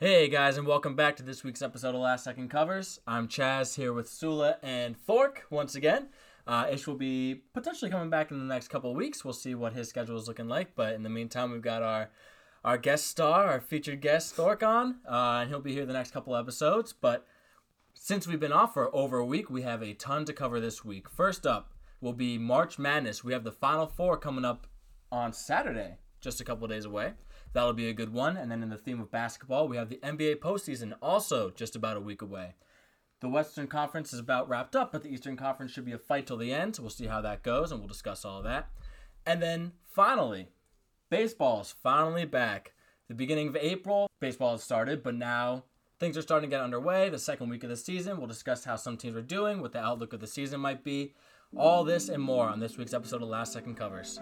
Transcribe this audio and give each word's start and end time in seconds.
Hey 0.00 0.28
guys, 0.28 0.56
and 0.56 0.64
welcome 0.64 0.94
back 0.94 1.16
to 1.16 1.24
this 1.24 1.42
week's 1.42 1.60
episode 1.60 1.92
of 1.92 2.00
Last 2.00 2.22
Second 2.22 2.50
Covers. 2.50 3.00
I'm 3.04 3.26
Chaz 3.26 3.74
here 3.74 3.92
with 3.92 4.08
Sula 4.08 4.58
and 4.62 4.96
Thork 4.96 5.42
once 5.50 5.74
again. 5.74 6.10
Uh, 6.46 6.68
Ish 6.70 6.86
will 6.86 6.94
be 6.94 7.42
potentially 7.52 7.90
coming 7.90 8.08
back 8.08 8.30
in 8.30 8.38
the 8.38 8.44
next 8.44 8.68
couple 8.68 8.94
weeks. 8.94 9.24
We'll 9.24 9.34
see 9.34 9.56
what 9.56 9.72
his 9.72 9.88
schedule 9.88 10.16
is 10.16 10.28
looking 10.28 10.46
like. 10.46 10.76
But 10.76 10.94
in 10.94 11.02
the 11.02 11.08
meantime, 11.08 11.50
we've 11.50 11.62
got 11.62 11.82
our 11.82 12.10
our 12.64 12.78
guest 12.78 13.08
star, 13.08 13.46
our 13.46 13.60
featured 13.60 14.00
guest 14.00 14.36
Thork 14.36 14.62
on, 14.62 15.00
uh, 15.04 15.40
and 15.40 15.50
he'll 15.50 15.58
be 15.58 15.72
here 15.72 15.84
the 15.84 15.92
next 15.92 16.12
couple 16.12 16.36
episodes. 16.36 16.92
But 16.92 17.26
since 17.94 18.28
we've 18.28 18.38
been 18.38 18.52
off 18.52 18.74
for 18.74 18.94
over 18.94 19.18
a 19.18 19.26
week, 19.26 19.50
we 19.50 19.62
have 19.62 19.82
a 19.82 19.94
ton 19.94 20.24
to 20.26 20.32
cover 20.32 20.60
this 20.60 20.84
week. 20.84 21.08
First 21.08 21.44
up 21.44 21.72
will 22.00 22.12
be 22.12 22.38
March 22.38 22.78
Madness. 22.78 23.24
We 23.24 23.32
have 23.32 23.42
the 23.42 23.50
Final 23.50 23.88
Four 23.88 24.16
coming 24.16 24.44
up 24.44 24.68
on 25.10 25.32
Saturday, 25.32 25.96
just 26.20 26.40
a 26.40 26.44
couple 26.44 26.68
days 26.68 26.84
away. 26.84 27.14
That'll 27.52 27.72
be 27.72 27.88
a 27.88 27.94
good 27.94 28.12
one. 28.12 28.36
And 28.36 28.50
then 28.50 28.62
in 28.62 28.70
the 28.70 28.76
theme 28.76 29.00
of 29.00 29.10
basketball, 29.10 29.68
we 29.68 29.76
have 29.76 29.88
the 29.88 30.00
NBA 30.02 30.36
postseason 30.36 30.94
also 31.00 31.50
just 31.50 31.76
about 31.76 31.96
a 31.96 32.00
week 32.00 32.22
away. 32.22 32.54
The 33.20 33.28
Western 33.28 33.66
Conference 33.66 34.12
is 34.12 34.20
about 34.20 34.48
wrapped 34.48 34.76
up, 34.76 34.92
but 34.92 35.02
the 35.02 35.08
Eastern 35.08 35.36
Conference 35.36 35.72
should 35.72 35.84
be 35.84 35.92
a 35.92 35.98
fight 35.98 36.26
till 36.26 36.36
the 36.36 36.52
end. 36.52 36.76
So 36.76 36.82
we'll 36.82 36.90
see 36.90 37.06
how 37.06 37.20
that 37.22 37.42
goes, 37.42 37.72
and 37.72 37.80
we'll 37.80 37.88
discuss 37.88 38.24
all 38.24 38.42
that. 38.42 38.70
And 39.26 39.42
then 39.42 39.72
finally, 39.84 40.48
baseball 41.10 41.62
is 41.62 41.74
finally 41.82 42.24
back. 42.24 42.74
The 43.08 43.14
beginning 43.14 43.48
of 43.48 43.56
April, 43.56 44.06
baseball 44.20 44.52
has 44.52 44.62
started, 44.62 45.02
but 45.02 45.16
now 45.16 45.64
things 45.98 46.16
are 46.16 46.22
starting 46.22 46.48
to 46.48 46.54
get 46.54 46.62
underway. 46.62 47.08
The 47.08 47.18
second 47.18 47.48
week 47.48 47.64
of 47.64 47.70
the 47.70 47.76
season, 47.76 48.18
we'll 48.18 48.26
discuss 48.26 48.64
how 48.64 48.76
some 48.76 48.96
teams 48.96 49.16
are 49.16 49.22
doing, 49.22 49.60
what 49.60 49.72
the 49.72 49.80
outlook 49.80 50.12
of 50.12 50.20
the 50.20 50.26
season 50.26 50.60
might 50.60 50.84
be. 50.84 51.14
All 51.56 51.82
this 51.82 52.08
and 52.08 52.22
more 52.22 52.48
on 52.48 52.60
this 52.60 52.76
week's 52.76 52.92
episode 52.94 53.22
of 53.22 53.28
Last 53.28 53.54
Second 53.54 53.76
Covers. 53.76 54.20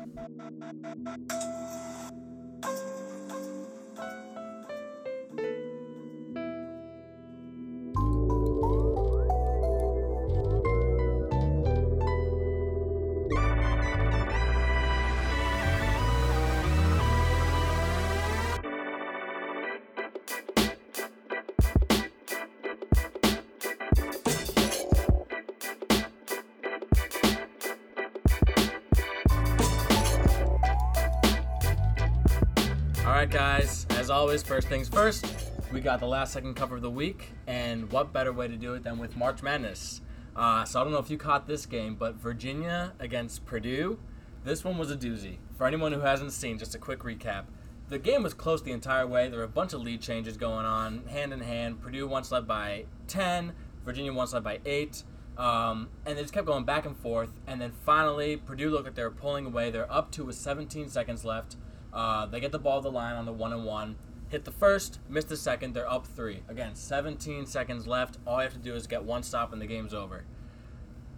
As 34.07 34.11
always, 34.11 34.41
first 34.45 34.69
things 34.69 34.89
first, 34.89 35.27
we 35.73 35.81
got 35.81 35.99
the 35.99 36.07
last 36.07 36.33
second 36.33 36.55
cover 36.55 36.77
of 36.77 36.83
the 36.83 36.89
week, 36.89 37.33
and 37.49 37.91
what 37.91 38.13
better 38.13 38.33
way 38.33 38.47
to 38.47 38.57
do 38.57 38.75
it 38.75 38.85
than 38.85 38.99
with 38.99 39.17
March 39.17 39.43
Madness? 39.43 40.01
Uh, 40.37 40.65
so 40.65 40.81
I 40.81 40.85
don't 40.85 40.93
know 40.93 41.01
if 41.01 41.11
you 41.11 41.19
caught 41.19 41.49
this 41.49 41.67
game, 41.67 41.97
but 41.97 42.15
Virginia 42.15 42.93
against 43.01 43.45
Purdue, 43.47 43.99
this 44.45 44.63
one 44.63 44.79
was 44.79 44.93
a 44.93 44.97
doozy. 44.97 45.39
For 45.59 45.67
anyone 45.67 45.93
who 45.93 46.03
hasn't 46.03 46.31
seen, 46.31 46.57
just 46.57 46.73
a 46.77 46.79
quick 46.79 47.01
recap. 47.01 47.47
The 47.89 47.99
game 47.99 48.23
was 48.23 48.33
close 48.33 48.63
the 48.63 48.71
entire 48.71 49.09
way. 49.09 49.29
There 49.29 49.41
were 49.41 49.45
a 49.45 49.49
bunch 49.49 49.73
of 49.73 49.81
lead 49.81 50.03
changes 50.03 50.37
going 50.37 50.67
on, 50.67 51.05
hand 51.09 51.33
in 51.33 51.41
hand. 51.41 51.83
Purdue 51.83 52.07
once 52.07 52.31
led 52.31 52.47
by 52.47 52.85
10, 53.09 53.55
Virginia 53.85 54.13
once 54.13 54.33
led 54.33 54.45
by 54.45 54.61
8. 54.65 55.03
Um, 55.37 55.89
and 56.07 56.17
they 56.17 56.23
just 56.23 56.33
kept 56.33 56.47
going 56.47 56.63
back 56.63 56.87
and 56.87 56.97
forth. 56.97 57.41
And 57.49 57.61
then 57.61 57.73
finally, 57.85 58.37
Purdue 58.37 58.71
looked 58.71 58.85
like 58.85 58.95
they 58.95 59.03
were 59.03 59.11
pulling 59.11 59.47
away. 59.47 59.73
They're 59.73 59.93
up 59.93 60.13
to 60.13 60.25
with 60.25 60.37
17 60.37 60.91
seconds 60.91 61.25
left. 61.25 61.57
Uh, 61.97 62.27
they 62.27 62.41
get 62.41 62.53
the 62.53 62.59
ball 62.59 62.83
to 62.83 62.83
the 62.83 62.93
line 62.93 63.17
on 63.17 63.25
the 63.25 63.33
one 63.33 63.55
and 63.55 63.65
one. 63.65 63.97
Hit 64.29 64.45
the 64.45 64.51
first, 64.51 65.01
miss 65.09 65.25
the 65.25 65.37
second. 65.37 65.73
They're 65.73 65.91
up 65.91 66.07
three. 66.07 66.43
Again, 66.47 66.75
17 66.75 67.47
seconds 67.47 67.87
left. 67.87 68.19
All 68.27 68.37
you 68.37 68.43
have 68.43 68.53
to 68.53 68.59
do 68.59 68.75
is 68.75 68.87
get 68.87 69.03
one 69.03 69.23
stop 69.23 69.51
and 69.53 69.63
the 69.63 69.67
game's 69.67 69.95
over. 69.95 70.25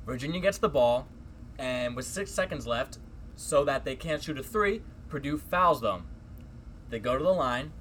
Virginia 0.07 0.41
gets 0.41 0.59
the 0.59 0.69
ball, 0.69 1.09
and 1.59 1.97
with 1.97 2.05
six 2.07 2.31
seconds 2.31 2.65
left, 2.65 2.99
so 3.35 3.65
that 3.65 3.85
they 3.85 3.97
can't 3.97 4.23
shoot 4.23 4.39
a 4.39 4.43
three, 4.43 4.83
Purdue 5.09 5.37
fouls 5.37 5.81
them. 5.81 6.07
They 6.91 7.01
go 7.01 7.19
to 7.19 7.25
the 7.25 7.31
line. 7.31 7.73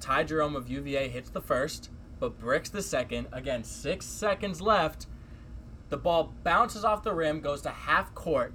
Ty 0.00 0.24
Jerome 0.24 0.56
of 0.56 0.70
UVA 0.70 1.08
hits 1.08 1.28
the 1.28 1.42
first, 1.42 1.90
but 2.18 2.38
bricks 2.38 2.70
the 2.70 2.82
second. 2.82 3.26
Again, 3.30 3.62
six 3.62 4.06
seconds 4.06 4.62
left. 4.62 5.06
The 5.90 5.98
ball 5.98 6.32
bounces 6.44 6.84
off 6.84 7.02
the 7.02 7.14
rim, 7.14 7.40
goes 7.40 7.60
to 7.62 7.70
half 7.70 8.14
court. 8.14 8.54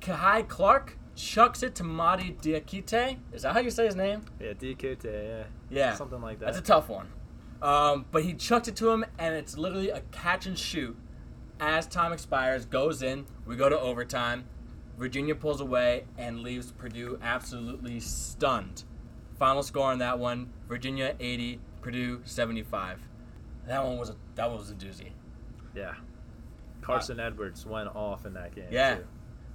Kihei 0.00 0.46
Clark 0.46 0.98
chucks 1.16 1.62
it 1.62 1.74
to 1.76 1.84
Madi 1.84 2.36
Diakite. 2.40 3.18
Is 3.32 3.42
that 3.42 3.54
how 3.54 3.60
you 3.60 3.70
say 3.70 3.86
his 3.86 3.96
name? 3.96 4.22
Yeah, 4.38 4.52
DKT, 4.52 5.04
yeah. 5.04 5.44
Yeah. 5.68 5.94
Something 5.94 6.20
like 6.20 6.38
that. 6.38 6.46
That's 6.46 6.58
a 6.58 6.62
tough 6.62 6.88
one. 6.88 7.08
Um, 7.60 8.04
but 8.12 8.22
he 8.22 8.34
chucked 8.34 8.68
it 8.68 8.76
to 8.76 8.90
him, 8.90 9.04
and 9.18 9.34
it's 9.34 9.56
literally 9.56 9.90
a 9.90 10.02
catch 10.12 10.46
and 10.46 10.56
shoot. 10.58 10.96
As 11.58 11.86
time 11.86 12.12
expires, 12.12 12.66
goes 12.66 13.02
in. 13.02 13.24
We 13.46 13.56
go 13.56 13.68
to 13.68 13.80
overtime. 13.80 14.44
Virginia 14.98 15.34
pulls 15.34 15.60
away 15.60 16.04
and 16.16 16.40
leaves 16.40 16.70
Purdue 16.72 17.18
absolutely 17.22 17.98
stunned. 18.00 18.84
Final 19.38 19.62
score 19.62 19.90
on 19.90 19.98
that 19.98 20.18
one: 20.18 20.52
Virginia 20.68 21.16
80, 21.18 21.60
Purdue 21.80 22.20
75. 22.24 23.00
That 23.66 23.84
one 23.84 23.96
was 23.98 24.10
a 24.10 24.16
that 24.34 24.48
one 24.50 24.58
was 24.58 24.70
a 24.70 24.74
doozy. 24.74 25.12
yeah. 25.74 25.94
Carson 26.82 27.18
Edwards 27.18 27.66
went 27.66 27.88
off 27.96 28.26
in 28.26 28.34
that 28.34 28.54
game. 28.54 28.66
Yeah. 28.70 28.96
too. 28.96 29.04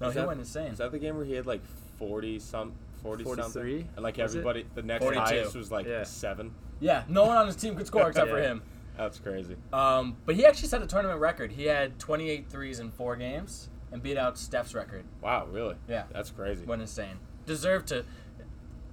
No, 0.02 0.08
Is 0.08 0.14
he 0.16 0.20
that- 0.20 0.28
went 0.28 0.40
insane. 0.40 0.72
Is 0.74 0.80
that 0.80 0.92
the 0.92 1.00
game 1.00 1.16
where 1.16 1.26
he 1.26 1.34
had 1.34 1.46
like 1.46 1.62
forty 1.98 2.40
some, 2.40 2.74
forty 3.02 3.24
43? 3.24 3.44
something, 3.54 3.90
and 3.96 4.04
like 4.04 4.18
Was 4.18 4.34
it? 4.36 4.40
everybody, 4.40 4.66
the 4.76 4.82
next 4.82 5.04
42. 5.04 5.22
highest 5.24 5.56
was 5.56 5.72
like 5.72 5.86
Yeah. 5.86 6.04
seven. 6.04 6.54
yeah, 6.80 7.04
no 7.08 7.24
one 7.26 7.38
on 7.38 7.46
his 7.48 7.56
team 7.56 7.76
could 7.76 7.88
score 7.88 8.08
except 8.10 8.30
for 8.30 8.42
him. 8.42 8.64
That's 8.98 9.20
crazy. 9.20 9.56
Um, 9.72 10.18
but 10.26 10.36
he 10.36 10.46
actually 10.46 10.68
set 10.68 10.82
a 10.82 10.88
tournament 10.88 11.20
record. 11.22 11.54
He 11.54 11.66
had 11.66 11.98
28 12.00 12.50
threes 12.50 12.80
in 12.80 12.92
four 12.92 13.16
games 13.16 13.70
and 13.92 14.02
beat 14.04 14.18
out 14.18 14.38
Steph's 14.38 14.74
record. 14.74 15.06
Wow, 15.22 15.46
really? 15.50 15.76
Yeah. 15.88 16.04
That's 16.12 16.30
crazy. 16.30 16.66
went 16.66 16.82
insane. 16.82 17.20
Deserved 17.46 17.88
to. 17.88 18.04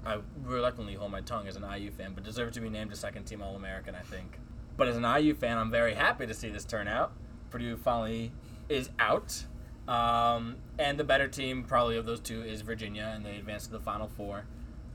I 0.06 0.19
reluctantly 0.44 0.94
hold 0.94 1.10
my 1.10 1.20
tongue 1.20 1.48
as 1.48 1.56
an 1.56 1.64
IU 1.64 1.90
fan, 1.90 2.12
but 2.14 2.22
deserved 2.25 2.54
to 2.54 2.60
be 2.60 2.70
named 2.70 2.92
a 2.92 2.96
second 2.96 3.25
team 3.25 3.42
All 3.42 3.56
American, 3.56 3.94
I 3.94 4.00
think. 4.02 4.38
But 4.76 4.88
as 4.88 4.96
an 4.96 5.04
IU 5.04 5.34
fan, 5.34 5.58
I'm 5.58 5.70
very 5.70 5.94
happy 5.94 6.26
to 6.26 6.32
see 6.34 6.48
this 6.50 6.64
turn 6.64 6.86
out. 6.88 7.12
Purdue 7.50 7.76
finally 7.76 8.32
is 8.69 8.90
out. 8.98 9.44
Um, 9.88 10.56
and 10.78 10.99
the 10.99 11.04
better 11.04 11.28
team, 11.28 11.65
probably 11.65 11.97
of 11.97 12.04
those 12.06 12.21
two, 12.21 12.43
is 12.43 12.60
Virginia, 12.60 13.10
and 13.15 13.25
they 13.25 13.37
advanced 13.37 13.66
to 13.66 13.72
the 13.72 13.81
Final 13.81 14.06
Four. 14.06 14.44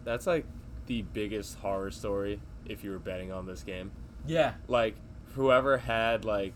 That's 0.05 0.27
like 0.27 0.45
the 0.85 1.01
biggest 1.01 1.57
horror 1.57 1.91
story 1.91 2.39
if 2.65 2.83
you 2.83 2.91
were 2.91 2.99
betting 2.99 3.31
on 3.31 3.45
this 3.45 3.63
game. 3.63 3.91
Yeah. 4.25 4.53
Like 4.67 4.95
whoever 5.33 5.77
had 5.77 6.25
like 6.25 6.53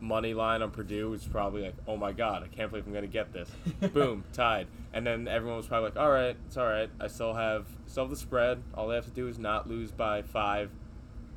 money 0.00 0.34
line 0.34 0.60
on 0.60 0.70
Purdue 0.70 1.10
was 1.10 1.24
probably 1.24 1.62
like, 1.62 1.74
"Oh 1.88 1.96
my 1.96 2.12
god, 2.12 2.42
I 2.42 2.48
can't 2.54 2.70
believe 2.70 2.86
I'm 2.86 2.92
gonna 2.92 3.06
get 3.06 3.32
this." 3.32 3.50
Boom, 3.92 4.24
tied. 4.32 4.66
And 4.92 5.06
then 5.06 5.26
everyone 5.26 5.56
was 5.56 5.66
probably 5.66 5.90
like, 5.90 5.98
"All 5.98 6.10
right, 6.10 6.36
it's 6.46 6.56
all 6.56 6.66
right. 6.66 6.90
I 7.00 7.06
still 7.06 7.34
have 7.34 7.66
still 7.86 8.04
have 8.04 8.10
the 8.10 8.16
spread. 8.16 8.62
All 8.74 8.88
they 8.88 8.94
have 8.94 9.06
to 9.06 9.10
do 9.10 9.26
is 9.26 9.38
not 9.38 9.68
lose 9.68 9.90
by 9.90 10.22
five, 10.22 10.70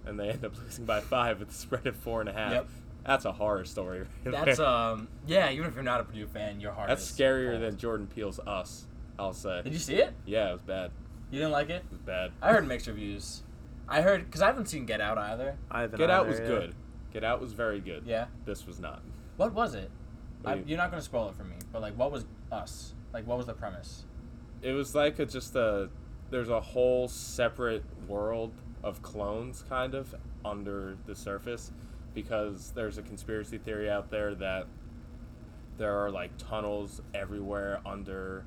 and 0.06 0.20
they 0.20 0.30
end 0.32 0.44
up 0.44 0.58
losing 0.58 0.86
by 0.86 1.00
five 1.00 1.40
with 1.40 1.50
the 1.50 1.56
spread 1.56 1.88
of 1.88 1.96
four 1.96 2.20
and 2.20 2.30
a 2.30 2.34
half. 2.34 2.52
Yep. 2.52 2.68
That's 3.08 3.26
a 3.26 3.32
horror 3.32 3.66
story. 3.66 4.02
right 4.26 4.46
That's 4.46 4.58
there. 4.60 4.68
um 4.68 5.08
yeah. 5.26 5.50
Even 5.50 5.66
if 5.66 5.74
you're 5.74 5.84
not 5.84 6.02
a 6.02 6.04
Purdue 6.04 6.28
fan, 6.28 6.60
your 6.60 6.74
heart. 6.74 6.90
That's 6.90 7.10
is 7.10 7.18
scarier 7.18 7.52
cold. 7.52 7.64
than 7.64 7.78
Jordan 7.78 8.06
Peele's 8.08 8.40
Us. 8.46 8.86
I'll 9.18 9.34
say. 9.34 9.62
Did 9.64 9.74
you 9.74 9.80
see 9.80 9.96
it? 9.96 10.14
Yeah, 10.26 10.50
it 10.50 10.54
was 10.54 10.62
bad. 10.62 10.92
You 11.32 11.40
didn't 11.40 11.52
like 11.54 11.70
it? 11.70 11.84
It 11.86 11.92
was 11.92 12.02
bad. 12.02 12.32
I 12.42 12.52
heard 12.52 12.68
mixed 12.68 12.86
reviews. 12.88 13.42
I 13.90 14.02
heard 14.02 14.26
because 14.26 14.42
I 14.42 14.48
haven't 14.48 14.68
seen 14.68 14.86
Get 14.86 15.02
Out 15.02 15.18
either. 15.18 15.56
I 15.72 15.82
haven't 15.82 15.98
Get 15.98 16.10
Out 16.12 16.28
was 16.28 16.40
yeah. 16.40 16.46
good. 16.48 16.76
Get 17.14 17.24
Out 17.24 17.42
was 17.42 17.54
very 17.54 17.80
good. 17.80 18.04
Yeah. 18.06 18.26
This 18.46 18.68
was 18.68 18.80
not. 18.80 19.02
What 19.38 19.54
was 19.54 19.74
it? 19.74 19.90
What 20.42 20.52
I, 20.52 20.56
you- 20.58 20.64
you're 20.68 20.78
not 20.78 20.92
going 20.92 21.00
to 21.02 21.06
spoil 21.06 21.30
it 21.30 21.36
for 21.36 21.46
me, 21.46 21.56
but 21.72 21.82
like, 21.82 21.98
what 21.98 22.12
was 22.12 22.26
us? 22.52 22.94
Like, 23.14 23.26
what 23.26 23.38
was 23.38 23.48
the 23.48 23.54
premise? 23.54 24.04
It 24.62 24.74
was 24.74 24.94
like 24.94 25.18
a, 25.20 25.26
just 25.26 25.56
a. 25.56 25.90
There's 26.30 26.50
a 26.50 26.60
whole 26.60 27.08
separate 27.08 27.84
world 28.08 28.52
of 28.84 29.02
clones, 29.02 29.64
kind 29.70 29.96
of, 29.96 30.14
under 30.44 30.98
the 31.06 31.16
surface, 31.16 31.72
because 32.18 32.72
there's 32.72 32.98
a 32.98 33.04
conspiracy 33.04 33.60
theory 33.60 33.92
out 33.92 34.10
there 34.10 34.34
that 34.34 34.66
there 35.78 36.04
are 36.04 36.10
like 36.10 36.32
tunnels 36.40 37.00
everywhere 37.14 37.80
under 37.86 38.44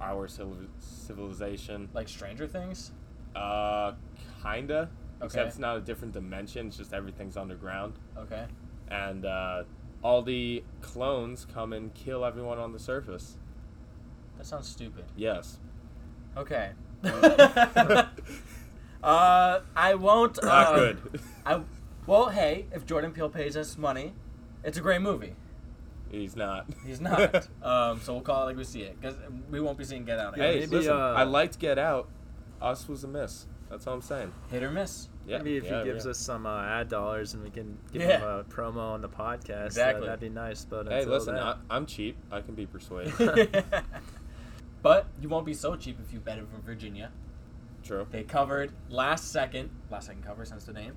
our 0.00 0.26
civil- 0.26 0.56
civilization. 0.78 1.90
Like 1.92 2.08
Stranger 2.08 2.46
Things? 2.46 2.90
Uh, 3.36 3.92
kinda. 4.42 4.88
Okay. 5.18 5.26
Except 5.26 5.48
it's 5.48 5.58
not 5.58 5.76
a 5.76 5.82
different 5.82 6.14
dimension. 6.14 6.68
It's 6.68 6.78
just 6.78 6.94
everything's 6.94 7.36
underground. 7.36 7.98
Okay. 8.16 8.46
and 8.88 9.26
uh, 9.26 9.64
all 10.02 10.22
the 10.22 10.64
clones 10.80 11.46
come 11.52 11.74
and 11.74 11.92
kill 11.92 12.24
everyone 12.24 12.58
on 12.58 12.72
the 12.72 12.78
surface. 12.78 13.36
That 14.38 14.46
sounds 14.46 14.68
stupid. 14.68 15.04
Yes. 15.16 15.58
Okay. 16.34 16.70
uh, 17.04 18.06
I 19.04 19.94
won't. 19.96 20.42
Not 20.42 20.66
uh, 20.68 20.76
good. 20.76 21.20
I 21.44 21.60
well, 22.12 22.28
hey, 22.28 22.66
if 22.72 22.84
Jordan 22.84 23.12
Peele 23.12 23.30
pays 23.30 23.56
us 23.56 23.78
money, 23.78 24.12
it's 24.62 24.76
a 24.76 24.80
great 24.80 25.00
movie. 25.00 25.34
He's 26.10 26.36
not. 26.36 26.66
He's 26.84 27.00
not. 27.00 27.34
um, 27.62 28.00
so 28.02 28.12
we'll 28.12 28.20
call 28.20 28.42
it 28.42 28.46
like 28.46 28.56
we 28.58 28.64
see 28.64 28.82
it, 28.82 29.00
because 29.00 29.16
we 29.50 29.60
won't 29.60 29.78
be 29.78 29.84
seeing 29.84 30.04
Get 30.04 30.18
Out. 30.18 30.36
Yeah, 30.36 30.44
hey, 30.44 30.60
maybe, 30.60 30.76
listen. 30.76 30.92
uh, 30.92 31.14
I 31.16 31.22
liked 31.24 31.58
Get 31.58 31.78
Out. 31.78 32.08
Us 32.60 32.86
was 32.86 33.02
a 33.02 33.08
miss. 33.08 33.46
That's 33.70 33.86
all 33.86 33.94
I'm 33.94 34.02
saying. 34.02 34.30
Hit 34.50 34.62
or 34.62 34.70
miss. 34.70 35.08
Yeah, 35.26 35.38
Maybe 35.38 35.56
if 35.56 35.64
yeah, 35.64 35.78
he 35.78 35.84
gives 35.84 36.04
yeah. 36.04 36.10
us 36.10 36.18
some 36.18 36.44
uh, 36.44 36.62
ad 36.62 36.90
dollars 36.90 37.32
and 37.32 37.42
we 37.42 37.48
can 37.48 37.78
give 37.92 38.02
Yeah. 38.02 38.18
him 38.18 38.22
a 38.22 38.44
promo 38.44 38.76
on 38.76 39.00
the 39.00 39.08
podcast, 39.08 39.66
Exactly. 39.66 40.02
uh, 40.02 40.06
that'd 40.06 40.20
be 40.20 40.28
nice. 40.28 40.66
But 40.66 40.88
Hey, 40.88 41.06
listen, 41.06 41.34
then, 41.36 41.42
I, 41.42 41.56
I'm 41.70 41.86
cheap. 41.86 42.16
I 42.30 42.42
can 42.42 42.54
be 42.54 42.66
persuaded. 42.66 43.14
but 44.82 45.06
you 45.20 45.30
won't 45.30 45.46
be 45.46 45.54
so 45.54 45.76
cheap 45.76 45.98
if 46.04 46.12
you 46.12 46.20
bet 46.20 46.38
it 46.38 46.46
for 46.54 46.60
Virginia. 46.60 47.10
True. 47.82 48.06
They 48.10 48.22
covered 48.24 48.72
last 48.90 49.30
second, 49.32 49.70
last 49.90 50.06
second 50.08 50.24
cover 50.24 50.44
since 50.44 50.64
the 50.64 50.72
name, 50.74 50.92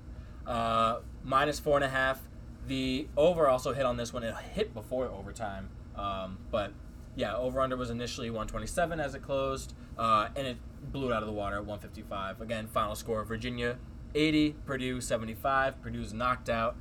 uh, 0.47 0.99
minus 1.23 1.59
four 1.59 1.77
and 1.77 1.85
a 1.85 1.89
half. 1.89 2.21
The 2.67 3.07
over 3.15 3.47
also 3.47 3.73
hit 3.73 3.85
on 3.85 3.97
this 3.97 4.11
one. 4.11 4.23
It 4.23 4.33
hit 4.53 4.73
before 4.73 5.05
overtime, 5.07 5.69
um, 5.95 6.39
but 6.49 6.73
yeah, 7.15 7.35
over 7.35 7.61
under 7.61 7.77
was 7.77 7.89
initially 7.89 8.29
127 8.29 8.99
as 8.99 9.13
it 9.13 9.21
closed, 9.21 9.73
uh, 9.97 10.29
and 10.35 10.47
it 10.47 10.57
blew 10.91 11.11
it 11.11 11.13
out 11.13 11.21
of 11.21 11.27
the 11.27 11.33
water 11.33 11.57
at 11.57 11.65
155. 11.65 12.41
Again, 12.41 12.67
final 12.67 12.95
score: 12.95 13.23
Virginia 13.23 13.77
80, 14.15 14.55
Purdue 14.65 14.99
75. 14.99 15.81
Purdue's 15.81 16.13
knocked 16.13 16.49
out. 16.49 16.75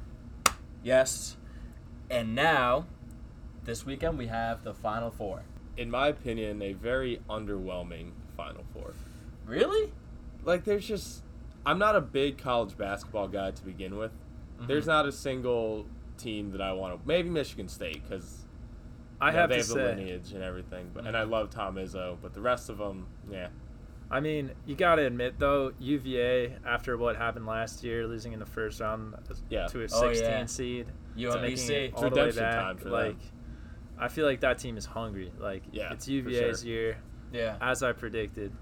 Yes, 0.82 1.36
and 2.08 2.34
now 2.34 2.86
this 3.64 3.84
weekend 3.84 4.18
we 4.18 4.28
have 4.28 4.64
the 4.64 4.74
final 4.74 5.10
four. 5.10 5.42
In 5.76 5.90
my 5.90 6.08
opinion, 6.08 6.62
a 6.62 6.72
very 6.72 7.20
underwhelming 7.28 8.12
Final 8.36 8.64
Four. 8.72 8.94
Really? 9.46 9.92
Like, 10.44 10.64
there's 10.64 10.86
just. 10.86 11.22
I'm 11.66 11.78
not 11.78 11.96
a 11.96 12.00
big 12.00 12.38
college 12.38 12.76
basketball 12.76 13.28
guy 13.28 13.50
to 13.50 13.64
begin 13.64 13.96
with. 13.96 14.12
There's 14.66 14.84
mm-hmm. 14.84 14.90
not 14.90 15.06
a 15.06 15.12
single 15.12 15.86
team 16.18 16.52
that 16.52 16.60
I 16.60 16.72
want 16.72 17.00
to. 17.00 17.06
Maybe 17.06 17.28
Michigan 17.28 17.68
State, 17.68 18.02
because 18.08 18.44
I 19.20 19.32
have 19.32 19.48
they 19.48 19.60
to 19.60 19.66
have 19.66 19.68
the 19.68 19.74
lineage 19.74 20.32
and 20.32 20.42
everything. 20.42 20.90
But 20.92 21.06
and 21.06 21.16
I 21.16 21.22
mm-hmm. 21.22 21.32
love 21.32 21.50
Tom 21.50 21.76
Izzo, 21.76 22.16
but 22.20 22.34
the 22.34 22.40
rest 22.40 22.68
of 22.68 22.78
them, 22.78 23.06
yeah. 23.30 23.48
I 24.10 24.20
mean, 24.20 24.52
you 24.66 24.74
got 24.76 24.96
to 24.96 25.06
admit 25.06 25.38
though, 25.38 25.72
UVA 25.78 26.56
after 26.66 26.96
what 26.96 27.16
happened 27.16 27.46
last 27.46 27.82
year, 27.82 28.06
losing 28.06 28.32
in 28.32 28.38
the 28.38 28.46
first 28.46 28.80
round 28.80 29.14
uh, 29.14 29.34
Yeah. 29.48 29.66
to 29.68 29.80
a 29.80 29.84
Oh, 29.84 29.86
16 29.86 30.22
yeah. 30.22 30.46
seed, 30.46 30.86
to 30.86 31.40
making 31.40 31.56
UMBC. 31.56 31.70
it 31.70 31.82
It's 31.84 32.02
all 32.02 32.10
the 32.10 32.16
way 32.16 32.26
redemption 32.26 32.42
back, 32.42 32.62
time 32.62 32.76
for 32.76 32.84
them. 32.84 32.92
like. 32.92 33.16
I 33.96 34.08
feel 34.08 34.26
like 34.26 34.40
that 34.40 34.58
team 34.58 34.76
is 34.76 34.84
hungry. 34.86 35.32
Like 35.38 35.62
Yeah, 35.72 35.92
it's 35.92 36.08
UVA's 36.08 36.62
sure. 36.62 36.68
year, 36.70 36.98
Yeah. 37.32 37.56
as 37.60 37.82
I 37.82 37.92
predicted. 37.92 38.52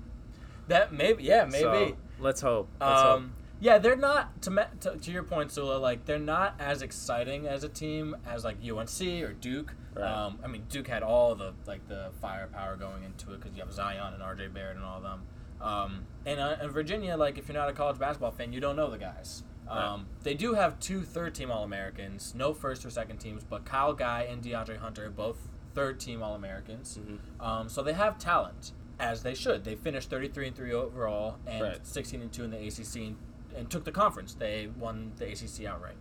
That 0.69 0.93
maybe. 0.93 1.25
Yeah, 1.25 1.45
maybe. 1.45 1.61
So, 1.63 1.97
let's 2.23 2.41
hope. 2.41 2.69
Let's 2.81 3.03
hope. 3.03 3.19
Um, 3.19 3.33
yeah, 3.61 3.79
they're 3.79 3.97
not 3.97 4.43
to, 4.43 4.51
me- 4.51 4.63
to 4.81 4.97
to 4.97 5.11
your 5.13 5.23
point, 5.23 5.53
Sula. 5.53 5.77
Like 5.79 6.05
they're 6.07 6.19
not 6.19 6.55
as 6.59 6.83
exciting 6.83 7.47
as 7.47 7.63
a 7.65 7.69
team 7.69 8.17
as 8.27 8.45
like 8.45 8.57
UNC 8.63 9.01
or 9.23 9.33
Duke. 9.35 9.75
Right. 9.95 10.05
Um, 10.11 10.39
I 10.43 10.47
mean, 10.49 10.65
Duke 10.69 10.89
had 10.89 11.03
all 11.03 11.35
the 11.35 11.53
like 11.67 11.87
the 11.89 12.11
firepower 12.21 12.77
going 12.77 13.05
into 13.05 13.33
it 13.35 13.41
because 13.41 13.55
you 13.57 13.63
have 13.63 13.73
Zion 13.73 14.15
and 14.15 14.23
RJ 14.23 14.53
Barrett 14.55 14.77
and 14.77 14.85
all 14.85 14.97
of 14.99 15.03
them. 15.03 15.23
Um, 15.61 16.07
and, 16.27 16.41
uh, 16.41 16.57
and 16.61 16.73
Virginia, 16.73 17.17
like 17.17 17.39
if 17.39 17.47
you're 17.47 17.57
not 17.57 17.69
a 17.69 17.73
college 17.73 17.99
basketball 17.99 18.33
fan, 18.33 18.53
you 18.53 18.59
don't 18.61 18.75
know 18.75 18.91
the 18.91 18.99
guys. 18.99 19.45
Um, 19.69 20.07
They 20.25 20.35
do 20.35 20.55
have 20.55 20.81
two 20.81 21.03
third 21.03 21.35
team 21.37 21.51
All 21.53 21.63
Americans, 21.63 22.35
no 22.37 22.53
first 22.53 22.85
or 22.85 22.91
second 22.91 23.19
teams, 23.19 23.45
but 23.45 23.65
Kyle 23.65 23.93
Guy 23.95 24.23
and 24.29 24.43
DeAndre 24.43 24.79
Hunter 24.79 25.09
both 25.09 25.37
third 25.73 26.01
team 26.01 26.21
All 26.23 26.35
Americans. 26.35 26.99
Mhm. 27.01 27.19
Um, 27.45 27.69
so 27.69 27.81
they 27.83 27.93
have 27.93 28.19
talent, 28.19 28.73
as 29.03 29.23
they 29.23 29.35
should. 29.35 29.65
They 29.65 29.75
finished 29.75 30.09
33 30.09 30.49
and 30.49 30.57
3 30.57 30.73
overall 30.73 31.37
and 31.47 31.63
Right. 31.63 31.87
16 31.87 32.23
and 32.23 32.33
2 32.33 32.45
in 32.45 32.51
the 32.51 32.67
ACC 32.67 32.97
and, 33.09 33.17
and 33.57 33.69
took 33.71 33.85
the 33.85 33.93
conference. 33.93 34.35
They 34.35 34.69
won 34.79 35.13
the 35.17 35.27
ACC 35.27 35.67
outright. 35.67 35.97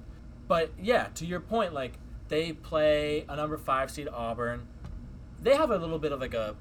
But 0.47 0.71
yeah, 0.79 1.07
to 1.15 1.25
your 1.25 1.39
point, 1.39 1.73
like 1.73 1.93
they 2.27 2.53
play 2.53 3.25
a 3.27 3.35
number 3.35 3.57
five 3.57 3.89
seed 3.91 4.07
Auburn. 4.07 4.67
They 5.41 5.55
have 5.55 5.71
a 5.71 5.77
little 5.77 5.99
bit 5.99 6.11
of 6.11 6.19
like 6.21 6.33
a 6.33 6.55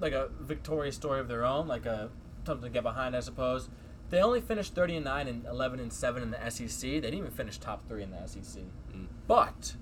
like 0.00 0.12
a 0.12 0.28
victorious 0.40 0.96
story 0.96 1.20
of 1.20 1.28
their 1.28 1.44
own, 1.44 1.66
like 1.68 1.86
a 1.86 2.10
something 2.44 2.68
to 2.68 2.72
get 2.72 2.82
behind, 2.82 3.16
I 3.16 3.20
suppose. 3.20 3.68
They 4.08 4.20
only 4.20 4.40
finished 4.40 4.74
30 4.74 4.96
and 4.96 5.04
9 5.04 5.26
and 5.26 5.44
11 5.46 5.80
and 5.80 5.92
7 5.92 6.22
in 6.22 6.30
the 6.30 6.50
SEC. 6.50 6.80
They 6.80 7.00
didn't 7.00 7.14
even 7.14 7.30
finish 7.32 7.58
top 7.58 7.88
3 7.88 8.04
in 8.04 8.10
the 8.12 8.24
SEC. 8.26 8.62
Mm. 8.94 9.06
But 9.26 9.74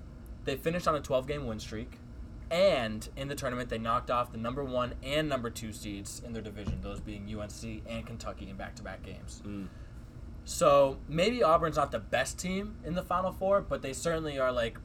they 0.45 0.55
finished 0.55 0.87
on 0.87 0.95
a 0.95 0.99
12 1.01 1.27
game 1.27 1.45
win 1.45 1.59
streak. 1.59 1.99
And 2.51 3.07
in 3.15 3.27
the 3.27 3.35
tournament, 3.35 3.69
they 3.69 3.77
knocked 3.77 4.11
off 4.11 4.31
the 4.31 4.37
number 4.37 4.63
one 4.63 4.93
and 5.03 5.27
number 5.27 5.49
two 5.49 5.73
seeds 5.73 6.21
in 6.25 6.33
their 6.33 6.41
division, 6.41 6.79
those 6.81 6.99
being 6.99 7.23
UNC 7.23 7.81
and 7.87 8.05
Kentucky 8.05 8.49
in 8.49 8.55
back 8.55 8.75
to 8.75 8.83
back 8.83 9.03
games. 9.03 9.41
Mm. 9.45 9.67
So 10.45 10.97
maybe 11.07 11.43
Auburn's 11.43 11.75
not 11.75 11.91
the 11.91 11.99
best 11.99 12.37
team 12.37 12.75
in 12.85 12.93
the 12.93 13.01
Final 13.01 13.31
Four, 13.31 13.61
but 13.61 13.81
they 13.81 13.93
certainly 13.93 14.37
are 14.37 14.51
like 14.51 14.77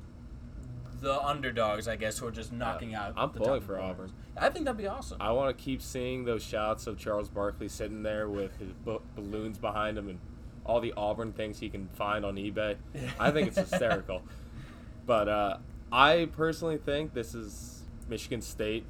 the 1.01 1.21
underdogs, 1.21 1.87
I 1.87 1.97
guess, 1.97 2.19
who 2.19 2.27
are 2.27 2.33
just 2.33 2.53
knocking 2.53 2.95
out. 2.95 3.13
I'm 3.17 3.33
the 3.33 3.41
pulling 3.41 3.61
for. 3.61 3.79
Auburn. 3.79 4.13
I 4.37 4.49
think 4.49 4.65
that'd 4.65 4.79
be 4.79 4.87
awesome. 4.87 5.19
I 5.21 5.33
want 5.33 5.57
to 5.57 5.63
keep 5.63 5.83
seeing 5.83 6.25
those 6.25 6.43
shots 6.43 6.87
of 6.87 6.99
Charles 6.99 7.29
Barkley 7.29 7.69
sitting 7.69 8.03
there 8.03 8.29
with 8.29 8.59
his 8.59 8.73
balloons 9.15 9.59
behind 9.59 9.99
him 9.99 10.09
and 10.09 10.19
all 10.65 10.81
the 10.81 10.93
Auburn 10.97 11.33
things 11.33 11.59
he 11.59 11.69
can 11.69 11.89
find 11.89 12.25
on 12.25 12.37
eBay. 12.37 12.77
I 13.21 13.31
think 13.31 13.49
it's 13.49 13.59
hysterical. 13.59 14.23
But 15.07 15.29
uh, 15.29 15.57
I 15.93 16.29
personally 16.37 16.79
think 16.79 17.15
this 17.15 17.35
is 17.35 17.83
Michigan 18.09 18.41
State 18.41 18.85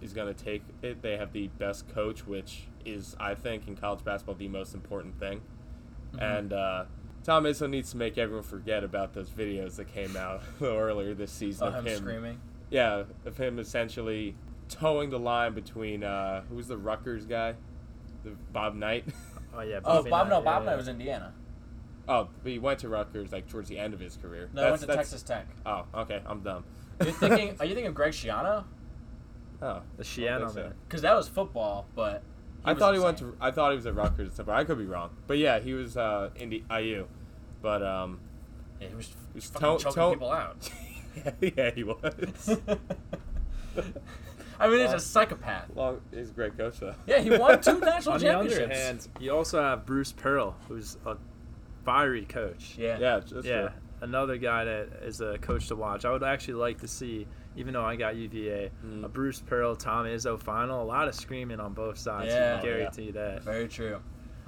is 0.00 0.12
going 0.12 0.32
to 0.32 0.44
take 0.44 0.62
it. 0.82 1.02
They 1.02 1.16
have 1.16 1.32
the 1.32 1.48
best 1.48 1.88
coach, 1.88 2.26
which 2.26 2.62
is, 2.84 3.16
I 3.20 3.34
think, 3.34 3.68
in 3.68 3.76
college 3.76 4.04
basketball, 4.04 4.34
the 4.36 4.48
most 4.48 4.74
important 4.74 5.18
thing. 5.18 5.42
Mm-hmm. 6.12 6.22
And 6.22 6.52
uh, 6.52 6.84
Tom 7.22 7.44
Izzo 7.44 7.68
needs 7.68 7.90
to 7.92 7.96
make 7.96 8.18
everyone 8.18 8.44
forget 8.44 8.82
about 8.82 9.12
those 9.12 9.30
videos 9.30 9.76
that 9.76 9.92
came 9.92 10.16
out 10.16 10.42
earlier 10.62 11.14
this 11.14 11.30
season 11.30 11.68
Of 11.68 11.74
of 11.74 11.86
him 11.86 11.98
screaming. 11.98 12.40
yeah, 12.70 13.04
of 13.24 13.36
him 13.36 13.58
essentially 13.58 14.34
towing 14.68 15.10
the 15.10 15.18
line 15.18 15.52
between 15.52 16.02
uh, 16.02 16.42
who's 16.48 16.66
the 16.68 16.78
Rutgers 16.78 17.26
guy, 17.26 17.54
the 18.24 18.30
Bob 18.52 18.74
Knight. 18.74 19.04
oh 19.54 19.60
yeah. 19.60 19.80
Oh, 19.84 19.98
Bobby 20.02 20.10
Bob, 20.10 20.28
no, 20.28 20.40
Bob 20.40 20.62
yeah, 20.62 20.70
Knight 20.70 20.76
was 20.76 20.88
Indiana. 20.88 21.34
Oh, 22.08 22.28
but 22.42 22.50
he 22.52 22.58
went 22.58 22.80
to 22.80 22.88
Rutgers 22.88 23.30
like 23.32 23.48
towards 23.48 23.68
the 23.68 23.78
end 23.78 23.94
of 23.94 24.00
his 24.00 24.16
career. 24.16 24.48
No, 24.52 24.64
he 24.64 24.70
went 24.70 24.80
That's- 24.80 24.80
to 24.80 24.86
that's- 24.86 25.10
Texas 25.10 25.22
Tech. 25.22 25.46
Oh, 25.66 25.84
okay, 26.02 26.22
I'm 26.26 26.40
dumb. 26.40 26.64
You're 27.02 27.12
thinking? 27.12 27.56
are 27.60 27.64
you 27.66 27.74
thinking 27.74 27.86
of 27.88 27.94
Greg 27.94 28.12
Schiano? 28.12 28.64
Oh, 29.62 29.82
The 29.96 30.02
Schiano 30.04 30.48
so. 30.52 30.60
man. 30.62 30.74
Because 30.88 31.02
that 31.02 31.14
was 31.14 31.28
football, 31.28 31.86
but 31.94 32.22
I 32.64 32.72
was 32.72 32.80
thought 32.80 32.94
he 32.94 33.00
went 33.00 33.18
to. 33.18 33.36
I 33.40 33.50
thought 33.50 33.70
he 33.72 33.76
was 33.76 33.86
at 33.86 33.94
Rutgers. 33.94 34.18
and 34.26 34.32
stuff, 34.32 34.46
but 34.46 34.54
I 34.56 34.64
could 34.64 34.78
be 34.78 34.86
wrong. 34.86 35.10
But 35.26 35.38
yeah, 35.38 35.60
he 35.60 35.72
was 35.74 35.96
uh, 35.96 36.30
in 36.36 36.50
the 36.50 36.62
IU. 36.70 37.06
But 37.62 37.82
um, 37.82 38.20
Yeah, 38.80 38.88
he 38.88 38.94
was, 38.94 39.14
was 39.34 39.44
fucking 39.46 39.78
to- 39.78 39.84
choking 39.84 40.02
to- 40.02 40.10
people 40.12 40.32
out. 40.32 40.70
yeah, 41.40 41.70
he 41.74 41.84
was. 41.84 42.58
I 44.58 44.68
mean, 44.68 44.80
he's 44.80 44.92
a 44.92 45.00
psychopath. 45.00 45.70
Long, 45.74 46.00
he's 46.14 46.30
a 46.30 46.32
great 46.32 46.56
coach 46.58 46.80
though. 46.80 46.94
Yeah, 47.06 47.20
he 47.20 47.30
won 47.30 47.60
two 47.62 47.78
national 47.80 48.14
On 48.14 48.20
the 48.20 48.28
other 48.28 48.48
championships. 48.48 48.78
hand, 48.78 49.08
you 49.18 49.30
also 49.34 49.62
have 49.62 49.86
Bruce 49.86 50.12
Pearl, 50.12 50.54
who's 50.68 50.98
a 51.06 51.16
fiery 51.84 52.24
coach. 52.26 52.74
yeah. 52.78 52.98
Yeah, 52.98 53.20
that's 53.20 53.46
yeah, 53.46 53.60
true. 53.62 53.70
another 54.02 54.36
guy 54.36 54.64
that 54.64 54.88
is 55.02 55.20
a 55.20 55.38
coach 55.38 55.68
to 55.68 55.76
watch. 55.76 56.04
I 56.04 56.10
would 56.12 56.22
actually 56.22 56.54
like 56.54 56.78
to 56.80 56.88
see, 56.88 57.26
even 57.56 57.72
though 57.74 57.84
I 57.84 57.96
got 57.96 58.16
UVA, 58.16 58.70
Mm. 58.84 59.04
a 59.04 59.08
Bruce 59.08 59.40
Pearl, 59.40 59.74
Tom 59.76 60.06
Izzo 60.06 60.38
final. 60.40 60.82
A 60.82 60.84
lot 60.84 61.08
of 61.08 61.14
screaming 61.14 61.60
on 61.60 61.72
both 61.74 61.98
sides. 61.98 62.28
Yeah. 62.32 62.56
I 62.58 62.60
can 62.60 62.70
guarantee 62.70 63.10
that. 63.12 63.42
Very 63.42 63.68
true. 63.68 64.00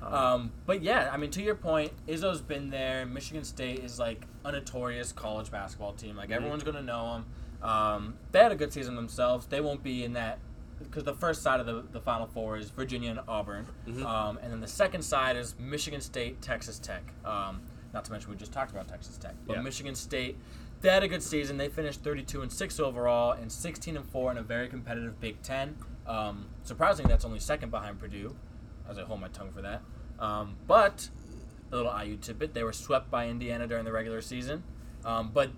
Um, 0.03 0.15
Um, 0.15 0.53
but 0.67 0.83
yeah, 0.83 1.11
I 1.13 1.17
mean, 1.17 1.31
to 1.31 1.43
your 1.43 1.55
point, 1.55 1.93
Izzo's 2.09 2.41
been 2.43 2.71
there. 2.71 3.07
Michigan 3.07 3.45
State 3.45 3.81
is 3.85 3.99
like 4.01 4.27
a 4.45 4.51
notorious 4.53 5.13
college 5.13 5.51
basketball 5.51 5.93
team. 5.93 6.17
Like 6.17 6.31
Mhm. 6.31 6.37
everyone's 6.37 6.65
gonna 6.65 6.83
know 6.83 7.13
them. 7.15 7.27
Um, 7.71 8.15
they 8.33 8.41
had 8.41 8.51
a 8.51 8.57
good 8.57 8.73
season 8.73 8.97
themselves. 8.97 9.47
They 9.47 9.61
won't 9.61 9.85
be 9.85 10.03
in 10.03 10.15
that 10.15 10.41
because 10.85 11.05
the 11.05 11.15
first 11.15 11.43
side 11.43 11.61
of 11.61 11.67
the, 11.67 11.83
the 11.93 12.01
Final 12.01 12.27
Four 12.27 12.57
is 12.57 12.71
Virginia 12.71 13.11
and 13.11 13.21
Auburn, 13.29 13.67
Mhm. 13.87 14.05
um, 14.05 14.39
and 14.43 14.53
then 14.53 14.61
the 14.61 14.67
second 14.69 15.03
side 15.03 15.37
is 15.37 15.55
Michigan 15.59 16.01
State, 16.01 16.41
Texas 16.43 16.79
Tech. 16.79 17.03
Um, 17.25 17.63
not 17.93 18.05
to 18.07 18.13
mention 18.13 18.31
we 18.31 18.37
just 18.37 18.53
talked 18.53 18.71
about 18.71 18.89
Texas 18.89 19.17
Tech, 19.19 19.35
but 19.47 19.57
Yeah. 19.57 19.63
Michigan 19.63 19.95
State. 19.95 20.39
They 20.81 20.89
had 20.89 21.03
a 21.05 21.09
good 21.09 21.23
season. 21.23 21.59
They 21.59 21.69
finished 21.69 22.03
32 22.03 22.43
and 22.43 22.53
six 22.53 22.81
overall 22.81 23.33
and 23.33 23.53
16 23.53 23.97
and 23.97 24.05
four 24.09 24.31
in 24.33 24.39
a 24.39 24.43
very 24.43 24.69
competitive 24.69 25.21
Big 25.21 25.41
Ten. 25.43 25.77
Um, 26.07 26.47
surprisingly, 26.65 27.09
that's 27.11 27.25
only 27.25 27.39
second 27.39 27.71
behind 27.71 28.01
Purdue, 28.01 28.35
as 28.89 28.99
I 28.99 29.03
hold 29.03 29.21
my 29.21 29.29
tongue 29.29 29.53
for 29.53 29.63
that. 29.63 29.83
Um, 30.19 30.57
but 30.67 31.09
a 31.71 31.77
little 31.77 31.93
IU 31.93 32.17
tidbit: 32.17 32.55
they 32.55 32.65
were 32.65 32.73
swept 32.73 33.11
by 33.11 33.29
Indiana 33.29 33.67
during 33.69 33.85
the 33.85 33.93
regular 33.93 34.21
season. 34.21 34.65
Um, 35.05 35.31
but 35.33 35.51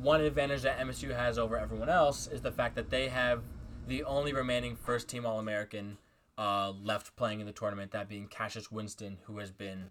one 0.00 0.20
advantage 0.22 0.62
that 0.62 0.78
MSU 0.78 1.10
has 1.14 1.38
over 1.38 1.58
everyone 1.58 1.88
else 1.88 2.26
is 2.26 2.40
the 2.42 2.52
fact 2.52 2.74
that 2.76 2.90
they 2.90 3.08
have 3.08 3.42
the 3.86 4.04
only 4.04 4.32
remaining 4.32 4.76
first-team 4.76 5.26
All-American 5.26 5.98
uh, 6.38 6.70
left 6.82 7.16
playing 7.16 7.40
in 7.40 7.46
the 7.46 7.52
tournament, 7.52 7.90
that 7.92 8.08
being 8.08 8.26
Cassius 8.28 8.70
Winston, 8.70 9.18
who 9.24 9.38
has 9.38 9.50
been 9.50 9.90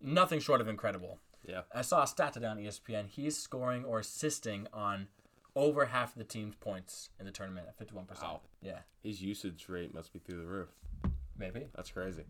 nothing 0.00 0.40
short 0.40 0.60
of 0.60 0.68
incredible. 0.68 1.18
Yeah. 1.46 1.62
I 1.74 1.82
saw 1.82 2.02
a 2.02 2.06
stat 2.06 2.32
today 2.32 2.46
on 2.46 2.56
ESPN. 2.58 3.06
He's 3.08 3.36
scoring 3.38 3.84
or 3.84 4.00
assisting 4.00 4.66
on 4.72 5.08
over 5.54 5.86
half 5.86 6.12
of 6.12 6.18
the 6.18 6.24
team's 6.24 6.54
points 6.56 7.10
in 7.20 7.26
the 7.26 7.32
tournament 7.32 7.66
at 7.68 7.78
51%. 7.78 8.20
Wow. 8.22 8.40
Yeah, 8.60 8.80
His 9.02 9.22
usage 9.22 9.68
rate 9.68 9.94
must 9.94 10.12
be 10.12 10.18
through 10.18 10.38
the 10.40 10.46
roof. 10.46 10.68
maybe. 11.38 11.66
That's 11.74 11.90
crazy. 11.90 12.24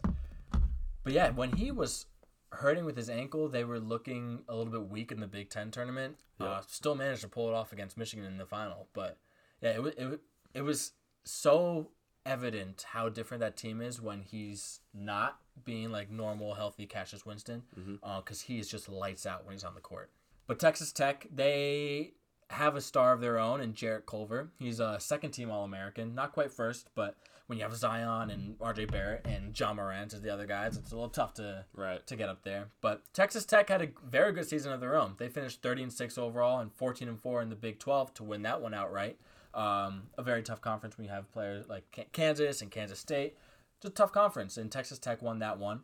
But 1.02 1.12
yeah, 1.12 1.30
when 1.30 1.52
he 1.52 1.70
was 1.70 2.06
hurting 2.52 2.84
with 2.84 2.96
his 2.96 3.08
ankle, 3.08 3.48
they 3.48 3.64
were 3.64 3.78
looking 3.80 4.42
a 4.48 4.54
little 4.56 4.72
bit 4.72 4.88
weak 4.88 5.10
in 5.12 5.20
the 5.20 5.26
Big 5.26 5.50
Ten 5.50 5.70
tournament. 5.70 6.16
Uh, 6.40 6.44
Yeah. 6.44 6.60
still 6.66 6.94
managed 6.94 7.22
to 7.22 7.28
pull 7.28 7.48
it 7.48 7.54
off 7.54 7.72
against 7.72 7.96
Michigan 7.96 8.24
in 8.26 8.36
the 8.38 8.46
final. 8.46 8.88
But 8.92 9.18
yeah, 9.62 9.80
it 9.80 9.94
it, 9.98 10.20
it 10.56 10.62
was 10.62 10.92
so 11.24 11.90
evident 12.24 12.86
how 12.88 13.10
different 13.10 13.42
that 13.42 13.56
team 13.56 13.82
is 13.82 14.00
when 14.00 14.22
he's 14.22 14.80
not 14.94 15.38
being 15.64 15.92
like 15.92 16.10
normal, 16.10 16.54
healthy 16.54 16.86
Cassius 16.86 17.26
Winston, 17.26 17.62
mm-hmm. 17.78 17.96
uh, 18.02 18.20
because 18.20 18.40
he 18.40 18.58
is 18.58 18.68
just 18.68 18.88
lights 18.88 19.26
out 19.26 19.44
when 19.44 19.52
he's 19.52 19.64
on 19.64 19.74
the 19.74 19.80
court. 19.80 20.10
But 20.46 20.58
Texas 20.58 20.92
Tech, 20.92 21.26
they 21.32 22.14
have 22.50 22.74
a 22.74 22.80
star 22.80 23.12
of 23.12 23.20
their 23.20 23.38
own 23.38 23.60
in 23.60 23.74
Jarrett 23.74 24.06
Culver. 24.06 24.50
He's 24.58 24.80
a 24.80 24.98
second 24.98 25.32
team 25.32 25.50
All 25.50 25.64
American, 25.64 26.14
not 26.14 26.32
quite 26.32 26.50
first, 26.50 26.88
but 26.94 27.16
when 27.48 27.58
you 27.58 27.64
have 27.64 27.76
Zion 27.76 28.30
and 28.30 28.58
RJ 28.58 28.90
Barrett 28.90 29.26
and 29.26 29.58
Ja 29.58 29.74
Morant 29.74 30.14
as 30.14 30.22
the 30.22 30.30
other 30.30 30.46
guys, 30.46 30.76
it's 30.76 30.90
a 30.90 30.94
little 30.94 31.10
tough 31.10 31.34
to 31.34 31.64
Right. 31.74 32.04
to 32.06 32.16
get 32.16 32.28
up 32.28 32.44
there. 32.44 32.68
But 32.80 33.02
Texas 33.12 33.44
Tech 33.44 33.68
had 33.68 33.82
a 33.82 33.88
very 34.04 34.32
good 34.32 34.48
season 34.48 34.72
of 34.72 34.80
their 34.80 34.96
own. 34.96 35.14
They 35.18 35.28
finished 35.28 35.62
30 35.62 35.84
and 35.84 35.92
6 35.92 36.16
overall 36.18 36.60
and 36.60 36.72
14 36.72 37.08
and 37.08 37.20
4 37.20 37.42
in 37.42 37.50
the 37.50 37.56
Big 37.56 37.78
12 37.78 38.14
to 38.14 38.24
win 38.24 38.42
that 38.42 38.60
one 38.60 38.74
outright. 38.74 39.18
Um, 39.56 40.04
a 40.18 40.22
very 40.22 40.42
tough 40.42 40.60
conference 40.60 40.96
when 40.96 41.06
you 41.06 41.10
have 41.10 41.32
players 41.32 41.66
like 41.68 42.10
Kansas 42.12 42.60
and 42.60 42.70
Kansas 42.70 42.98
State. 42.98 43.36
Just 43.82 43.92
a 43.92 43.94
tough 43.94 44.12
conference, 44.12 44.56
and 44.58 44.70
Texas 44.70 44.98
Tech 44.98 45.22
won 45.22 45.38
that 45.38 45.58
one. 45.58 45.80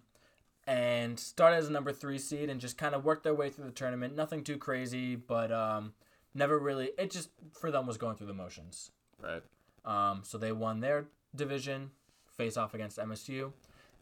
And 0.67 1.19
started 1.19 1.57
as 1.57 1.69
a 1.69 1.73
number 1.73 1.93
three 1.93 2.19
seed 2.19 2.49
and 2.49 2.61
just 2.61 2.79
kind 2.79 2.95
of 2.95 3.05
worked 3.05 3.25
their 3.25 3.35
way 3.35 3.51
through 3.51 3.65
the 3.65 3.73
tournament. 3.73 4.15
Nothing 4.15 4.45
too 4.45 4.59
crazy, 4.59 5.17
but 5.17 5.51
um, 5.51 5.95
never 6.35 6.59
really. 6.59 6.91
It 6.99 7.11
just 7.11 7.31
for 7.59 7.71
them 7.71 7.87
was 7.87 7.97
going 7.97 8.17
through 8.17 8.29
the 8.29 8.35
motions. 8.35 8.91
Right. 9.21 9.43
Um, 9.85 10.21
so 10.23 10.39
they 10.39 10.53
won 10.53 10.81
their 10.81 11.07
division, 11.35 11.91
face 12.37 12.57
off 12.57 12.75
against 12.75 12.99
MSU. 12.99 13.45
And 13.45 13.53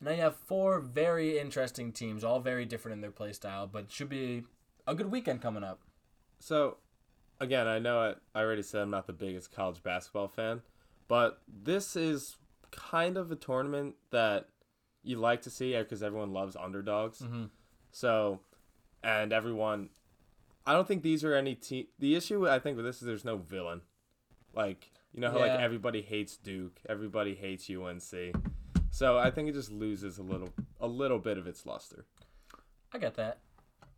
now 0.03 0.11
you 0.11 0.21
have 0.21 0.37
four 0.37 0.81
very 0.81 1.39
interesting 1.39 1.93
teams, 1.93 2.25
all 2.25 2.41
very 2.41 2.65
different 2.65 2.97
in 2.97 3.01
their 3.01 3.11
play 3.11 3.33
style, 3.33 3.67
but 3.67 3.91
should 3.91 4.09
be 4.09 4.45
a 4.87 4.95
good 4.95 5.11
weekend 5.11 5.41
coming 5.41 5.65
up. 5.65 5.81
So, 6.39 6.79
again, 7.41 7.67
I 7.67 7.79
know 7.79 7.99
I, 8.35 8.39
I 8.39 8.43
already 8.43 8.63
said 8.63 8.83
I'm 8.83 8.91
not 8.91 9.07
the 9.07 9.13
biggest 9.13 9.53
college 9.53 9.83
basketball 9.83 10.29
fan, 10.29 10.63
but 11.09 11.41
this 11.49 11.97
is 11.97 12.37
kind 12.71 13.17
of 13.17 13.31
a 13.33 13.37
tournament 13.37 13.95
that 14.11 14.49
you 15.03 15.17
like 15.17 15.43
to 15.43 15.51
see 15.51 15.77
because 15.77 16.03
everyone 16.03 16.33
loves 16.33 16.55
underdogs. 16.57 17.21
Mhm. 17.21 17.51
So, 17.91 18.41
and 19.03 19.33
everyone, 19.33 19.89
I 20.67 20.73
don't 20.75 20.87
think 20.87 21.03
these 21.03 21.25
are 21.25 21.35
any 21.35 21.55
team. 21.55 21.87
The 21.99 22.15
issue 22.15 22.49
I 22.49 22.59
think 22.59 22.77
with 22.77 22.85
this 22.85 22.97
is 23.01 23.07
there's 23.07 23.25
no 23.25 23.37
villain. 23.39 23.81
Like 24.55 24.91
you 25.13 25.21
know 25.21 25.31
how 25.31 25.39
Yeah. 25.39 25.55
like 25.55 25.61
everybody 25.61 26.03
hates 26.03 26.37
Duke, 26.37 26.81
everybody 26.89 27.35
hates 27.35 27.69
UNC. 27.69 28.33
So 28.91 29.19
I 29.19 29.31
think 29.31 29.49
it 29.49 29.53
just 29.53 29.71
loses 29.73 30.19
a 30.19 30.23
little 30.23 30.53
a 30.81 30.87
little 30.87 31.19
bit 31.19 31.39
of 31.39 31.47
its 31.47 31.65
luster. 31.67 32.05
I 32.93 32.99
get 32.99 33.15
that. 33.15 33.39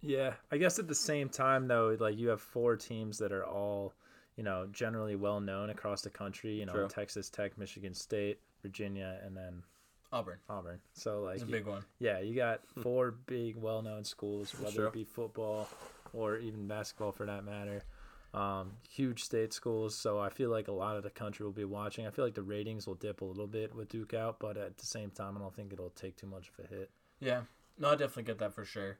Yeah, 0.02 0.35
I 0.50 0.56
guess 0.59 0.78
at 0.78 0.88
the 0.88 0.94
same 0.94 1.28
time 1.28 1.68
though, 1.68 1.97
like 1.99 2.18
you 2.18 2.28
have 2.28 2.40
four 2.40 2.76
teams 2.76 3.18
that 3.18 3.32
are 3.32 3.44
all, 3.47 3.94
you 4.37 4.42
know, 4.42 4.66
generally 4.73 5.14
well 5.16 5.40
known 5.40 5.71
across 5.71 6.02
the 6.02 6.11
country. 6.11 6.54
You 6.59 6.66
know, 6.66 6.73
True. 6.73 6.88
Texas 6.88 7.30
Tech, 7.30 7.56
Michigan 7.56 7.94
State, 7.94 8.40
Virginia, 8.62 9.21
and 9.25 9.37
then 9.37 9.62
Auburn. 10.12 10.38
Auburn. 10.50 10.80
So 10.92 11.23
like, 11.23 11.37
It's 11.37 11.44
a 11.44 11.47
you- 11.47 11.52
big 11.52 11.66
one. 11.66 11.85
yeah, 12.00 12.18
you 12.18 12.35
got 12.35 12.66
four 12.82 13.12
big 13.12 13.56
well 13.56 13.80
known 13.80 14.04
schools, 14.04 14.52
whether 14.59 14.73
Sure. 14.73 14.87
it 14.88 14.92
be 14.92 15.04
football 15.04 15.68
or 16.12 16.37
even 16.38 16.66
basketball 16.66 17.12
for 17.12 17.25
that 17.26 17.44
matter. 17.44 17.82
Um, 18.35 18.73
huge 18.88 19.23
state 19.23 19.52
schools, 19.52 19.94
so 19.94 20.18
I 20.18 20.30
feel 20.30 20.49
like 20.50 20.66
a 20.68 20.73
lot 20.73 20.97
of 20.97 21.02
the 21.02 21.11
country 21.11 21.44
will 21.44 21.52
be 21.52 21.66
watching. 21.66 22.06
I 22.06 22.11
feel 22.11 22.25
like 22.25 22.35
the 22.35 22.42
ratings 22.42 22.87
will 22.87 22.94
dip 22.94 23.21
a 23.21 23.25
little 23.26 23.47
bit 23.47 23.75
with 23.75 23.90
Duke 23.90 24.14
out, 24.14 24.38
but 24.40 24.56
at 24.56 24.78
the 24.78 24.87
same 24.87 25.11
time, 25.11 25.37
I 25.37 25.40
don't 25.40 25.54
think 25.54 25.71
it'll 25.73 25.90
take 25.90 26.16
too 26.16 26.26
much 26.26 26.49
of 26.50 26.64
a 26.64 26.68
hit. 26.68 26.90
Yeah. 27.21 27.42
No, 27.78 27.88
I 27.88 27.92
definitely 27.92 28.23
get 28.25 28.38
that 28.38 28.54
for 28.54 28.64
sure. 28.64 28.97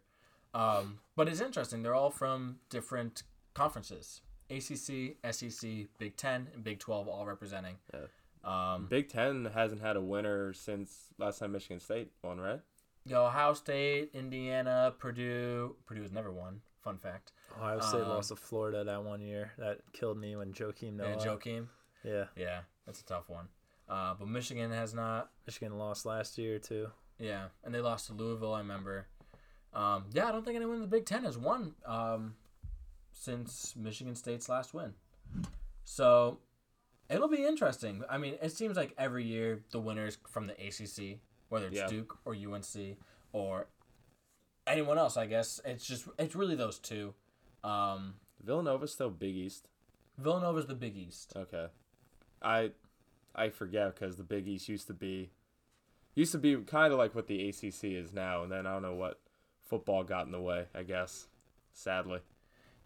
Um, 0.55 0.99
but 1.17 1.29
it's 1.29 1.41
interesting. 1.41 1.83
They're 1.83 1.95
all 1.95 2.11
from 2.11 2.57
different 2.71 3.23
conferences 3.55 4.21
ACC, 4.51 5.17
SEC, 5.31 5.87
Big 5.99 6.17
10, 6.17 6.49
and 6.55 6.65
Big 6.65 6.79
12 6.79 7.09
all 7.09 7.27
representing. 7.27 7.77
Yeah. 7.93 8.01
Um, 8.45 8.87
Big 8.91 9.09
Ten 9.09 9.49
hasn't 9.55 9.81
had 9.81 9.97
a 9.97 10.01
winner 10.01 10.53
since 10.53 11.09
last 11.19 11.39
time 11.39 11.53
Michigan 11.53 11.79
State 11.81 12.11
won, 12.23 12.41
right? 12.41 12.61
you 13.05 13.15
know, 13.15 13.27
Ohio 13.27 13.53
State, 13.53 14.11
Indiana, 14.15 14.95
Purdue. 14.99 15.75
Purdue 15.87 16.03
has 16.03 16.13
never 16.13 16.31
won. 16.31 16.61
Fun 16.85 16.99
fact. 16.99 17.33
Ohio 17.57 17.81
State 17.81 18.03
Um, 18.03 18.09
lost 18.09 18.29
to 18.29 18.37
Florida 18.37 18.85
that 18.85 19.03
one 19.05 19.21
year. 19.21 19.53
That 19.59 19.81
killed 19.93 20.19
me 20.19 20.37
when 20.37 20.53
Joakim 20.53 20.95
Noah. 20.95 21.09
And 21.13 21.21
Joakim. 21.21 21.69
Yeah, 22.05 22.27
Yeah, 22.37 22.61
that's 22.87 23.01
a 23.01 23.05
tough 23.05 23.29
one. 23.29 23.49
Uh, 23.89 24.15
but 24.15 24.29
Michigan 24.29 24.71
has 24.71 24.95
not. 24.95 25.31
Michigan 25.47 25.79
lost 25.79 26.07
last 26.07 26.39
year 26.39 26.59
too. 26.59 26.89
Yeah, 27.19 27.49
and 27.65 27.75
they 27.75 27.81
lost 27.81 28.07
to 28.09 28.13
Louisville. 28.13 28.55
I 28.55 28.59
remember. 28.59 29.07
Um, 29.75 30.05
yeah, 30.13 30.27
I 30.29 30.33
don't 30.33 30.45
think 30.45 30.57
anyone 30.57 30.77
in 30.77 30.83
the 30.83 30.87
Big 30.89 31.07
Ten 31.07 31.25
has 31.25 31.39
won 31.39 31.75
um, 31.87 32.35
since 33.13 33.75
Michigan 33.77 34.15
State's 34.15 34.49
last 34.49 34.75
win. 34.75 34.95
So 35.85 36.39
it'll 37.09 37.29
be 37.29 37.45
interesting. 37.45 38.03
I 38.11 38.19
mean, 38.19 38.35
it 38.43 38.53
seems 38.53 38.77
like 38.77 38.95
every 38.99 39.25
year 39.25 39.61
the 39.71 39.81
winners 39.81 40.19
from 40.29 40.47
the 40.47 40.53
ACC, 40.55 41.19
whether 41.49 41.67
it's 41.67 41.77
Yeah. 41.77 41.87
Duke 41.89 42.19
or 42.25 42.35
UNC 42.35 42.97
or 43.33 43.67
anyone 44.67 44.99
else, 44.99 45.17
I 45.17 45.27
guess 45.27 45.61
it's 45.65 45.87
just 45.87 46.07
it's 46.19 46.35
really 46.35 46.55
those 46.55 46.79
two. 46.79 47.15
Um, 47.65 48.15
Villanova's 48.45 48.93
still 48.93 49.11
Big 49.11 49.37
East. 49.37 49.69
Villanova's 50.19 50.67
the 50.67 50.75
Big 50.75 50.97
East. 50.97 51.33
Okay, 51.35 51.67
I 52.43 52.73
I 53.35 53.49
forget 53.49 53.95
because 53.95 54.17
the 54.17 54.25
Big 54.25 54.47
East 54.47 54.69
used 54.69 54.87
to 54.89 54.95
be 54.95 55.31
used 56.15 56.33
to 56.33 56.39
be 56.39 56.57
kind 56.57 56.93
of 56.93 56.99
like 56.99 57.15
what 57.15 57.27
the 57.27 57.49
ACC 57.49 57.85
is 57.85 58.13
now, 58.13 58.43
and 58.43 58.53
then 58.53 58.67
I 58.67 58.73
don't 58.73 58.83
know 58.83 58.95
what 58.95 59.21
football 59.73 60.05
got 60.05 60.27
in 60.27 60.33
the 60.33 60.41
way. 60.41 60.67
I 60.75 60.83
guess, 60.83 61.27
sadly. 61.73 62.21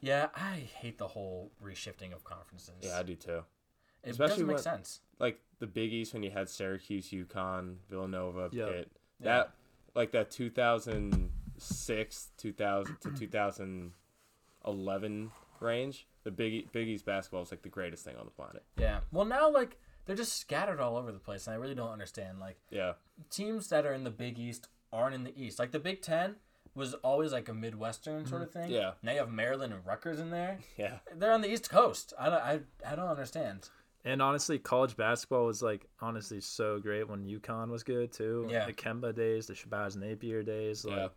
Yeah, 0.01 0.29
I 0.35 0.69
hate 0.79 0.99
the 0.99 1.09
whole 1.09 1.51
reshifting 1.65 2.13
of 2.15 2.23
conferences. 2.23 2.75
Yeah, 2.83 2.99
I 2.99 3.03
do 3.03 3.17
too. 3.17 3.43
it 4.05 4.11
especially 4.11 4.45
doesn't 4.45 4.47
make 4.47 4.55
when- 4.57 4.63
sense. 4.63 5.01
Like 5.19 5.41
the 5.59 5.67
Big 5.67 5.93
East 5.93 6.13
when 6.15 6.23
you 6.23 6.31
had 6.31 6.49
Syracuse, 6.49 7.09
UConn, 7.11 7.77
Villanova, 7.91 8.51
Yeah. 8.53 8.67
Pitt. 8.67 8.91
Yeah. 9.19 9.25
That 9.25 9.55
like 9.95 10.13
that 10.13 10.31
2006 10.31 12.29
2000 12.37 12.97
to 13.01 13.11
2011 13.11 15.31
range. 15.61 16.07
The 16.25 16.31
Big 16.31 16.53
E- 16.53 16.69
Big 16.73 16.89
East 16.89 17.05
basketball 17.07 17.43
is 17.43 17.51
like 17.51 17.63
the 17.63 17.69
greatest 17.69 18.05
thing 18.05 18.17
on 18.17 18.25
the 18.27 18.31
planet. 18.31 18.63
Yeah. 18.77 19.01
Well, 19.11 19.25
now 19.25 19.51
like 19.51 19.79
they're 20.05 20.17
just 20.17 20.37
scattered 20.39 20.81
all 20.81 20.97
over 20.97 21.11
the 21.13 21.19
place, 21.19 21.47
and 21.47 21.55
I 21.55 21.59
really 21.59 21.75
don't 21.75 21.91
understand. 21.91 22.39
Like 22.39 22.59
Yeah. 22.71 22.95
teams 23.31 23.69
that 23.71 23.87
are 23.87 23.95
in 23.95 24.05
the 24.05 24.11
Big 24.11 24.39
East 24.39 24.69
aren't 24.93 25.15
in 25.15 25.25
the 25.25 25.37
East. 25.41 25.59
Like 25.59 25.73
the 25.73 25.81
Big 25.81 26.03
Ten 26.03 26.37
was 26.77 26.95
always 27.03 27.33
like 27.33 27.49
a 27.49 27.55
Midwestern 27.55 28.27
sort 28.27 28.43
of 28.43 28.51
thing. 28.53 28.65
Mm-hmm. 28.65 28.73
Yeah. 28.73 28.91
Now 29.03 29.13
you 29.13 29.19
have 29.19 29.31
Maryland 29.33 29.73
and 29.73 29.85
Rutgers 29.85 30.21
in 30.21 30.31
there. 30.31 30.59
Yeah. 30.77 30.99
They're 31.17 31.33
on 31.33 31.41
the 31.41 31.51
East 31.53 31.71
Coast. 31.71 32.13
I 32.19 32.27
don't. 32.29 32.43
I, 32.43 32.61
I 32.87 32.95
don't 32.95 33.09
understand. 33.09 33.69
And 34.05 34.23
honestly, 34.23 34.59
college 34.61 34.97
basketball 34.97 35.47
was 35.47 35.63
like 35.63 35.87
honestly 36.01 36.41
so 36.41 36.79
great 36.79 37.09
when 37.09 37.25
UConn 37.25 37.71
was 37.71 37.83
good 37.83 38.13
too. 38.13 38.47
Yeah. 38.49 38.67
The 38.67 38.73
Kemba 38.73 39.15
days, 39.15 39.47
the 39.49 39.55
Shabazz 39.55 39.97
Napier 39.97 40.43
days. 40.45 40.85
Like, 40.85 40.97
Yeah. 40.97 41.09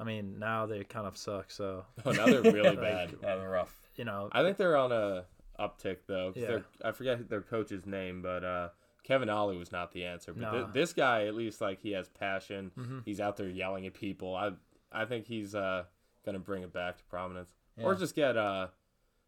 I 0.00 0.04
mean, 0.04 0.38
now 0.40 0.66
they 0.66 0.82
kind 0.82 1.06
of 1.06 1.16
suck. 1.16 1.50
So 1.52 1.84
Oh, 2.04 2.10
now 2.10 2.26
they're 2.26 2.42
really 2.42 2.62
Like, 2.76 2.80
bad. 2.80 3.14
Yeah, 3.22 3.36
they're 3.36 3.50
rough. 3.50 3.76
you 3.94 4.04
know, 4.04 4.28
I 4.32 4.42
think 4.42 4.56
they're 4.56 4.76
on 4.76 4.90
a 4.90 5.24
uptick 5.60 5.98
though. 6.08 6.32
Yeah. 6.34 6.58
I 6.84 6.90
forget 6.92 7.28
their 7.28 7.42
coach's 7.42 7.86
name, 7.86 8.22
but 8.22 8.42
uh, 8.42 8.68
Kevin 9.04 9.28
Ollie 9.28 9.56
was 9.58 9.70
not 9.70 9.92
the 9.92 10.04
answer. 10.06 10.32
But 10.32 10.50
thi- 10.50 10.58
Nah. 10.58 10.66
this 10.72 10.92
guy, 10.92 11.26
at 11.26 11.34
least, 11.36 11.60
like 11.60 11.80
he 11.80 11.92
has 11.92 12.08
passion. 12.08 12.72
Mm-hmm. 12.76 12.98
He's 13.04 13.20
out 13.20 13.36
there 13.36 13.48
yelling 13.48 13.86
at 13.86 13.94
people. 13.94 14.34
I 14.34 14.50
I 14.94 15.04
think 15.04 15.26
he's 15.26 15.54
uh, 15.54 15.84
gonna 16.24 16.38
bring 16.38 16.62
it 16.62 16.72
back 16.72 16.98
to 16.98 17.04
prominence, 17.04 17.54
or 17.82 17.94
just 17.94 18.14
get 18.14 18.36
uh, 18.36 18.68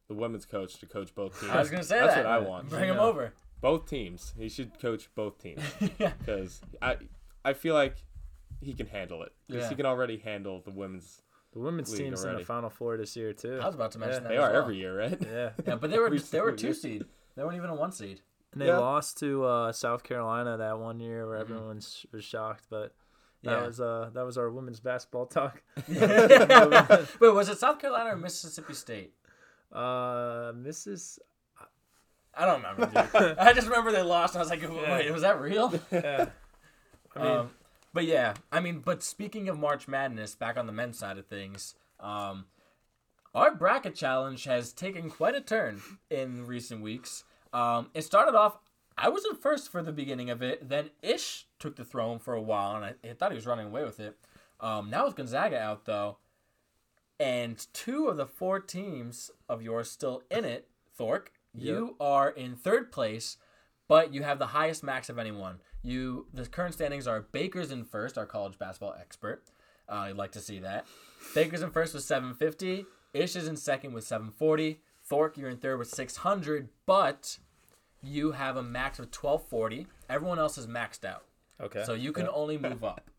the 0.09 0.14
women's 0.14 0.44
coach 0.47 0.78
to 0.78 0.87
coach 0.87 1.14
both 1.14 1.38
teams. 1.40 1.52
I 1.52 1.59
was 1.61 1.71
gonna 1.71 1.83
say 1.85 1.99
That's 2.00 2.14
that. 2.14 2.25
what 2.25 2.33
I 2.33 2.38
want. 2.38 2.68
Bring 2.71 2.88
him 2.88 2.97
Yeah. 2.97 3.02
over. 3.02 3.33
Both 3.61 3.88
teams. 3.88 4.35
He 4.38 4.49
should 4.49 4.78
coach 4.78 5.09
both 5.14 5.38
teams 5.38 5.62
yeah. 5.99 6.12
because 6.18 6.61
I 6.83 6.97
I 7.44 7.52
feel 7.54 7.75
like 7.75 7.97
he 8.61 8.73
can 8.75 8.87
handle 8.87 9.23
it 9.23 9.33
because 9.47 9.62
Yeah. 9.64 9.68
he 9.71 9.75
can 9.75 9.87
already 9.87 10.18
handle 10.18 10.61
the 10.64 10.71
women's. 10.71 11.23
the 11.52 11.61
women's 11.61 11.90
League 11.92 12.00
team's 12.02 12.23
in 12.23 12.28
already. 12.30 12.42
the 12.42 12.47
Final 12.47 12.68
Four 12.71 12.97
this 12.97 13.16
year 13.16 13.33
too. 13.33 13.59
I 13.62 13.66
was 13.66 13.75
about 13.75 13.92
to 13.92 13.99
mention 13.99 14.16
Yeah. 14.16 14.21
that. 14.21 14.28
They 14.28 14.37
as 14.38 14.42
are 14.44 14.52
well. 14.52 14.62
every 14.62 14.76
year, 14.76 14.99
right? 14.99 15.18
Yeah. 15.21 15.50
Yeah, 15.66 15.76
but 15.76 15.90
they 15.90 15.99
were 15.99 16.06
Every 16.06 16.18
they 16.18 16.40
were 16.40 16.52
two 16.52 16.75
seed. 16.75 17.04
They 17.37 17.42
weren't 17.42 17.56
even 17.56 17.71
a 17.71 17.75
one 17.75 17.92
seed. 17.92 18.21
And 18.52 18.61
they 18.61 18.66
Yeah. 18.66 18.78
lost 18.78 19.18
to 19.18 19.44
uh, 19.44 19.73
South 19.73 20.02
Carolina 20.04 20.56
that 20.59 20.78
one 20.78 21.00
year 21.00 21.26
where 21.26 21.37
everyone 21.37 21.76
was 21.76 22.04
was 22.12 22.25
shocked, 22.25 22.66
but 22.71 22.92
that. 23.44 23.60
Yeah. 23.60 23.66
was 23.66 23.80
uh 23.80 24.10
that 24.14 24.24
was 24.24 24.36
our 24.38 24.50
women's 24.50 24.80
basketball 24.80 25.26
talk. 25.26 25.62
Wait, 25.88 25.98
was 27.20 27.48
it 27.48 27.58
South 27.58 27.78
Carolina 27.78 28.10
or 28.10 28.16
Mississippi 28.16 28.74
State? 28.74 29.12
Uh, 29.72 30.52
Mrs. 30.52 31.18
I 32.36 32.46
don't 32.46 32.62
remember, 32.62 32.86
dude. 32.86 33.38
I 33.38 33.52
just 33.52 33.68
remember 33.68 33.92
they 33.92 34.02
lost. 34.02 34.34
And 34.34 34.40
I 34.40 34.42
was 34.42 34.50
like, 34.50 34.62
wait, 34.62 35.12
was 35.12 35.22
that 35.22 35.40
real? 35.40 35.72
Yeah. 35.90 36.26
I 37.16 37.22
mean, 37.22 37.32
um, 37.32 37.50
but 37.92 38.04
yeah, 38.06 38.34
I 38.50 38.60
mean, 38.60 38.80
but 38.84 39.02
speaking 39.02 39.48
of 39.48 39.58
March 39.58 39.86
Madness, 39.86 40.34
back 40.34 40.56
on 40.56 40.66
the 40.66 40.72
men's 40.72 40.98
side 40.98 41.16
of 41.16 41.26
things, 41.26 41.76
um, 42.00 42.46
our 43.34 43.54
bracket 43.54 43.94
challenge 43.94 44.44
has 44.44 44.72
taken 44.72 45.10
quite 45.10 45.34
a 45.34 45.40
turn 45.40 45.80
in 46.10 46.46
recent 46.46 46.82
weeks. 46.82 47.24
Um, 47.52 47.90
it 47.94 48.02
started 48.02 48.34
off, 48.34 48.58
I 48.96 49.08
was 49.08 49.24
at 49.30 49.40
first 49.42 49.70
for 49.72 49.82
the 49.82 49.92
beginning 49.92 50.30
of 50.30 50.42
it. 50.42 50.68
Then 50.68 50.90
Ish 51.02 51.46
took 51.58 51.76
the 51.76 51.84
throne 51.84 52.18
for 52.18 52.34
a 52.34 52.40
while, 52.42 52.76
and 52.76 52.84
I, 52.84 52.94
I 53.08 53.14
thought 53.14 53.32
he 53.32 53.36
was 53.36 53.46
running 53.46 53.66
away 53.66 53.84
with 53.84 53.98
it. 54.00 54.16
Um, 54.60 54.88
now 54.90 55.04
with 55.06 55.16
Gonzaga 55.16 55.58
out 55.58 55.84
though, 55.84 56.18
and 57.18 57.64
two 57.72 58.06
of 58.08 58.16
the 58.16 58.26
four 58.26 58.60
teams 58.60 59.30
of 59.48 59.62
yours 59.62 59.90
still 59.90 60.22
in 60.30 60.44
it, 60.44 60.68
Thork, 60.96 61.32
you 61.52 61.96
are 62.00 62.30
in 62.30 62.56
third 62.56 62.90
place. 62.92 63.36
but 63.86 64.14
you 64.14 64.22
have 64.22 64.38
the 64.38 64.46
highest 64.48 64.82
max 64.82 65.08
of 65.08 65.18
anyone. 65.18 65.58
You 65.82 66.26
the 66.32 66.46
current 66.46 66.74
standings 66.74 67.06
are 67.06 67.20
Baker's 67.20 67.70
in 67.70 67.84
first, 67.84 68.16
our 68.16 68.26
college 68.26 68.58
basketball 68.58 68.94
expert. 68.98 69.42
Uh, 69.88 70.06
I'd 70.08 70.16
like 70.16 70.32
to 70.32 70.40
see 70.40 70.58
that. 70.60 70.86
Baker's 71.34 71.60
in 71.62 71.70
first 71.70 71.92
with 71.94 72.02
750. 72.04 72.86
Ish 73.12 73.36
is 73.36 73.46
in 73.46 73.56
second 73.56 73.92
with 73.92 74.04
740. 74.04 74.80
Thork, 75.04 75.36
you're 75.36 75.50
in 75.50 75.58
third 75.58 75.78
with 75.78 75.88
600, 75.88 76.68
but 76.86 77.38
you 78.04 78.32
have 78.32 78.56
a 78.56 78.62
max 78.62 78.99
of 78.99 79.06
1240. 79.06 79.87
Everyone 80.08 80.38
else 80.38 80.58
is 80.58 80.66
maxed 80.66 81.04
out. 81.04 81.25
Okay. 81.61 81.84
So 81.84 81.94
you 81.94 82.12
can 82.12 82.28
only 82.28 82.58
move 82.58 82.82
up. 82.84 83.11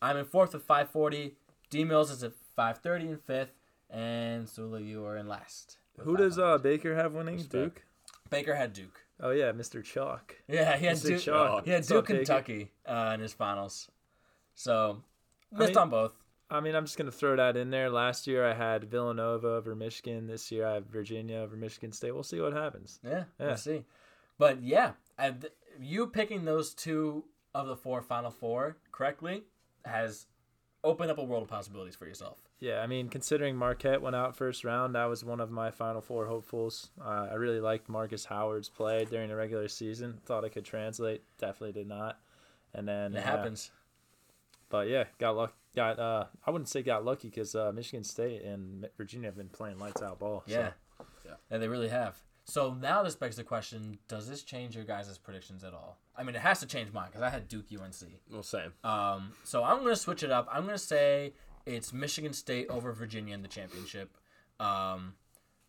I'm 0.00 0.16
in 0.16 0.24
fourth 0.24 0.52
with 0.52 0.62
540. 0.62 1.34
D 1.70 1.84
Mills 1.84 2.10
is 2.10 2.22
at 2.22 2.32
530 2.54 3.08
in 3.10 3.18
fifth. 3.18 3.52
And 3.90 4.48
Sula, 4.48 4.80
you 4.80 5.04
are 5.06 5.16
in 5.16 5.28
last. 5.28 5.78
Who 6.00 6.16
does 6.16 6.38
uh, 6.38 6.58
Baker 6.58 6.94
have 6.94 7.14
winning? 7.14 7.36
Respect. 7.36 7.52
Duke. 7.52 7.82
Baker 8.30 8.54
had 8.54 8.72
Duke. 8.72 9.00
Oh 9.20 9.30
yeah, 9.30 9.52
Mr. 9.52 9.82
Chalk. 9.82 10.34
Yeah, 10.48 10.76
he 10.76 10.86
had 10.86 10.96
Mr. 10.96 11.06
Duke. 11.08 11.20
Chalk. 11.22 11.64
He 11.64 11.70
had 11.70 11.78
What's 11.80 11.90
up, 11.90 11.96
Duke, 12.06 12.08
Baker? 12.08 12.18
Kentucky 12.24 12.70
uh, 12.84 13.12
in 13.14 13.20
his 13.20 13.32
finals. 13.32 13.90
So 14.54 15.02
missed 15.52 15.70
mean- 15.70 15.78
on 15.78 15.90
both. 15.90 16.12
I 16.48 16.60
mean, 16.60 16.76
I'm 16.76 16.84
just 16.84 16.96
gonna 16.96 17.10
throw 17.10 17.34
that 17.34 17.56
in 17.56 17.70
there. 17.70 17.90
Last 17.90 18.28
year 18.28 18.48
I 18.48 18.54
had 18.54 18.84
Villanova 18.84 19.48
over 19.48 19.74
Michigan. 19.74 20.28
This 20.28 20.52
year 20.52 20.64
I 20.64 20.74
have 20.74 20.86
Virginia 20.86 21.38
over 21.38 21.56
Michigan 21.56 21.90
State. 21.90 22.12
We'll 22.14 22.22
see 22.22 22.40
what 22.40 22.52
happens. 22.52 23.00
Yeah, 23.02 23.24
Yeah. 23.40 23.46
we'll 23.46 23.56
see. 23.56 23.84
But 24.38 24.62
yeah, 24.62 24.92
I, 25.18 25.30
th- 25.30 25.52
you 25.80 26.06
picking 26.06 26.44
those 26.44 26.74
two 26.74 27.24
of 27.54 27.66
the 27.66 27.76
four 27.76 28.02
Final 28.02 28.30
Four 28.30 28.76
correctly 28.92 29.44
has 29.84 30.26
opened 30.84 31.10
up 31.10 31.18
a 31.18 31.24
world 31.24 31.42
of 31.42 31.48
possibilities 31.48 31.96
for 31.96 32.06
yourself. 32.06 32.38
Yeah, 32.60 32.80
I 32.80 32.86
mean, 32.86 33.08
considering 33.08 33.56
Marquette 33.56 34.00
went 34.00 34.16
out 34.16 34.36
first 34.36 34.64
round, 34.64 34.94
that 34.94 35.04
was 35.06 35.24
one 35.24 35.40
of 35.40 35.50
my 35.50 35.70
Final 35.70 36.00
Four 36.00 36.26
hopefuls. 36.26 36.90
Uh, 37.02 37.28
I 37.30 37.34
really 37.34 37.60
liked 37.60 37.88
Marcus 37.88 38.24
Howard's 38.24 38.68
play 38.68 39.04
during 39.04 39.28
the 39.28 39.36
regular 39.36 39.68
season. 39.68 40.18
Thought 40.24 40.44
it 40.44 40.50
could 40.50 40.64
translate. 40.64 41.22
Definitely 41.38 41.72
did 41.72 41.88
not. 41.88 42.18
And 42.74 42.86
then 42.86 43.14
It 43.14 43.18
uh, 43.20 43.22
happens. 43.22 43.70
But 44.68 44.88
yeah, 44.88 45.04
got 45.18 45.36
luck. 45.36 45.54
Got 45.74 45.98
uh, 45.98 46.24
I 46.46 46.50
wouldn't 46.50 46.68
say 46.68 46.82
got 46.82 47.04
lucky 47.04 47.28
because 47.28 47.54
uh, 47.54 47.70
Michigan 47.74 48.02
State 48.04 48.42
and 48.42 48.88
Virginia 48.96 49.28
have 49.28 49.36
been 49.36 49.48
playing 49.48 49.78
lights 49.78 50.02
out 50.02 50.18
ball. 50.18 50.42
so- 50.46 50.52
Yeah. 50.52 50.70
Yeah. 51.24 51.32
yeah, 51.50 51.58
they 51.58 51.68
really 51.68 51.88
have. 51.88 52.16
So 52.46 52.74
now 52.80 53.02
this 53.02 53.16
begs 53.16 53.36
the 53.36 53.44
question: 53.44 53.98
Does 54.08 54.28
this 54.28 54.42
change 54.42 54.76
your 54.76 54.84
guys' 54.84 55.18
predictions 55.18 55.64
at 55.64 55.74
all? 55.74 55.98
I 56.16 56.22
mean, 56.22 56.36
it 56.36 56.40
has 56.40 56.60
to 56.60 56.66
change 56.66 56.92
mine 56.92 57.08
because 57.08 57.22
I 57.22 57.28
had 57.28 57.48
Duke 57.48 57.66
UNC. 57.72 57.94
Well, 58.30 58.42
same. 58.42 58.72
Um, 58.84 59.32
so 59.44 59.64
I'm 59.64 59.82
gonna 59.82 59.96
switch 59.96 60.22
it 60.22 60.30
up. 60.30 60.48
I'm 60.50 60.64
gonna 60.64 60.78
say 60.78 61.34
it's 61.66 61.92
Michigan 61.92 62.32
State 62.32 62.68
over 62.68 62.92
Virginia 62.92 63.34
in 63.34 63.42
the 63.42 63.48
championship. 63.48 64.16
Um, 64.60 65.14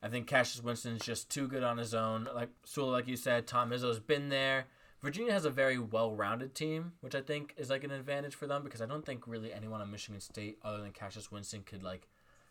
I 0.03 0.09
think 0.09 0.27
Cassius 0.27 0.63
Winston's 0.63 1.03
just 1.03 1.29
too 1.31 1.47
good 1.47 1.63
on 1.63 1.77
his 1.77 1.95
own. 1.95 2.29
Like 2.33 2.49
Sula, 2.63 2.91
like 2.91 3.07
you 3.07 3.17
said, 3.17 3.47
Tom 3.47 3.71
Izzo's 3.71 3.99
been 3.99 4.29
there. 4.29 4.67
Virginia 5.01 5.31
has 5.31 5.45
a 5.45 5.49
very 5.49 5.77
well-rounded 5.77 6.55
team, 6.55 6.93
which 7.01 7.13
I 7.15 7.21
think 7.21 7.53
is 7.57 7.69
like 7.69 7.83
an 7.83 7.91
advantage 7.91 8.35
for 8.35 8.47
them 8.47 8.63
because 8.63 8.81
I 8.81 8.85
don't 8.85 9.05
think 9.05 9.27
really 9.27 9.53
anyone 9.53 9.81
on 9.81 9.91
Michigan 9.91 10.21
State 10.21 10.59
other 10.63 10.81
than 10.81 10.91
Cassius 10.91 11.31
Winston 11.31 11.63
could 11.63 11.83
like 11.83 12.07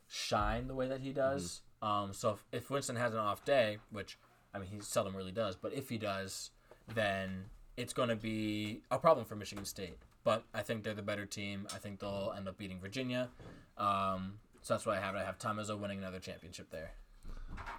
shine 0.09 0.69
the 0.69 0.75
way 0.75 0.89
that 0.89 1.01
he 1.01 1.13
does. 1.13 1.63
Um, 1.87 2.13
so 2.13 2.31
if, 2.31 2.45
if 2.65 2.71
Winston 2.71 2.97
has 2.97 3.13
an 3.13 3.21
off 3.21 3.45
day, 3.45 3.79
which 3.91 4.19
I 4.53 4.59
mean 4.59 4.69
he 4.69 4.81
seldom 4.81 5.15
really 5.15 5.33
does, 5.33 5.55
but 5.57 5.73
if 5.73 5.89
he 5.89 5.99
does, 5.99 6.51
then 6.95 7.45
it's 7.77 7.93
going 7.93 8.09
to 8.09 8.17
be 8.17 8.83
a 8.91 8.99
problem 8.99 9.25
for 9.25 9.37
Michigan 9.37 9.65
State. 9.65 9.99
But 10.25 10.43
I 10.53 10.63
think 10.63 10.83
they're 10.83 10.95
the 10.95 11.03
better 11.03 11.27
team. 11.27 11.69
I 11.73 11.79
think 11.79 12.01
they'll 12.01 12.35
end 12.37 12.49
up 12.49 12.59
beating 12.59 12.81
Virginia. 12.81 13.29
Um, 13.79 14.39
so 14.63 14.75
that's 14.75 14.85
why 14.85 14.97
I 14.97 15.01
have 15.01 15.15
it. 15.15 15.19
I 15.19 15.25
have 15.25 15.39
Tom 15.39 15.59
Izzo 15.59 15.79
winning 15.79 15.99
another 15.99 16.19
championship 16.19 16.71
there. 16.71 16.91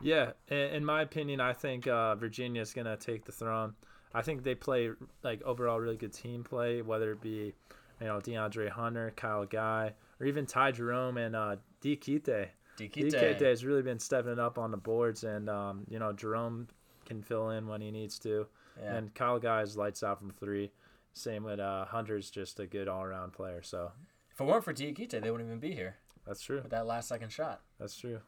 Yeah, 0.02 0.32
in, 0.48 0.86
my 0.86 1.02
opinion, 1.02 1.42
I 1.42 1.52
think 1.52 1.88
uh, 1.88 2.16
Virginia 2.16 2.62
is 2.62 2.74
gonna 2.74 2.96
take 2.96 3.26
the 3.26 3.32
throne. 3.34 3.74
I 4.14 4.22
think 4.22 4.44
they 4.44 4.56
play 4.56 4.92
like 5.24 5.42
overall 5.44 5.80
really 5.80 5.98
good 5.98 6.14
team 6.14 6.44
play, 6.44 6.82
whether 6.82 7.12
it 7.12 7.22
be 7.22 7.54
you 8.00 8.08
know 8.08 8.20
DeAndre 8.20 8.70
Hunter, 8.70 9.12
Kyle 9.18 9.46
Guy, 9.46 9.94
or 10.20 10.26
even 10.26 10.46
Ty 10.46 10.72
Jerome 10.72 11.18
and 11.18 11.36
uh, 11.36 11.58
D. 11.82 11.98
Kite. 11.98 12.52
Diakite. 12.78 13.12
DKT 13.14 13.42
has 13.42 13.66
really 13.66 13.82
been 13.82 14.00
stepping 14.00 14.40
up 14.40 14.58
on 14.58 14.72
the 14.72 14.78
boards, 14.78 15.24
and 15.24 15.50
um, 15.50 15.86
you 15.90 16.00
know 16.00 16.14
Jerome 16.14 16.68
can 17.06 17.22
fill 17.22 17.50
in 17.52 17.68
when 17.68 17.82
he 17.82 17.90
needs 17.92 18.20
to, 18.20 18.48
Yeah. 18.82 18.96
and 18.96 19.14
Kyle 19.14 19.40
Guy's 19.40 19.76
lights 19.78 20.04
out 20.04 20.20
from 20.20 20.32
three. 20.32 20.72
Same 21.14 21.44
with 21.44 21.60
uh, 21.60 21.86
Hunter's 21.86 22.30
just 22.30 22.60
a 22.60 22.68
good 22.68 22.88
all 22.88 23.04
around 23.04 23.34
player, 23.34 23.62
so 23.64 23.92
if 24.32 24.40
it 24.40 24.44
weren't 24.44 24.64
for 24.64 24.74
Diakite, 24.74 25.10
they 25.10 25.32
wouldn't 25.32 25.50
even 25.50 25.60
be 25.60 25.74
here 25.74 25.96
that's 26.28 26.42
true. 26.42 26.62
with 26.62 26.70
that 26.72 26.86
last 26.86 27.08
second 27.08 27.32
shot. 27.32 27.62
That's 27.80 27.98
true. 27.98 28.20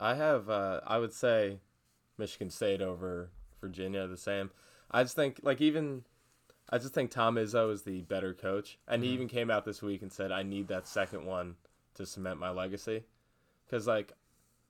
I 0.00 0.14
have, 0.14 0.48
uh, 0.48 0.80
I 0.86 0.96
would 0.98 1.12
say, 1.12 1.58
Michigan 2.16 2.48
State 2.48 2.80
over 2.80 3.28
Virginia. 3.60 4.06
The 4.06 4.16
same. 4.16 4.50
I 4.90 5.02
just 5.02 5.16
think, 5.16 5.40
like, 5.42 5.60
even, 5.60 6.04
I 6.70 6.78
just 6.78 6.94
think 6.94 7.10
Tom 7.10 7.34
Izzo 7.34 7.70
is 7.72 7.82
the 7.82 8.00
better 8.02 8.32
coach, 8.32 8.78
and 8.88 9.02
he 9.04 9.10
even 9.10 9.28
came 9.28 9.50
out 9.50 9.64
this 9.66 9.82
week 9.82 10.00
and 10.00 10.10
said, 10.12 10.32
"I 10.32 10.42
need 10.44 10.68
that 10.68 10.86
second 10.86 11.26
one 11.26 11.56
to 11.96 12.06
cement 12.06 12.38
my 12.40 12.48
legacy," 12.50 13.02
because 13.66 13.86
like, 13.86 14.12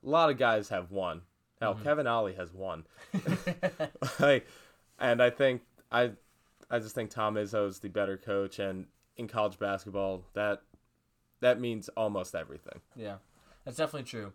a 0.04 0.08
lot 0.08 0.30
of 0.30 0.38
guys 0.38 0.68
have 0.68 0.90
one. 0.90 1.22
Hell, 1.60 1.74
mm-hmm. 1.74 1.84
Kevin 1.84 2.06
Ollie 2.06 2.34
has 2.34 2.52
one. 2.52 2.84
like, 4.20 4.46
and 4.98 5.22
I 5.22 5.30
think 5.30 5.62
I, 5.90 6.12
I 6.70 6.78
just 6.78 6.94
think 6.94 7.10
Tom 7.10 7.34
Izzo 7.36 7.68
is 7.68 7.78
the 7.78 7.88
better 7.88 8.16
coach, 8.16 8.58
and 8.58 8.86
in 9.16 9.28
college 9.28 9.58
basketball, 9.58 10.24
that, 10.34 10.62
that 11.40 11.60
means 11.60 11.88
almost 11.90 12.34
everything. 12.34 12.80
Yeah, 12.96 13.16
that's 13.64 13.76
definitely 13.76 14.08
true. 14.08 14.32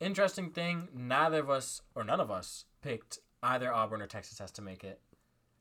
Interesting 0.00 0.50
thing, 0.50 0.88
neither 0.94 1.38
of 1.38 1.50
us 1.50 1.82
or 1.94 2.04
none 2.04 2.20
of 2.20 2.30
us 2.30 2.64
picked 2.82 3.18
either 3.42 3.72
Auburn 3.72 4.02
or 4.02 4.06
Texas 4.06 4.38
has 4.38 4.50
to 4.52 4.62
make 4.62 4.84
it. 4.84 5.00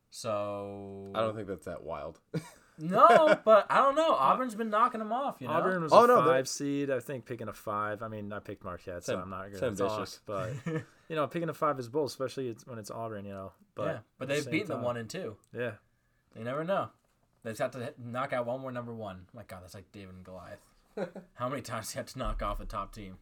So 0.10 1.12
I 1.16 1.22
don't 1.22 1.36
think 1.36 1.48
that's 1.48 1.66
that 1.66 1.84
wild. 1.84 2.20
no, 2.80 3.38
but 3.46 3.66
I 3.70 3.78
don't 3.78 3.96
know. 3.96 4.14
Auburn's 4.14 4.56
been 4.56 4.70
knocking 4.70 5.00
them 5.00 5.12
off. 5.12 5.38
You 5.40 5.48
know, 5.48 5.54
Auburn 5.54 5.84
was 5.84 5.92
Oh, 5.94 6.04
a 6.04 6.08
no, 6.08 6.16
but- 6.22 6.26
five 6.28 6.48
seed. 6.48 6.90
I 6.90 7.00
think 7.00 7.26
picking 7.26 7.48
a 7.48 7.54
five. 7.54 8.02
I 8.04 8.08
mean, 8.08 8.32
I 8.34 8.40
picked 8.40 8.64
Marquette, 8.64 9.04
so 9.04 9.20
I'm 9.20 9.30
not 9.30 9.52
going 9.52 9.76
to 9.76 9.76
talk. 9.76 9.92
ambitious. 9.92 10.20
But 10.26 10.54
you 11.10 11.16
know, 11.16 11.28
picking 11.28 11.50
a 11.50 11.54
five 11.54 11.80
is 11.80 11.90
bold, 11.90 12.08
especially 12.10 12.56
when 12.66 12.78
it's 12.80 12.92
Auburn. 12.92 13.26
You 13.26 13.34
know, 13.34 13.52
but 13.76 13.86
yeah, 13.86 13.98
but 14.18 14.28
the 14.28 14.34
they've 14.36 14.44
same 14.44 14.52
beaten 14.52 14.68
them 14.68 14.78
time- 14.78 14.86
one 14.86 14.98
and 14.98 15.10
two. 15.10 15.36
Yeah, 15.56 15.72
You 16.38 16.44
never 16.44 16.64
know. 16.64 16.90
They 17.44 17.52
just 17.52 17.62
have 17.62 17.72
to 17.72 17.94
knock 17.98 18.32
out 18.32 18.46
one 18.46 18.62
more 18.62 18.72
number 18.72 18.94
one. 18.94 19.26
My 19.34 19.44
God, 19.44 19.60
that's 19.64 19.74
like 19.74 19.92
David 19.92 20.16
and 20.16 20.24
Goliath. 20.24 20.62
How 21.36 21.50
many 21.50 21.62
times 21.62 21.92
do 21.92 21.96
you 21.96 22.00
have 22.00 22.06
to 22.14 22.18
knock 22.20 22.42
off 22.42 22.60
a 22.62 22.66
top 22.66 22.94
team? 22.96 23.18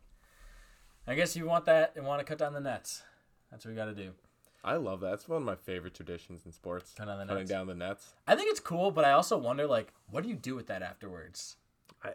I 1.08 1.16
guess 1.16 1.36
you 1.36 1.48
want 1.48 1.66
that 1.66 1.94
and 1.96 2.06
want 2.06 2.20
to 2.20 2.24
cut 2.26 2.38
down 2.38 2.54
the 2.54 2.60
nets. 2.60 3.02
That's 3.50 3.66
what 3.66 3.72
we 3.72 3.76
got 3.76 3.86
to 3.86 3.96
do. 3.96 4.12
I 4.64 4.76
love 4.76 5.00
that. 5.02 5.14
It's 5.14 5.28
one 5.28 5.38
of 5.38 5.44
my 5.44 5.56
favorite 5.56 5.94
traditions 5.96 6.46
in 6.46 6.52
sports. 6.52 6.94
Cut 6.96 7.06
down 7.08 7.18
the 7.20 7.26
Cutting 7.26 7.40
nets. 7.44 7.50
down 7.50 7.68
the 7.68 7.74
nets. 7.76 8.14
I 8.28 8.36
think 8.36 8.52
it's 8.52 8.60
cool, 8.60 8.92
but 8.92 9.06
I 9.06 9.12
also 9.14 9.38
wonder, 9.38 9.66
like, 9.66 9.92
what 10.10 10.24
do 10.24 10.30
you 10.30 10.36
do 10.36 10.56
with 10.56 10.68
that 10.68 10.82
afterwards? 10.84 11.56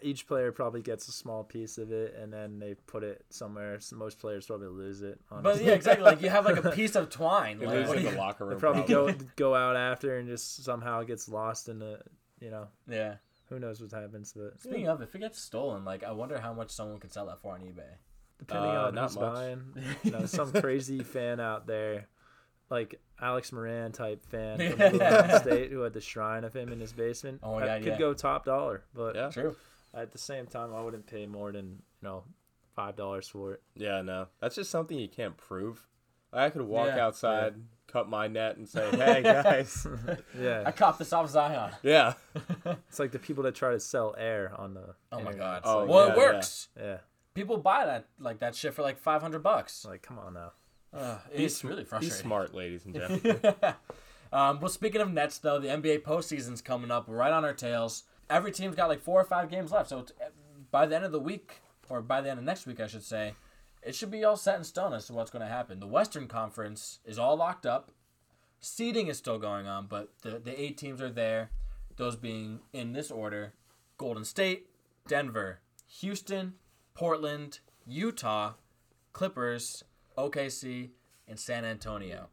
Each 0.03 0.27
player 0.27 0.51
probably 0.51 0.83
gets 0.83 1.07
a 1.07 1.13
small 1.13 1.45
piece 1.45 1.79
of 1.79 1.93
it, 1.93 2.15
and 2.21 2.33
then 2.33 2.59
they 2.59 2.75
put 2.87 3.05
it 3.05 3.25
somewhere. 3.31 3.79
So 3.79 3.95
most 3.97 4.19
players 4.19 4.47
probably 4.47 4.67
lose 4.67 5.01
it. 5.03 5.21
But 5.31 5.63
yeah, 5.63 5.73
exactly. 5.75 6.05
Like 6.05 6.23
you 6.23 6.29
have 6.29 6.45
like 6.45 6.65
a 6.65 6.71
piece 6.73 6.97
of 6.97 7.09
twine. 7.09 7.59
They 7.61 7.67
Like, 7.67 7.75
lose 7.77 7.89
what 7.89 7.99
in 7.99 8.05
do 8.05 8.11
the 8.11 8.17
locker 8.17 8.45
room. 8.47 8.55
They 8.55 8.61
probably 8.61 8.83
probably. 8.83 9.15
go 9.15 9.25
go 9.37 9.55
out 9.55 9.77
after 9.77 10.19
and 10.19 10.27
just 10.29 10.65
somehow 10.65 11.05
gets 11.05 11.29
lost 11.29 11.69
in 11.69 11.79
the. 11.79 12.01
You 12.41 12.51
know, 12.51 12.67
yeah. 12.89 13.15
who 13.49 13.59
knows 13.61 13.81
what 13.81 13.93
happens, 13.93 14.33
but 14.37 14.61
Speaking 14.61 14.89
of, 14.89 15.01
if 15.03 15.15
it 15.15 15.21
gets 15.21 15.41
stolen, 15.41 15.85
like 15.85 16.03
I 16.03 16.11
wonder 16.11 16.39
how 16.41 16.53
much 16.53 16.71
someone 16.71 16.99
could 16.99 17.13
sell 17.13 17.27
that 17.27 17.41
for 17.41 17.55
on 17.55 17.61
eBay. 17.61 17.95
depending 18.41 18.71
Uh, 18.71 18.87
on 18.89 18.95
not 18.95 19.05
who's 19.11 19.17
much. 19.19 19.35
buying, 19.35 19.63
you 20.03 20.11
know, 20.11 20.27
some 20.27 20.53
crazy 20.53 21.03
fan 21.05 21.39
out 21.39 21.67
there, 21.69 22.09
like 22.71 23.01
Alex 23.21 23.53
Moran 23.53 23.93
type 23.93 24.25
fan 24.27 24.59
from 24.59 24.79
Yeah. 24.81 24.87
Oklahoma 24.95 25.41
State 25.41 25.71
who 25.71 25.81
had 25.81 25.93
the 25.93 26.01
shrine 26.01 26.45
of 26.45 26.55
him 26.55 26.73
in 26.73 26.81
his 26.81 26.93
basement. 26.93 27.41
Oh 27.43 27.55
my 27.55 27.61
that 27.67 27.67
God, 27.79 27.85
could 27.85 27.93
yeah. 27.93 27.99
go 27.99 28.15
top 28.15 28.45
dollar, 28.45 28.85
but 28.95 29.15
Yeah. 29.15 29.29
True. 29.31 29.57
at 29.95 30.13
the 30.13 30.19
same 30.19 30.47
time, 30.47 30.75
I 30.75 30.83
wouldn't 30.83 31.07
pay 31.07 31.27
more 31.27 31.53
than 31.53 31.65
you 32.03 32.09
know 32.09 32.25
five 32.75 32.97
dollars 32.97 33.29
for 33.29 33.53
it. 33.55 33.63
Yeah, 33.75 34.03
no. 34.03 34.27
That's 34.41 34.55
just 34.57 34.71
something 34.71 34.99
you 34.99 35.09
can't 35.09 35.37
prove. 35.37 35.87
I 36.33 36.51
could 36.51 36.63
walk 36.63 36.89
Yeah, 36.89 37.07
outside, 37.07 37.55
cut 37.87 38.09
my 38.11 38.27
net, 38.27 38.57
and 38.59 38.69
say, 38.69 38.91
"Hey 38.97 39.23
guys, 39.23 39.87
yeah, 40.39 40.65
I 40.67 40.73
caught 40.73 40.99
this 40.99 41.13
off 41.13 41.31
Zion. 41.31 41.71
yeah, 41.83 42.15
it's 42.89 42.99
like 42.99 43.13
the 43.13 43.19
people 43.19 43.45
that 43.45 43.55
try 43.55 43.71
to 43.71 43.81
sell 43.81 44.15
air 44.19 44.53
on 44.59 44.75
the. 44.75 44.95
Oh 45.13 45.21
my 45.21 45.33
god. 45.33 45.59
It's 45.59 45.67
Oh, 45.69 45.79
like, 45.79 45.89
well, 45.89 46.07
yeah, 46.09 46.13
it 46.13 46.17
works. 46.19 46.69
yeah, 46.77 46.97
People 47.33 47.57
buy 47.59 47.87
that 47.87 48.07
like 48.19 48.41
that 48.41 48.55
shit 48.55 48.75
for 48.75 48.83
like 48.83 48.99
five 48.99 49.23
hundred 49.23 49.43
bucks. 49.45 49.87
like 49.89 50.03
come 50.03 50.19
on 50.19 50.35
now. 50.35 50.53
Uh, 50.93 51.19
Be 51.35 51.45
it's 51.45 51.57
sm- 51.57 51.69
really 51.69 51.83
be 51.83 51.89
frustrating. 51.89 52.19
smart, 52.19 52.55
ladies 52.55 52.85
and 52.85 52.95
gentlemen." 52.97 53.41
um, 54.33 54.61
well, 54.61 54.69
speaking 54.69 55.01
of 55.01 55.13
Nets, 55.13 55.39
though, 55.39 55.59
the 55.59 55.69
NBA 55.69 56.03
postseason's 56.03 56.63
coming 56.63 56.91
up 56.91 57.05
right 57.09 57.33
on 57.33 57.45
our 57.45 57.53
tails. 57.53 58.05
Every 58.31 58.51
team's 58.53 58.75
got 58.77 58.89
like 58.89 59.01
four 59.01 59.21
or 59.21 59.25
five 59.25 59.51
games 59.51 59.73
left, 59.73 59.91
so 59.91 60.01
it's, 60.01 60.13
by 60.71 60.87
the 60.87 60.97
end 60.97 61.05
of 61.05 61.13
the 61.13 61.21
week, 61.21 61.61
or 61.89 62.01
by 62.03 62.21
the 62.21 62.31
end 62.31 62.39
of 62.39 62.45
next 62.45 62.67
week, 62.67 62.81
I 62.81 62.87
should 62.87 63.05
say, 63.05 63.35
it 63.83 63.95
should 63.95 64.11
be 64.11 64.25
all 64.25 64.37
set 64.37 64.57
in 64.59 64.65
stone 64.65 64.93
as 64.95 65.07
to 65.07 65.13
what's 65.13 65.31
going 65.31 65.43
to 65.43 65.49
happen. 65.53 65.79
The 65.79 65.87
Western 65.87 66.27
Conference 66.27 66.99
is 67.05 67.19
all 67.19 67.37
locked 67.37 67.67
up. 67.67 67.93
Seeding 68.59 69.07
is 69.07 69.19
still 69.19 69.39
going 69.39 69.67
on, 69.67 69.87
but 69.87 70.11
the 70.23 70.39
the 70.39 70.61
eight 70.61 70.77
teams 70.79 71.01
are 71.03 71.11
there. 71.11 71.51
Those 71.97 72.17
being 72.17 72.61
in 72.73 72.95
this 72.95 73.11
order: 73.11 73.53
Golden 73.97 74.25
State, 74.25 74.67
Denver, 75.07 75.61
Houston, 76.01 76.55
Portland, 76.95 77.61
Utah, 77.87 78.55
Clippers, 79.13 79.85
OKC, 80.17 80.91
and 81.29 81.39
San 81.39 81.65
Antonio. 81.65 82.29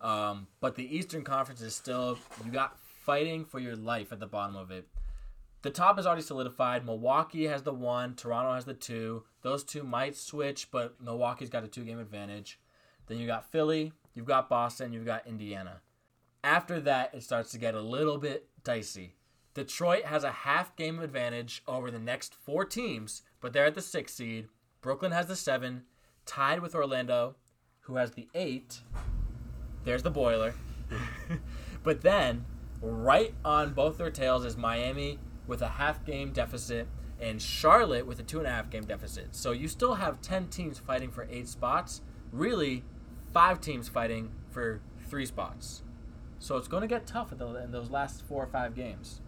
Um, 0.00 0.48
but 0.60 0.74
the 0.74 0.96
Eastern 0.96 1.22
Conference 1.22 1.60
is 1.60 1.74
still 1.74 2.18
you 2.44 2.50
got 2.50 2.78
fighting 2.78 3.44
for 3.44 3.58
your 3.58 3.76
life 3.76 4.12
at 4.12 4.20
the 4.20 4.26
bottom 4.26 4.56
of 4.56 4.70
it. 4.70 4.88
The 5.62 5.70
top 5.70 5.98
is 5.98 6.06
already 6.06 6.22
solidified. 6.22 6.84
Milwaukee 6.84 7.46
has 7.46 7.62
the 7.62 7.72
one. 7.72 8.14
Toronto 8.14 8.54
has 8.54 8.64
the 8.64 8.74
two. 8.74 9.22
Those 9.42 9.62
two 9.62 9.84
might 9.84 10.16
switch, 10.16 10.70
but 10.72 11.00
Milwaukee's 11.00 11.50
got 11.50 11.64
a 11.64 11.68
two 11.68 11.84
game 11.84 12.00
advantage. 12.00 12.58
Then 13.06 13.18
you 13.18 13.26
got 13.26 13.50
Philly, 13.50 13.92
you've 14.14 14.26
got 14.26 14.48
Boston, 14.48 14.92
you've 14.92 15.06
got 15.06 15.26
Indiana. 15.26 15.80
After 16.44 16.80
that, 16.80 17.14
it 17.14 17.22
starts 17.22 17.52
to 17.52 17.58
get 17.58 17.74
a 17.74 17.80
little 17.80 18.18
bit 18.18 18.48
dicey. 18.64 19.14
Detroit 19.54 20.04
has 20.04 20.24
a 20.24 20.32
half 20.32 20.74
game 20.76 20.98
advantage 20.98 21.62
over 21.68 21.90
the 21.90 21.98
next 21.98 22.34
four 22.34 22.64
teams, 22.64 23.22
but 23.40 23.52
they're 23.52 23.66
at 23.66 23.74
the 23.74 23.82
sixth 23.82 24.16
seed. 24.16 24.48
Brooklyn 24.80 25.12
has 25.12 25.26
the 25.26 25.36
seven, 25.36 25.84
tied 26.26 26.60
with 26.60 26.74
Orlando, 26.74 27.36
who 27.80 27.96
has 27.96 28.12
the 28.12 28.28
eight. 28.34 28.80
There's 29.84 30.02
the 30.02 30.10
boiler. 30.10 30.54
but 31.82 32.02
then, 32.02 32.44
right 32.80 33.34
on 33.44 33.72
both 33.72 33.98
their 33.98 34.10
tails 34.10 34.44
is 34.44 34.56
Miami 34.56 35.18
with 35.46 35.62
a 35.62 35.68
half 35.68 36.04
game 36.04 36.32
deficit 36.32 36.86
and 37.20 37.40
Charlotte 37.40 38.06
with 38.06 38.18
a 38.20 38.22
two 38.22 38.38
and 38.38 38.46
a 38.46 38.50
half 38.50 38.70
game 38.70 38.84
deficit. 38.84 39.34
So 39.34 39.52
you 39.52 39.68
still 39.68 39.94
have 39.94 40.20
10 40.20 40.48
teams 40.48 40.78
fighting 40.78 41.10
for 41.10 41.26
eight 41.30 41.48
spots. 41.48 42.02
Really, 42.32 42.84
five 43.32 43.60
teams 43.60 43.88
fighting 43.88 44.30
for 44.50 44.80
three 45.08 45.26
spots. 45.26 45.82
So 46.38 46.56
it's 46.56 46.68
going 46.68 46.80
to 46.80 46.88
get 46.88 47.06
tough 47.06 47.30
in, 47.32 47.38
those 47.70 47.90
last 47.90 48.24
four 48.26 48.42
or 48.42 48.48
five 48.48 48.74
games. 48.74 49.20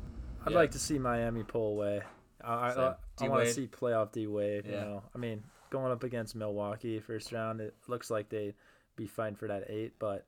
I'd 0.44 0.50
Yeah. 0.52 0.58
like 0.58 0.72
to 0.72 0.78
see 0.78 0.98
Miami 0.98 1.44
pull 1.44 1.68
away. 1.68 2.02
I, 2.42 2.70
Same. 2.70 2.80
I, 2.80 2.94
I 3.24 3.28
want 3.28 3.46
to 3.46 3.52
see 3.54 3.66
playoff 3.66 4.12
D 4.12 4.26
Wade. 4.26 4.66
Yeah. 4.66 4.72
You 4.72 4.80
know, 4.80 5.02
I 5.14 5.18
mean, 5.18 5.44
going 5.74 5.90
up 5.90 6.04
against 6.04 6.36
Milwaukee 6.36 7.00
first 7.00 7.32
round, 7.32 7.60
it 7.60 7.74
looks 7.88 8.08
like 8.08 8.28
they'd 8.28 8.54
be 8.94 9.08
fighting 9.08 9.34
for 9.34 9.48
that 9.48 9.64
eight, 9.68 9.94
but 9.98 10.24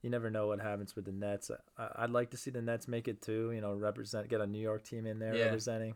you 0.00 0.08
never 0.08 0.30
know 0.30 0.46
what 0.46 0.58
happens 0.58 0.96
with 0.96 1.04
the 1.04 1.12
Nets. 1.12 1.50
I, 1.76 1.88
I'd 1.96 2.10
like 2.10 2.30
to 2.30 2.38
see 2.38 2.50
the 2.50 2.62
Nets 2.62 2.88
make 2.88 3.06
it 3.06 3.20
too. 3.20 3.52
You 3.52 3.60
know, 3.60 3.74
represent 3.74 4.28
get 4.30 4.40
a 4.40 4.46
New 4.46 4.58
York 4.58 4.84
team 4.84 5.06
in 5.06 5.18
there 5.18 5.34
Yeah. 5.34 5.44
representing. 5.44 5.94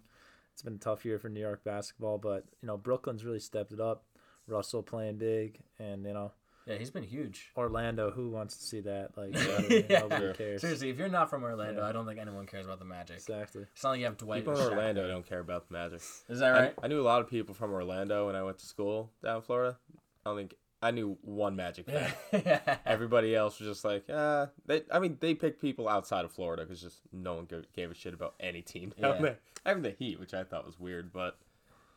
It's 0.53 0.61
been 0.63 0.75
a 0.75 0.79
tough 0.79 1.07
year 1.07 1.19
for 1.19 1.31
New 1.31 1.41
York 1.41 1.65
basketball, 1.65 2.19
but 2.19 2.45
you 2.61 2.67
know, 2.67 2.77
Brooklyn's 2.77 3.25
really 3.25 3.41
stepped 3.41 3.73
it 3.73 3.81
up. 3.81 4.05
Russell 4.47 4.83
playing 4.83 5.17
big, 5.17 5.61
and 5.79 6.05
you 6.05 6.13
know, 6.13 6.33
Yeah, 6.71 6.79
he's 6.79 6.91
been 6.91 7.03
huge. 7.03 7.51
Orlando. 7.57 8.11
Who 8.11 8.31
wants 8.31 8.57
to 8.59 8.65
see 8.65 8.81
that? 8.81 9.17
Like, 9.17 9.35
Yeah. 9.91 10.01
nobody 10.01 10.33
cares. 10.35 10.61
Seriously, 10.61 10.91
if 10.91 10.99
you're 10.99 11.09
not 11.09 11.29
from 11.29 11.43
Orlando, 11.43 11.81
Yeah. 11.83 11.89
I 11.89 11.93
don't 11.93 12.07
think 12.07 12.19
anyone 12.21 12.47
cares 12.47 12.65
about 12.67 12.79
the 12.79 12.85
Magic. 12.85 13.17
Exactly. 13.17 13.63
It's 13.75 13.83
not 13.83 13.91
like 13.91 13.99
you 14.01 14.05
have 14.07 14.17
Dwight. 14.17 14.45
People 14.45 14.59
or 14.61 14.67
in 14.73 14.79
Orlando 14.79 15.09
don't 15.09 15.29
care 15.29 15.41
about 15.41 15.69
the 15.69 15.73
Magic. 15.75 16.01
Is 16.29 16.39
that 16.39 16.51
right? 16.51 16.75
I, 16.83 16.89
knew 16.89 17.01
a 17.01 17.03
lot 17.03 17.21
of 17.21 17.29
people 17.29 17.55
from 17.55 17.73
Orlando 17.73 18.27
when 18.27 18.37
I 18.37 18.43
went 18.43 18.59
to 18.59 18.67
school 18.67 19.11
down 19.23 19.37
in 19.37 19.43
Florida. 19.43 19.77
I 20.25 20.31
don't 20.31 20.37
think 20.39 20.55
I 20.83 20.93
knew 20.93 21.19
one 21.23 21.57
Magic 21.57 21.87
fan. 21.87 22.13
yeah. 22.33 22.77
Everybody 22.87 23.35
else 23.35 23.59
was 23.61 23.69
just 23.69 23.85
like, 23.85 24.09
uh, 24.09 24.47
they. 24.67 24.83
I 24.93 24.99
mean, 24.99 25.17
they 25.21 25.35
picked 25.35 25.61
people 25.61 25.89
outside 25.89 26.25
of 26.25 26.33
Florida 26.33 26.63
because 26.63 26.81
just 26.81 27.01
no 27.13 27.35
one 27.35 27.49
gave 27.75 27.91
a 27.91 27.95
shit 27.95 28.15
about 28.15 28.35
any 28.41 28.63
team 28.63 28.93
down 29.01 29.17
Yeah. 29.17 29.21
there. 29.23 29.39
Even 29.69 29.83
the 29.83 29.91
Heat, 29.91 30.19
which 30.21 30.33
I 30.35 30.45
thought 30.45 30.65
was 30.65 30.79
weird, 30.81 31.13
but 31.13 31.37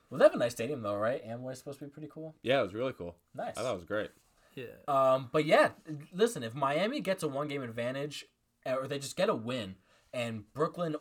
Well, 0.09 0.17
they 0.19 0.25
have 0.25 0.33
a 0.33 0.38
nice 0.38 0.51
stadium 0.51 0.81
though, 0.81 0.97
right? 0.97 1.25
Amway's 1.25 1.59
supposed 1.59 1.79
to 1.79 1.86
be 1.86 1.91
pretty 1.91 2.09
cool. 2.12 2.36
yeah, 2.43 2.59
it 2.59 2.63
was 2.63 2.73
really 2.73 2.91
cool. 2.93 3.15
Nice. 3.36 3.53
I 3.57 3.62
thought 3.62 3.73
it 3.73 3.77
was 3.77 3.86
great. 3.86 4.12
Yeah. 4.55 4.65
Um, 4.87 5.29
but 5.31 5.45
yeah, 5.45 5.71
listen, 6.13 6.43
if 6.43 6.53
Miami 6.53 6.99
gets 6.99 7.23
a 7.23 7.27
one 7.27 7.47
game 7.47 7.61
advantage, 7.63 8.25
uh, 8.65 8.75
or 8.75 8.87
they 8.87 8.99
just 8.99 9.15
get 9.15 9.29
a 9.29 9.35
win, 9.35 9.75
and 10.13 10.51
Brooklyn 10.53 10.95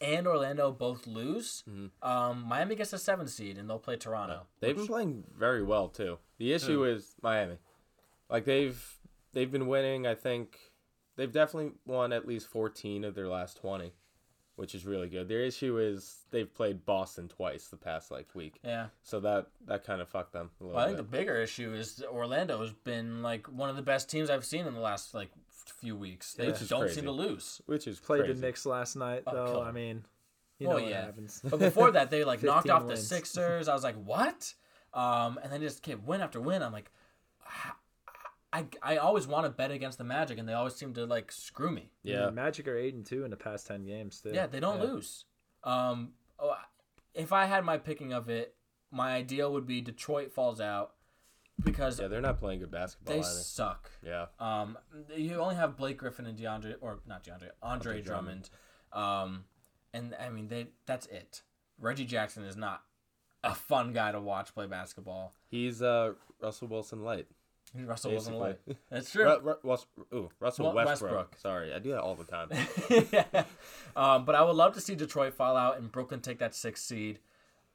and 0.00 0.26
Orlando 0.26 0.72
both 0.72 1.06
lose, 1.06 1.64
um, 2.02 2.44
Miami 2.46 2.74
gets 2.74 2.92
a 2.92 2.98
seven 2.98 3.26
seed 3.26 3.56
and 3.56 3.68
they'll 3.70 3.78
play 3.78 3.96
Toronto. 3.96 4.46
They've 4.60 4.76
been 4.76 4.86
playing 4.86 5.24
very 5.38 5.62
well 5.62 5.88
too. 5.88 6.18
The 6.38 6.52
issue 6.52 6.84
is 6.84 7.14
Miami. 7.22 7.58
Like 8.28 8.44
they've 8.44 8.98
they've 9.32 9.50
been 9.50 9.68
winning. 9.68 10.06
I 10.06 10.14
think 10.14 10.58
they've 11.16 11.32
definitely 11.32 11.72
won 11.86 12.12
at 12.12 12.26
least 12.26 12.46
fourteen 12.48 13.04
of 13.04 13.14
their 13.14 13.28
last 13.28 13.56
twenty, 13.56 13.92
which 14.56 14.74
is 14.74 14.84
really 14.84 15.08
good. 15.08 15.28
Their 15.28 15.42
issue 15.42 15.78
is 15.78 16.18
they've 16.30 16.52
played 16.52 16.84
Boston 16.84 17.28
twice 17.28 17.68
the 17.68 17.76
past 17.76 18.10
like 18.10 18.34
week, 18.34 18.58
Yeah. 18.64 18.86
so 19.02 19.20
that 19.20 19.46
that 19.66 19.84
kind 19.84 20.00
of 20.00 20.08
fucked 20.08 20.32
them 20.32 20.50
a 20.60 20.64
little 20.64 20.76
Well, 20.76 20.84
I 20.84 20.88
think 20.88 20.96
the 20.98 21.02
bigger 21.04 21.36
issue 21.36 21.72
is 21.74 22.02
Orlando 22.10 22.60
has 22.60 22.72
been 22.72 23.22
like 23.22 23.46
one 23.46 23.70
of 23.70 23.76
the 23.76 23.82
best 23.82 24.10
teams 24.10 24.28
I've 24.30 24.44
seen 24.44 24.66
in 24.66 24.74
the 24.74 24.80
last 24.80 25.14
like 25.14 25.30
few 25.80 25.96
weeks. 25.96 26.34
They 26.34 26.46
Which 26.46 26.62
is 26.62 26.68
don't 26.68 26.80
crazy. 26.80 26.94
seem 26.96 27.04
to 27.04 27.10
lose. 27.12 27.60
which 27.66 27.86
is 27.86 27.98
Played 28.00 28.20
crazy. 28.24 28.34
the 28.34 28.40
Knicks 28.46 28.64
last 28.66 28.96
night, 28.96 29.24
Oh, 29.26 29.34
though. 29.34 29.52
killer. 29.52 29.64
I 29.66 29.72
mean, 29.72 30.04
you 30.58 30.68
Oh, 30.68 30.70
know 30.70 30.76
what 30.82 30.88
yeah. 30.88 31.04
happens. 31.04 31.40
But 31.44 31.58
before 31.58 31.90
that, 31.90 32.10
they 32.10 32.24
like 32.24 32.42
knocked 32.42 32.68
15 32.68 32.70
off 32.82 32.88
the. 32.88 32.96
Sixers. 32.96 33.68
I 33.68 33.74
was 33.74 33.82
like, 33.84 33.96
what? 33.96 34.54
Um, 34.94 35.38
and 35.42 35.52
then 35.52 35.60
just 35.60 35.82
kept 35.82 36.02
win 36.06 36.20
after 36.22 36.40
win. 36.40 36.62
I'm 36.62 36.72
like, 36.72 36.90
I, 38.56 38.66
I 38.82 38.96
always 38.98 39.26
want 39.26 39.44
to 39.46 39.50
bet 39.50 39.70
against 39.70 39.98
the 39.98 40.04
Magic, 40.04 40.38
and 40.38 40.48
they 40.48 40.52
always 40.52 40.74
seem 40.74 40.94
to 40.94 41.04
like 41.06 41.30
screw 41.32 41.70
me. 41.70 41.90
I 42.04 42.08
mean, 42.08 42.16
Yeah, 42.16 42.30
Magic 42.30 42.66
are 42.68 42.76
eight 42.76 42.94
and 42.94 43.04
two 43.04 43.24
in 43.24 43.30
the 43.30 43.36
past 43.36 43.66
ten 43.66 43.84
games. 43.84 44.20
Too. 44.20 44.30
Yeah, 44.32 44.46
they 44.46 44.60
don't 44.60 44.78
Yeah. 44.78 44.84
lose. 44.84 45.24
Um, 45.64 46.12
oh, 46.38 46.54
if 47.14 47.32
I 47.32 47.46
had 47.46 47.64
my 47.64 47.76
picking 47.78 48.12
of 48.12 48.28
it, 48.28 48.54
my 48.90 49.14
ideal 49.14 49.52
would 49.52 49.66
be 49.66 49.80
Detroit 49.80 50.32
falls 50.32 50.60
out 50.60 50.94
because 51.64 51.98
yeah, 52.00 52.08
they're 52.08 52.20
not 52.20 52.38
playing 52.38 52.60
good 52.60 52.70
basketball 52.70 53.14
they 53.14 53.20
either. 53.20 53.28
suck. 53.28 53.90
Yeah, 54.02 54.26
Um, 54.38 54.78
you 55.14 55.36
only 55.36 55.54
have 55.56 55.76
Blake 55.76 55.98
Griffin 55.98 56.26
and 56.26 56.38
DeAndre, 56.38 56.76
or 56.80 57.00
not 57.06 57.24
DeAndre, 57.24 57.50
Andre, 57.62 57.94
Andre 57.94 58.02
Drummond. 58.02 58.50
Drummond. 58.92 59.30
Um, 59.32 59.44
and 59.92 60.14
I 60.20 60.28
mean 60.30 60.48
they 60.48 60.68
that's 60.86 61.06
it. 61.06 61.42
Reggie 61.78 62.04
Jackson 62.04 62.44
is 62.44 62.56
not 62.56 62.82
a 63.42 63.54
fun 63.54 63.92
guy 63.92 64.12
to 64.12 64.20
watch 64.20 64.54
play 64.54 64.66
basketball. 64.66 65.34
he's 65.48 65.82
uh 65.82 66.12
Russell 66.40 66.68
Wilson 66.68 67.02
light. 67.02 67.26
Russell 67.84 68.12
wasn't 68.12 68.40
Basically. 68.40 68.76
That's 68.90 69.10
true. 69.10 69.24
Ru- 69.42 69.56
Ru- 69.62 69.76
ooh, 70.18 70.30
Russell 70.40 70.72
Westbrook. 70.72 71.12
Westbrook. 71.12 71.36
Sorry, 71.38 71.72
I 71.74 71.78
do 71.78 71.90
that 71.90 72.00
all 72.00 72.14
the 72.14 72.24
time. 72.24 72.48
yeah. 73.12 73.44
um, 73.96 74.24
but 74.24 74.34
I 74.34 74.42
would 74.42 74.56
love 74.56 74.74
to 74.74 74.80
see 74.80 74.94
Detroit 74.94 75.34
fall 75.34 75.56
out 75.56 75.78
and 75.78 75.90
Brooklyn 75.90 76.20
take 76.20 76.38
that 76.38 76.54
sixth 76.54 76.84
seed. 76.84 77.18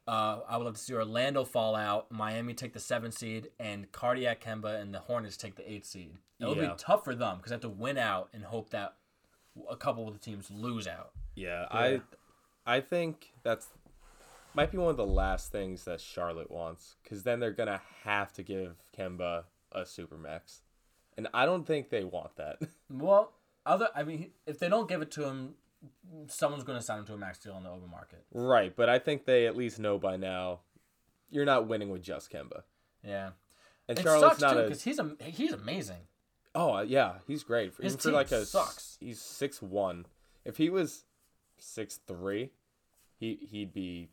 Uh, 0.08 0.40
I 0.50 0.58
would 0.58 0.64
love 0.66 0.74
to 0.76 0.80
see 0.82 0.94
Orlando 0.94 1.44
fall 1.46 1.76
out, 1.76 2.12
Miami 2.12 2.54
take 2.54 2.74
the 2.74 2.80
seventh 2.80 3.14
seed, 3.18 3.50
and 3.60 3.92
Cardiac 3.92 4.44
Kemba 4.44 4.82
and 4.82 4.94
the 4.94 5.00
Hornets 5.00 5.38
take 5.38 5.56
the 5.56 5.72
eighth 5.72 5.86
seed. 5.86 6.14
It 6.40 6.46
would 6.48 6.58
Yeah. 6.58 6.70
be 6.70 6.74
tough 6.78 7.04
for 7.04 7.14
them 7.14 7.38
because 7.38 7.52
they 7.52 7.54
have 7.56 7.62
to 7.62 7.70
win 7.70 7.98
out 8.00 8.30
and 8.34 8.44
hope 8.44 8.72
that 8.72 8.96
a 9.70 9.76
couple 9.76 10.08
of 10.08 10.14
the 10.14 10.20
teams 10.20 10.50
lose 10.50 10.88
out. 10.88 11.12
Yeah, 11.36 11.68
I 11.70 12.02
I 12.66 12.82
think 12.82 13.32
that's 13.44 13.68
might 14.54 14.72
be 14.72 14.78
one 14.78 14.90
of 14.90 14.98
the 14.98 15.06
last 15.06 15.52
things 15.52 15.86
that 15.86 16.02
Charlotte 16.02 16.50
wants 16.52 16.96
because 17.04 17.24
then 17.24 17.40
they're 17.40 17.52
gonna 17.52 17.82
have 18.04 18.34
to 18.34 18.44
give 18.44 18.76
Kemba 18.98 19.44
a 19.72 19.82
supermax, 19.82 20.62
and 21.18 21.28
I 21.34 21.46
don't 21.46 21.66
think 21.66 21.90
they 21.90 22.04
want 22.04 22.36
that. 22.38 22.58
Well, 22.90 23.32
other 23.66 23.88
I 23.96 24.04
mean, 24.04 24.32
if 24.46 24.60
they 24.60 24.68
don't 24.68 24.90
give 24.90 25.02
it 25.02 25.12
to 25.12 25.24
him, 25.26 25.56
someone's 26.28 26.64
going 26.64 26.78
to 26.78 26.84
sign 26.84 27.00
him 27.00 27.06
to 27.06 27.14
a 27.14 27.18
max 27.18 27.40
deal 27.40 27.54
on 27.54 27.64
the 27.64 27.70
open 27.70 27.90
market. 27.90 28.26
right, 28.34 28.76
but 28.76 28.90
I 28.90 29.00
think 29.00 29.26
they 29.26 29.48
at 29.48 29.56
least 29.56 29.80
know 29.80 29.98
by 29.98 30.18
now 30.18 30.60
you're 31.30 31.46
not 31.46 31.68
winning 31.68 31.90
with 31.90 32.02
just 32.04 32.30
Kemba, 32.32 32.64
Yeah, 33.04 33.30
and 33.88 33.98
it 33.98 34.02
Charlotte's 34.04 34.40
sucks 34.40 34.42
not 34.42 34.54
too 34.54 34.64
because 34.64 34.84
he's 34.84 35.00
a, 35.00 35.16
he's 35.24 35.54
amazing. 35.54 36.02
Oh 36.54 36.74
uh, 36.78 36.82
yeah, 36.82 37.14
he's 37.28 37.44
great. 37.44 37.74
His 37.78 37.94
Even 37.94 37.98
for 37.98 38.04
team 38.10 38.14
like 38.14 38.32
a 38.34 38.46
sucks. 38.46 38.98
he's 39.00 39.22
six 39.22 39.62
one. 39.62 40.06
If 40.44 40.58
he 40.58 40.70
was 40.70 41.06
six 41.58 41.98
three, 42.06 42.50
he 43.18 43.40
he'd 43.50 43.72
be 43.72 44.10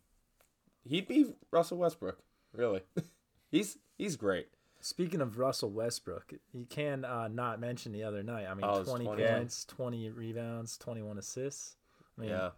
he'd 0.84 1.08
be 1.08 1.26
Russell 1.50 1.78
Westbrook. 1.78 2.18
Really, 2.52 2.82
he's 3.50 3.78
he's 3.96 4.14
great. 4.14 4.46
Speaking 4.80 5.20
of 5.20 5.38
Russell 5.38 5.70
Westbrook, 5.70 6.32
you 6.52 6.64
can 6.68 7.04
uh, 7.04 7.28
not 7.28 7.60
mention 7.60 7.92
the 7.92 8.04
other 8.04 8.22
night. 8.22 8.46
I 8.48 8.54
mean, 8.54 8.64
Oh, 8.64 8.84
20, 8.84 9.04
20. 9.06 9.22
points, 9.24 9.64
20 9.64 10.10
rebounds, 10.10 10.78
21 10.78 11.18
assists. 11.18 11.76
I 12.16 12.20
mean, 12.20 12.30
Yeah, 12.30 12.50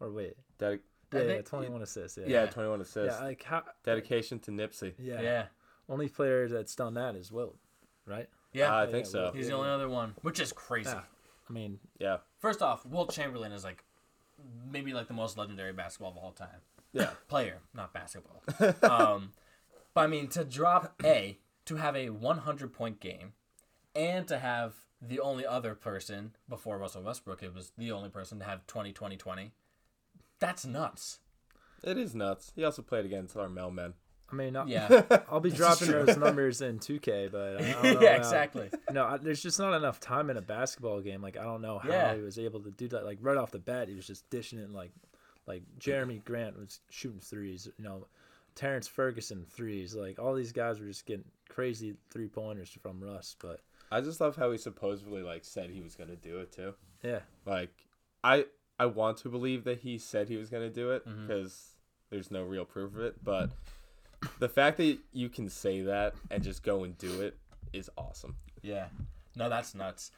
Or 0.00 0.10
wait. 0.10 0.36
Dedic- 0.58 0.80
Yeah, 1.12 1.20
yeah, 1.20 1.26
think- 1.34 1.46
21 1.46 1.82
assists. 1.82 2.18
Yeah. 2.18 2.24
yeah, 2.26 2.44
Yeah. 2.44 2.50
twenty 2.50 2.68
one 2.68 2.80
assists. 2.80 3.18
Yeah, 3.20 3.24
like 3.26 3.42
how, 3.42 3.64
Dedication 3.84 4.38
to 4.40 4.50
Nipsey. 4.50 4.94
yeah. 4.98 5.20
Yeah, 5.20 5.46
Only 5.88 6.08
player 6.08 6.48
that's 6.48 6.74
done 6.76 6.94
that 6.94 7.16
is 7.16 7.30
Wilt, 7.32 7.56
right? 8.06 8.28
yeah, 8.52 8.72
I 8.74 8.84
Yeah, 8.84 8.90
think 8.92 9.06
so. 9.06 9.22
well, 9.24 9.32
he's 9.32 9.46
the 9.48 9.54
only 9.54 9.70
other 9.70 9.88
one, 9.88 10.14
which 10.22 10.38
is 10.40 10.52
crazy. 10.52 10.90
Yeah. 10.90 11.02
I 11.48 11.52
mean, 11.52 11.80
Yeah. 11.98 12.18
First 12.38 12.62
off, 12.62 12.84
Wilt 12.86 13.12
Chamberlain 13.12 13.50
is 13.52 13.64
like 13.64 13.84
maybe 14.70 14.92
like 14.92 15.08
the 15.08 15.14
most 15.14 15.36
legendary 15.36 15.72
basketball 15.72 16.10
of 16.12 16.16
all 16.16 16.32
time. 16.32 16.60
Yeah. 16.92 17.10
Player, 17.28 17.58
not 17.74 17.92
basketball. 17.92 18.42
um, 18.90 19.32
but 19.94 20.00
I 20.02 20.06
mean, 20.06 20.28
to 20.28 20.44
drop 20.44 20.94
a 21.04 21.38
to 21.70 21.76
have 21.76 21.96
a 21.96 22.10
100 22.10 22.72
point 22.72 23.00
game, 23.00 23.32
and 23.94 24.26
to 24.28 24.38
have 24.38 24.74
the 25.00 25.20
only 25.20 25.46
other 25.46 25.74
person 25.74 26.32
before 26.48 26.78
Russell 26.78 27.02
Westbrook, 27.02 27.42
it 27.42 27.54
was 27.54 27.72
the 27.78 27.90
only 27.92 28.10
person 28.10 28.38
to 28.40 28.44
have 28.44 28.66
20 28.66 28.92
20 28.92 29.16
20. 29.16 29.52
That's 30.38 30.64
nuts. 30.66 31.18
It 31.82 31.96
is 31.96 32.14
nuts. 32.14 32.52
He 32.54 32.64
also 32.64 32.82
played 32.82 33.04
against 33.04 33.36
our 33.36 33.48
mailmen. 33.48 33.94
I 34.32 34.34
mean, 34.34 34.54
I, 34.56 34.64
Yeah. 34.66 35.02
I'll 35.30 35.40
be 35.40 35.50
dropping 35.50 35.90
those 35.90 36.16
numbers 36.16 36.60
in 36.60 36.78
2K, 36.78 37.32
but 37.32 37.56
I 37.56 37.72
don't 37.72 37.82
know 37.94 38.00
yeah, 38.00 38.10
how- 38.10 38.16
exactly. 38.16 38.70
No, 38.92 39.04
I, 39.06 39.16
there's 39.16 39.42
just 39.42 39.58
not 39.58 39.74
enough 39.74 39.98
time 40.00 40.30
in 40.30 40.36
a 40.36 40.42
basketball 40.42 41.00
game. 41.00 41.20
Like 41.22 41.36
I 41.36 41.42
don't 41.44 41.62
know 41.62 41.78
how 41.78 41.88
Yeah. 41.88 42.14
he 42.14 42.20
was 42.20 42.38
able 42.38 42.60
to 42.60 42.70
do 42.70 42.88
that. 42.88 43.04
Like 43.04 43.18
right 43.22 43.36
off 43.36 43.50
the 43.50 43.58
bat, 43.58 43.88
he 43.88 43.94
was 43.94 44.06
just 44.06 44.28
dishing 44.30 44.58
it. 44.58 44.70
Like, 44.70 44.92
like 45.46 45.62
Jerami 45.78 46.22
Grant 46.24 46.58
was 46.58 46.80
shooting 46.90 47.20
threes. 47.20 47.68
You 47.78 47.84
know, 47.84 48.06
Terrence 48.54 48.86
Ferguson 48.86 49.46
threes. 49.50 49.94
Like 49.94 50.18
all 50.18 50.34
these 50.34 50.52
guys 50.52 50.78
were 50.78 50.86
just 50.86 51.06
getting 51.06 51.24
crazy 51.50 51.94
three 52.10 52.28
pointers 52.28 52.70
from 52.82 53.02
Russ. 53.02 53.36
But 53.38 53.60
I 53.92 54.00
just 54.00 54.20
love 54.20 54.36
how 54.36 54.50
he 54.52 54.58
supposedly 54.58 55.22
like 55.22 55.44
said 55.44 55.70
he 55.70 55.82
was 55.82 55.94
gonna 55.94 56.16
do 56.16 56.38
it 56.38 56.52
too. 56.52 56.74
Yeah. 57.02 57.20
Like, 57.44 57.70
I 58.24 58.46
I 58.78 58.86
want 58.86 59.18
to 59.18 59.28
believe 59.28 59.64
that 59.64 59.80
he 59.80 59.98
said 59.98 60.28
he 60.28 60.36
was 60.36 60.48
gonna 60.48 60.70
do 60.70 60.92
it 60.92 61.06
mm-hmm. 61.06 61.26
because 61.26 61.72
there's 62.10 62.30
no 62.30 62.42
real 62.42 62.64
proof 62.64 62.94
of 62.94 63.00
it. 63.00 63.22
But 63.22 63.50
the 64.38 64.48
fact 64.48 64.78
that 64.78 64.98
you 65.12 65.28
can 65.28 65.48
say 65.48 65.82
that 65.82 66.14
and 66.30 66.42
just 66.42 66.62
go 66.62 66.84
and 66.84 66.96
do 66.96 67.20
it 67.20 67.36
is 67.72 67.90
awesome. 67.96 68.36
Yeah. 68.62 68.86
No, 69.36 69.48
that's 69.48 69.74
nuts. 69.74 70.10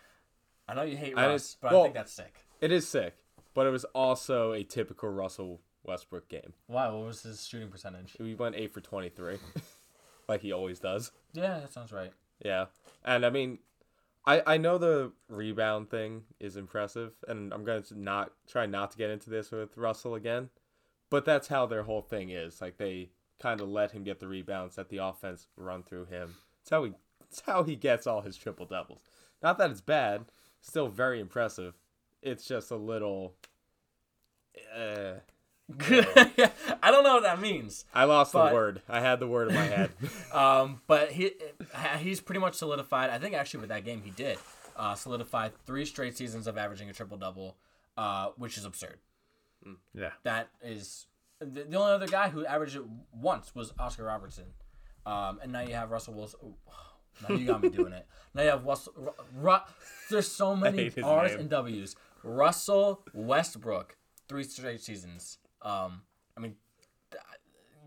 I 0.68 0.75
know 0.75 0.83
you 0.83 0.97
hate 0.97 1.14
I 1.16 1.27
Russ, 1.27 1.42
just- 1.42 1.61
but 1.61 1.75
I 1.75 1.83
think 1.83 1.95
that's 1.95 2.12
sick. 2.12 2.45
It 2.61 2.71
is 2.71 2.87
sick, 2.87 3.16
but 3.55 3.66
it 3.66 3.71
was 3.71 3.85
also 3.87 4.53
a 4.53 4.62
typical 4.62 5.09
Russell 5.09 5.61
Westbrook 5.85 6.29
game. 6.29 6.53
Wow, 6.68 6.97
What 6.97 7.07
was 7.07 7.23
his 7.23 7.47
shooting 7.47 7.68
percentage? 7.68 8.14
He 8.16 8.35
went 8.35 8.55
eight 8.55 8.73
for 8.73 8.81
twenty 8.81 9.09
three, 9.09 9.38
like 10.33 10.42
he 10.42 10.53
always 10.53 10.79
does. 10.79 11.12
Yeah, 11.33 11.61
that 11.61 11.73
sounds 11.73 11.92
right. 11.92 12.12
Yeah, 12.45 12.66
and 13.05 13.25
I 13.25 13.31
mean, 13.31 13.59
I 14.27 14.42
I 14.47 14.57
know 14.57 14.79
the 14.79 15.12
rebound 15.29 15.90
thing 15.90 16.23
is 16.40 16.57
impressive, 16.57 17.12
and 17.29 17.53
I'm 17.53 17.64
gonna 17.64 17.83
not 17.95 18.33
try 18.49 18.66
not 18.66 18.90
to 18.92 18.99
get 18.99 19.11
into 19.11 19.31
this 19.31 19.51
with 19.51 19.77
Russell 19.77 20.14
again, 20.14 20.51
but 21.11 21.25
that's 21.25 21.49
how 21.49 21.66
their 21.66 21.83
whole 21.83 22.03
thing 22.03 22.31
is. 22.31 22.61
Like 22.61 22.79
they 22.79 23.11
kind 23.40 23.61
of 23.61 23.68
let 23.68 23.92
him 23.92 24.05
get 24.05 24.21
the 24.21 24.29
rebounds, 24.29 24.79
let 24.79 24.88
the 24.88 24.99
offense 24.99 25.49
run 25.57 25.83
through 25.83 26.07
him. 26.07 26.35
It's 26.62 26.71
how 26.71 26.85
he 26.85 26.92
it's 27.29 27.42
how 27.47 27.62
he 27.64 27.77
gets 27.77 28.07
all 28.07 28.23
his 28.23 28.37
triple 28.37 28.66
doubles. 28.66 29.01
Not 29.42 29.59
that 29.59 29.71
it's 29.71 29.81
bad, 29.81 30.27
still 30.61 30.88
very 30.88 31.21
impressive. 31.21 31.75
It's 32.23 32.47
just 32.47 32.71
a 32.71 32.77
little. 32.77 33.35
Uh, 34.75 35.14
I 36.82 36.90
don't 36.90 37.04
know 37.04 37.14
what 37.14 37.22
that 37.24 37.40
means. 37.40 37.85
I 37.94 38.04
lost 38.04 38.32
But- 38.32 38.48
the 38.48 38.54
word. 38.54 38.82
I 38.88 39.00
had 39.00 39.20
the 39.20 39.26
word 39.26 39.48
in 39.48 39.54
my 39.54 39.64
head. 39.64 39.90
Um, 40.32 40.80
but 40.87 41.12
he 41.12 41.32
he's 41.98 42.20
pretty 42.20 42.40
much 42.40 42.54
solidified. 42.54 43.11
I 43.11 43.18
think 43.18 43.35
actually 43.35 43.61
with 43.61 43.68
that 43.68 43.85
game 43.85 44.00
he 44.02 44.11
did 44.11 44.38
uh, 44.76 44.94
solidify 44.94 45.50
three 45.66 45.85
straight 45.85 46.16
seasons 46.16 46.46
of 46.46 46.56
averaging 46.56 46.88
a 46.88 46.92
triple 46.94 47.18
double, 47.18 47.56
uh, 47.98 48.28
which 48.38 48.56
is 48.56 48.64
absurd. 48.64 48.98
Yeah. 49.94 50.11
That 50.24 50.48
is 50.64 51.06
the, 51.38 51.64
the 51.64 51.76
only 51.76 51.92
other 51.92 52.06
guy 52.08 52.30
who 52.30 52.46
averaged 52.46 52.76
it 52.76 52.82
once 53.12 53.54
was 53.54 53.72
Oscar 53.78 54.04
Robertson, 54.04 54.46
um, 55.04 55.38
and 55.42 55.52
now 55.52 55.61
you 55.61 55.74
have 55.74 55.90
Russell 55.90 56.14
Wilson. 56.14 56.40
Now 57.28 57.35
you 57.37 57.46
got 57.46 57.62
me 57.62 57.68
doing 57.80 57.92
it. 57.92 58.06
Now 58.35 58.42
you 58.42 58.48
have 58.48 58.64
Russell. 58.64 58.94
Ru- 58.96 59.12
Ru- 59.37 59.58
there's 60.11 60.28
so 60.28 60.56
many 60.56 60.90
R's 61.04 61.32
name. 61.32 61.40
and 61.40 61.50
W's. 61.50 61.94
Russell 62.24 63.02
Westbrook, 63.12 63.96
three 64.30 64.44
straight 64.44 64.80
seasons. 64.80 65.37
Um, 65.62 66.03
I 66.37 66.40
mean, 66.40 66.57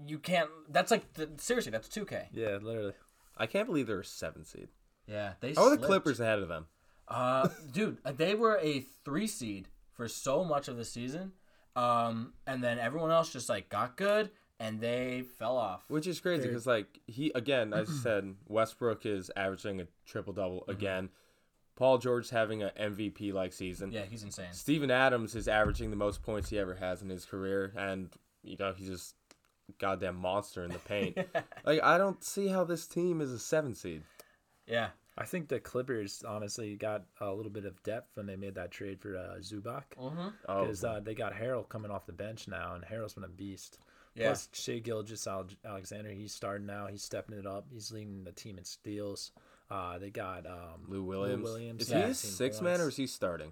you 0.08 0.20
can't. 0.20 0.50
That's 0.70 0.92
like 0.92 1.14
the, 1.14 1.30
seriously. 1.38 1.72
That's 1.72 1.90
two 1.90 2.06
K. 2.06 2.30
Yeah, 2.32 2.58
literally. 2.62 2.94
I 3.38 3.48
can't 3.48 3.68
believe 3.68 3.88
they're 3.88 4.00
a 4.00 4.06
seven 4.06 4.46
seed. 4.46 4.70
Yeah, 5.08 5.34
they. 5.40 5.54
How 5.54 5.66
are 5.66 5.78
the. 5.78 5.86
Clippers 5.86 6.20
ahead 6.20 6.40
of 6.40 6.48
them? 6.48 6.68
Uh, 7.08 7.50
dude, 7.72 7.98
they 8.18 8.34
were 8.34 8.58
a 8.62 8.82
three 9.04 9.28
seed 9.28 9.68
for 9.92 10.08
so 10.08 10.44
much 10.44 10.68
of 10.68 10.78
the 10.78 10.86
season, 10.86 11.34
um, 11.76 12.34
and 12.48 12.64
then 12.64 12.80
everyone 12.80 13.12
else 13.12 13.32
just 13.32 13.48
like 13.50 13.70
got 13.70 13.96
good 13.96 14.32
and 14.60 14.80
they 14.80 15.24
fell 15.38 15.58
off. 15.58 15.84
Which 15.88 16.08
is 16.08 16.20
crazy 16.20 16.48
because, 16.48 16.68
like, 16.68 17.00
he 17.08 17.32
again, 17.36 17.74
you 17.76 17.86
said, 18.04 18.36
Westbrook 18.48 19.06
is 19.06 19.30
averaging 19.36 19.82
a 19.82 19.88
triple 20.06 20.34
double 20.34 20.62
Mm-hmm. 20.62 20.72
Again. 21.76 21.88
Paul 21.88 21.98
George 21.98 22.30
having 22.30 22.64
an 22.64 22.72
MVP 22.80 23.34
like 23.34 23.54
season. 23.54 23.92
Yeah, 23.92 24.06
he's 24.10 24.24
insane. 24.24 24.52
Steven 24.52 24.92
Adams 24.92 25.36
is 25.36 25.48
averaging 25.48 25.90
the 25.90 25.96
most 25.98 26.24
points 26.24 26.50
he 26.50 26.58
ever 26.60 26.76
has 26.76 27.02
in 27.02 27.10
his 27.10 27.26
career, 27.26 27.74
and 27.78 28.10
you 28.44 28.56
know 28.58 28.74
he's 28.76 28.88
just 28.88 29.16
a 29.70 29.74
goddamn 29.80 30.16
monster 30.16 30.64
in 30.64 30.72
the 30.72 30.80
paint. 30.80 31.18
like, 31.66 31.82
I 31.84 31.98
don't 31.98 32.24
see 32.24 32.48
how 32.48 32.64
this 32.64 32.88
team 32.88 33.20
is 33.22 33.32
a 33.32 33.40
seven 33.40 33.74
seed. 33.76 34.04
Yeah, 34.68 34.90
I 35.18 35.26
think 35.26 35.48
the 35.48 35.60
Clippers 35.60 36.24
honestly 36.28 36.76
got 36.76 37.04
a 37.22 37.32
little 37.32 37.52
bit 37.52 37.66
of 37.66 37.82
depth 37.84 38.16
when 38.18 38.26
they 38.26 38.36
made 38.36 38.56
that 38.56 38.72
trade 38.72 39.00
for 39.00 39.16
uh, 39.18 39.36
Zubac. 39.40 39.84
mm-hmm. 40.00 40.28
Oh, 40.48 40.62
Because 40.62 40.84
uh, 40.84 41.00
they 41.04 41.14
got 41.14 41.34
Harrell 41.34 41.68
coming 41.68 41.92
off 41.92 42.06
the 42.06 42.14
bench 42.14 42.48
now, 42.48 42.74
and 42.76 42.84
Harrell's 42.84 43.14
been 43.14 43.24
a 43.24 43.30
beast. 43.30 43.80
yeah. 44.16 44.28
Plus, 44.28 44.50
Shea 44.54 44.82
Gilgis 44.82 45.28
Alexander, 45.66 46.10
he's 46.12 46.34
starting 46.34 46.66
now. 46.68 46.88
He's 46.88 47.04
stepping 47.04 47.38
it 47.38 47.46
up. 47.46 47.66
He's 47.72 47.92
leading 47.92 48.24
the 48.24 48.32
team 48.32 48.58
in 48.58 48.64
steals. 48.64 49.32
Uh, 49.70 49.98
they 49.98 50.10
got 50.12 50.46
um, 50.46 50.84
Lou 50.88 51.04
Williams. 51.04 51.44
Williams, 51.44 51.84
is 51.84 51.90
yeah, 51.90 51.98
he 51.98 52.04
a 52.04 52.06
18 52.08 52.14
six 52.16 52.62
man 52.62 52.80
or 52.82 52.90
is 52.90 52.98
he 52.98 53.08
starting? 53.08 53.52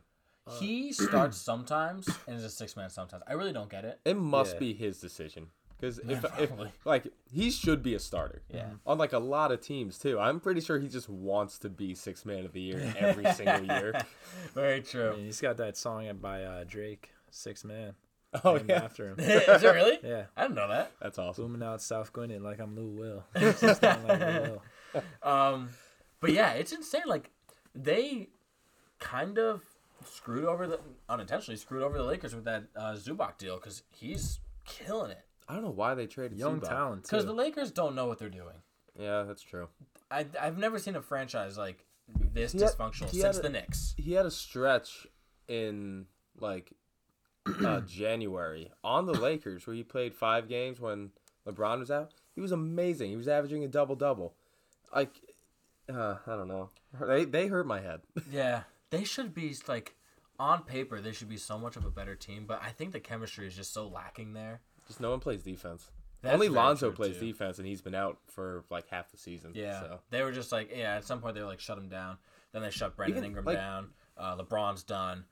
he 0.60 0.92
starts 0.94 1.38
sometimes 1.38 2.08
and 2.28 2.36
is 2.38 2.44
a 2.44 2.50
six 2.50 2.76
man 2.76 2.90
sometimes. 2.90 3.24
I 3.28 3.34
really 3.34 3.54
don't 3.54 3.70
get 3.70 3.86
it. 3.86 4.00
It 4.06 4.18
must 4.18 4.54
Yeah. 4.56 4.60
be 4.60 4.74
his 4.74 5.00
decision 5.00 5.48
because 5.80 6.00
Yeah, 6.06 6.20
if, 6.38 6.40
if 6.40 6.52
like 6.86 7.08
he 7.32 7.50
should 7.50 7.82
be 7.82 7.96
a 7.96 8.00
starter. 8.00 8.42
Yeah. 8.54 8.72
On 8.86 8.98
like 8.98 9.14
a 9.14 9.20
lot 9.20 9.52
of 9.52 9.62
teams 9.62 9.98
too. 9.98 10.20
I'm 10.20 10.40
pretty 10.40 10.60
sure 10.62 10.80
he 10.80 10.88
just 10.90 11.08
wants 11.10 11.58
to 11.60 11.70
be 11.70 11.96
six 11.96 12.26
man 12.26 12.46
of 12.46 12.52
the 12.54 12.62
year 12.62 12.94
every 13.00 13.26
single 13.34 13.64
year. 13.64 13.94
Very 14.54 14.78
I 14.78 14.82
true. 14.82 15.14
mean, 15.16 15.26
he's 15.26 15.40
got 15.42 15.58
that 15.58 15.78
song 15.78 16.06
by 16.22 16.44
uh, 16.44 16.64
Drake, 16.66 17.10
Six 17.32 17.64
Man. 17.64 17.94
Oh 18.44 18.56
named 18.58 18.70
yeah, 18.70 18.84
after 18.84 19.10
him. 19.10 19.20
is 19.20 19.64
it 19.64 19.74
really? 19.74 20.00
Yeah, 20.04 20.24
I 20.36 20.42
didn't 20.44 20.56
know 20.56 20.68
that. 20.68 20.92
that's 21.00 21.20
awesome. 21.20 21.46
booming 21.46 21.62
out 21.66 21.82
South 21.84 22.12
Gwinnett 22.12 22.42
like 22.42 22.60
I'm 22.60 22.76
Lou 22.76 22.88
Will. 22.88 23.24
Like 23.36 23.82
Lou 23.82 24.62
Will. 24.94 25.04
Um, 25.22 25.70
but 26.24 26.32
yeah, 26.32 26.54
it's 26.54 26.72
insane. 26.72 27.04
Like 27.06 27.30
they 27.76 28.30
kind 29.00 29.38
of 29.38 29.62
screwed 30.06 30.46
over 30.46 30.68
the 30.68 30.80
unintentionally 31.10 31.58
screwed 31.58 31.84
over 31.84 31.98
the 31.98 32.04
Lakers 32.04 32.34
with 32.34 32.46
that 32.46 32.64
uh, 32.76 32.94
Zubac 32.94 33.38
deal 33.38 33.58
because 33.58 33.84
he's 33.92 34.40
killing 34.66 35.12
it. 35.12 35.26
I 35.48 35.54
don't 35.54 35.64
know 35.64 35.70
why 35.72 35.94
they 35.94 36.08
traded 36.08 36.38
Young 36.38 36.60
Zubac. 36.62 36.70
talent 36.70 37.04
Because 37.04 37.26
the 37.26 37.34
Lakers 37.34 37.72
don't 37.72 37.94
know 37.96 38.08
what 38.08 38.18
they're 38.20 38.30
doing. 38.30 38.56
Yeah, 38.98 39.24
that's 39.24 39.42
true. 39.42 39.68
I 40.10 40.26
I've 40.40 40.58
never 40.58 40.80
seen 40.80 40.96
a 40.96 41.02
franchise 41.02 41.58
like 41.58 41.86
this 42.34 42.54
He 42.54 42.60
dysfunctional 42.60 43.02
had 43.02 43.12
since 43.12 43.38
a- 43.40 43.42
the 43.42 43.50
Knicks. 43.50 43.94
He 43.98 44.14
had 44.14 44.26
a 44.26 44.32
stretch 44.32 45.06
in 45.48 46.06
like 46.40 46.72
uh, 47.66 47.82
January 47.88 48.72
on 48.84 49.06
the 49.06 49.14
Lakers 49.14 49.68
where 49.68 49.76
he 49.76 49.84
played 49.84 50.16
five 50.16 50.48
games 50.48 50.80
when 50.80 51.12
LeBron 51.48 51.80
was 51.80 51.92
out. 51.92 52.14
He 52.36 52.42
was 52.42 52.52
amazing. 52.52 53.10
He 53.12 53.16
was 53.18 53.28
averaging 53.28 53.64
a 53.64 53.68
double 53.68 53.96
double. 53.96 54.34
Like, 54.96 55.12
uh, 55.92 56.16
I 56.26 56.36
don't 56.36 56.48
know. 56.48 56.70
They 57.00 57.26
they 57.26 57.48
hurt 57.48 57.66
my 57.68 57.82
head. 57.82 58.02
Yeah, 58.32 58.64
they 58.90 59.04
should 59.04 59.34
be 59.34 59.56
like 59.68 59.96
on 60.40 60.64
paper 60.64 61.00
they 61.00 61.12
should 61.12 61.30
be 61.30 61.38
so 61.38 61.58
much 61.58 61.76
of 61.76 61.86
a 61.86 61.90
better 61.92 62.16
team, 62.16 62.46
but 62.48 62.62
I 62.64 62.70
think 62.70 62.92
the 62.92 63.00
chemistry 63.00 63.48
is 63.48 63.56
just 63.56 63.74
so 63.74 63.88
lacking 63.88 64.34
there. 64.34 64.62
Just 64.88 65.00
no 65.00 65.12
one 65.12 65.20
plays 65.20 65.44
defense. 65.44 65.90
That's 66.22 66.34
Only 66.34 66.48
Lonzo 66.50 66.90
plays 66.92 67.18
too. 67.18 67.26
defense, 67.28 67.58
and 67.58 67.68
he's 67.68 67.82
been 67.82 67.96
out 67.96 68.18
for 68.28 68.64
like 68.70 68.88
half 68.90 69.12
the 69.12 69.18
season. 69.18 69.52
Yeah, 69.54 69.82
So. 69.82 70.00
they 70.10 70.24
were 70.24 70.32
just 70.32 70.52
like 70.52 70.72
yeah. 70.76 70.96
At 70.96 71.06
some 71.06 71.20
point 71.22 71.36
they 71.36 71.42
were 71.42 71.48
like 71.48 71.60
shut 71.60 71.78
him 71.78 71.90
down. 71.90 72.18
Then 72.54 72.62
they 72.62 72.70
shut 72.72 72.96
Brandon 72.96 73.18
Even, 73.18 73.28
Ingram 73.28 73.46
like- 73.46 73.58
down. 73.58 73.90
Uh, 74.18 74.38
LeBron's 74.38 74.84
done. 74.84 75.26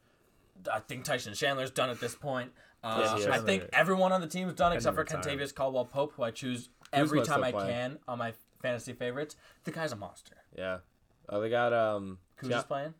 I 0.72 0.80
think 0.80 1.04
Tyson 1.06 1.34
Chandler's 1.34 1.72
done 1.72 1.90
at 1.90 2.00
this 2.00 2.16
point. 2.16 2.52
Uh, 2.84 3.16
Yes, 3.18 3.28
I 3.28 3.38
think 3.40 3.64
everyone 3.74 4.12
on 4.12 4.22
the 4.22 4.28
team's 4.28 4.54
done 4.54 4.74
except 4.74 4.96
for 4.96 5.02
retired. 5.04 5.24
Kentavious 5.24 5.54
Caldwell 5.54 5.86
Pope, 5.86 6.14
who 6.16 6.24
I 6.24 6.32
choose 6.32 6.70
every 6.92 7.22
time 7.22 7.44
I 7.44 7.52
can 7.52 8.00
on 8.08 8.18
my 8.18 8.34
fantasy 8.62 8.94
favorites. 8.94 9.36
The 9.64 9.72
guy's 9.72 9.92
a 9.92 9.96
monster. 9.96 10.36
Yeah. 10.58 10.78
Oh, 11.30 11.40
they 11.42 11.50
got 11.50 11.74
um. 11.74 12.18
Kuzma's 12.38 12.56
Tia- 12.64 12.68
playing. 12.68 12.94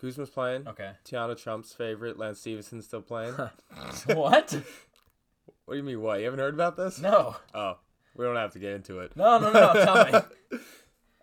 Kuzma's 0.00 0.30
playing. 0.30 0.66
Okay. 0.66 0.90
Teanna 1.04 1.40
Trump's 1.40 1.72
favorite, 1.72 2.18
Lance 2.18 2.40
Stephenson's 2.40 2.86
still 2.86 3.02
playing. 3.02 3.34
what? 4.06 4.06
what 5.64 5.70
do 5.70 5.76
you 5.76 5.82
mean? 5.82 6.00
What? 6.00 6.18
You 6.18 6.24
haven't 6.24 6.40
heard 6.40 6.54
about 6.54 6.76
this? 6.76 6.98
No. 6.98 7.36
Oh, 7.54 7.78
we 8.16 8.24
don't 8.24 8.34
have 8.36 8.52
to 8.54 8.58
get 8.58 8.72
into 8.72 8.98
it. 9.00 9.16
No, 9.16 9.38
no, 9.38 9.52
no. 9.52 9.72
Tell 9.74 10.04
me. 10.50 10.58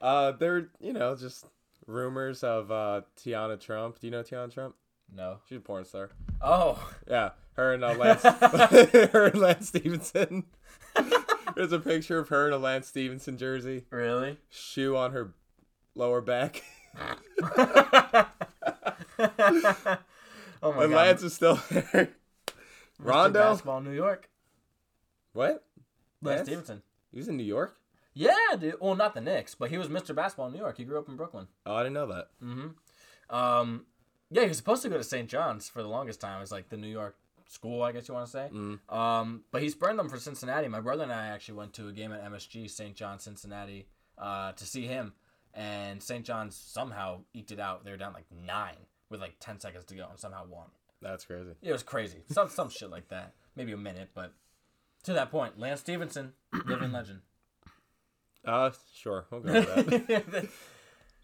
Uh, 0.01 0.31
there, 0.31 0.69
you 0.79 0.93
know, 0.93 1.13
just 1.13 1.45
rumors 1.85 2.41
of 2.41 2.71
uh 2.71 3.01
Teanna 3.17 3.59
Trump. 3.59 3.99
Do 3.99 4.07
you 4.07 4.11
know 4.11 4.23
Teanna 4.23 4.49
Trump? 4.49 4.75
No. 5.13 5.39
She's 5.49 5.57
a 5.57 5.59
porn 5.59 5.83
star. 5.83 6.11
Oh. 6.41 6.81
Yeah, 7.05 7.31
her 7.57 7.73
and 7.73 7.83
uh, 7.83 7.95
Lance, 7.95 8.21
her 8.23 9.25
and 9.25 9.41
Lance 9.41 9.67
Stephenson. 9.67 10.45
There's 11.53 11.73
a 11.73 11.79
picture 11.79 12.17
of 12.19 12.29
her 12.29 12.47
in 12.47 12.53
a 12.53 12.57
Lance 12.57 12.87
Stephenson 12.87 13.37
jersey, 13.37 13.83
Really? 13.89 14.37
shoe 14.49 14.95
on 14.95 15.11
her 15.11 15.33
lower 15.95 16.21
back, 16.21 16.63
oh 16.97 18.27
my 19.17 20.83
and 20.83 20.91
god. 20.91 20.91
Lance 20.91 21.23
is 21.23 21.33
still 21.33 21.59
there. 21.69 21.83
Mr. 21.91 22.09
Rondo. 22.99 23.39
Basketball 23.39 23.81
New 23.81 23.93
York. 23.93 24.29
What? 25.33 25.63
Lance 26.21 26.37
Lance? 26.37 26.47
Stephenson. 26.47 26.81
He 27.11 27.17
was 27.17 27.27
in 27.27 27.37
New 27.37 27.43
York. 27.43 27.77
Yeah, 28.13 28.33
dude. 28.59 28.75
Well, 28.81 28.95
not 28.95 29.13
the 29.13 29.21
Knicks, 29.21 29.55
but 29.55 29.69
he 29.69 29.77
was 29.77 29.87
Mr. 29.87 30.13
Basketball 30.13 30.47
in 30.47 30.53
New 30.53 30.59
York. 30.59 30.77
He 30.77 30.83
grew 30.83 30.99
up 30.99 31.07
in 31.07 31.15
Brooklyn. 31.15 31.47
Oh, 31.65 31.75
I 31.75 31.83
didn't 31.83 31.93
know 31.93 32.07
that. 32.07 32.27
Mm-hmm. 32.43 33.35
Um, 33.35 33.85
yeah, 34.31 34.41
he 34.43 34.47
was 34.47 34.57
supposed 34.57 34.81
to 34.83 34.89
go 34.89 34.97
to 34.97 35.03
St. 35.03 35.29
John's 35.29 35.69
for 35.69 35.81
the 35.81 35.87
longest 35.87 36.19
time. 36.19 36.41
It's 36.41 36.51
like 36.51 36.69
the 36.69 36.77
New 36.77 36.87
York 36.87 37.15
school, 37.47 37.81
I 37.81 37.91
guess 37.91 38.07
you 38.07 38.13
want 38.13 38.27
to 38.27 38.31
say. 38.31 38.49
Mm. 38.53 38.93
Um, 38.93 39.43
but 39.51 39.61
he's 39.61 39.75
burned 39.75 39.97
them 39.97 40.09
for 40.09 40.17
Cincinnati. 40.17 40.67
My 40.67 40.81
brother 40.81 41.03
and 41.03 41.11
I 41.11 41.27
actually 41.27 41.55
went 41.55 41.73
to 41.73 41.87
a 41.87 41.91
game 41.91 42.11
at 42.11 42.23
MSG, 42.23 42.69
St. 42.69 42.95
John, 42.95 43.19
Cincinnati, 43.19 43.87
uh, 44.17 44.51
to 44.53 44.65
see 44.65 44.85
him. 44.85 45.13
And 45.53 46.01
St. 46.01 46.23
John's 46.25 46.55
somehow 46.55 47.21
eked 47.33 47.51
it 47.51 47.59
out. 47.59 47.83
They 47.83 47.91
were 47.91 47.97
down 47.97 48.13
like 48.13 48.25
nine 48.31 48.77
with 49.09 49.19
like 49.21 49.35
10 49.39 49.59
seconds 49.59 49.85
to 49.85 49.95
go 49.95 50.07
and 50.09 50.19
somehow 50.19 50.45
won. 50.47 50.67
That's 51.01 51.25
crazy. 51.25 51.51
It 51.61 51.71
was 51.71 51.83
crazy. 51.83 52.23
Some, 52.29 52.49
some 52.49 52.69
shit 52.69 52.89
like 52.89 53.07
that. 53.09 53.33
Maybe 53.55 53.71
a 53.71 53.77
minute, 53.77 54.09
but 54.13 54.33
to 55.03 55.13
that 55.13 55.31
point, 55.31 55.57
Lance 55.59 55.79
Stephenson, 55.79 56.33
living 56.65 56.91
legend. 56.91 57.21
Uh, 58.45 58.71
sure, 58.93 59.25
we'll 59.31 59.41
go 59.41 59.51
with 59.53 60.07
that. 60.07 60.47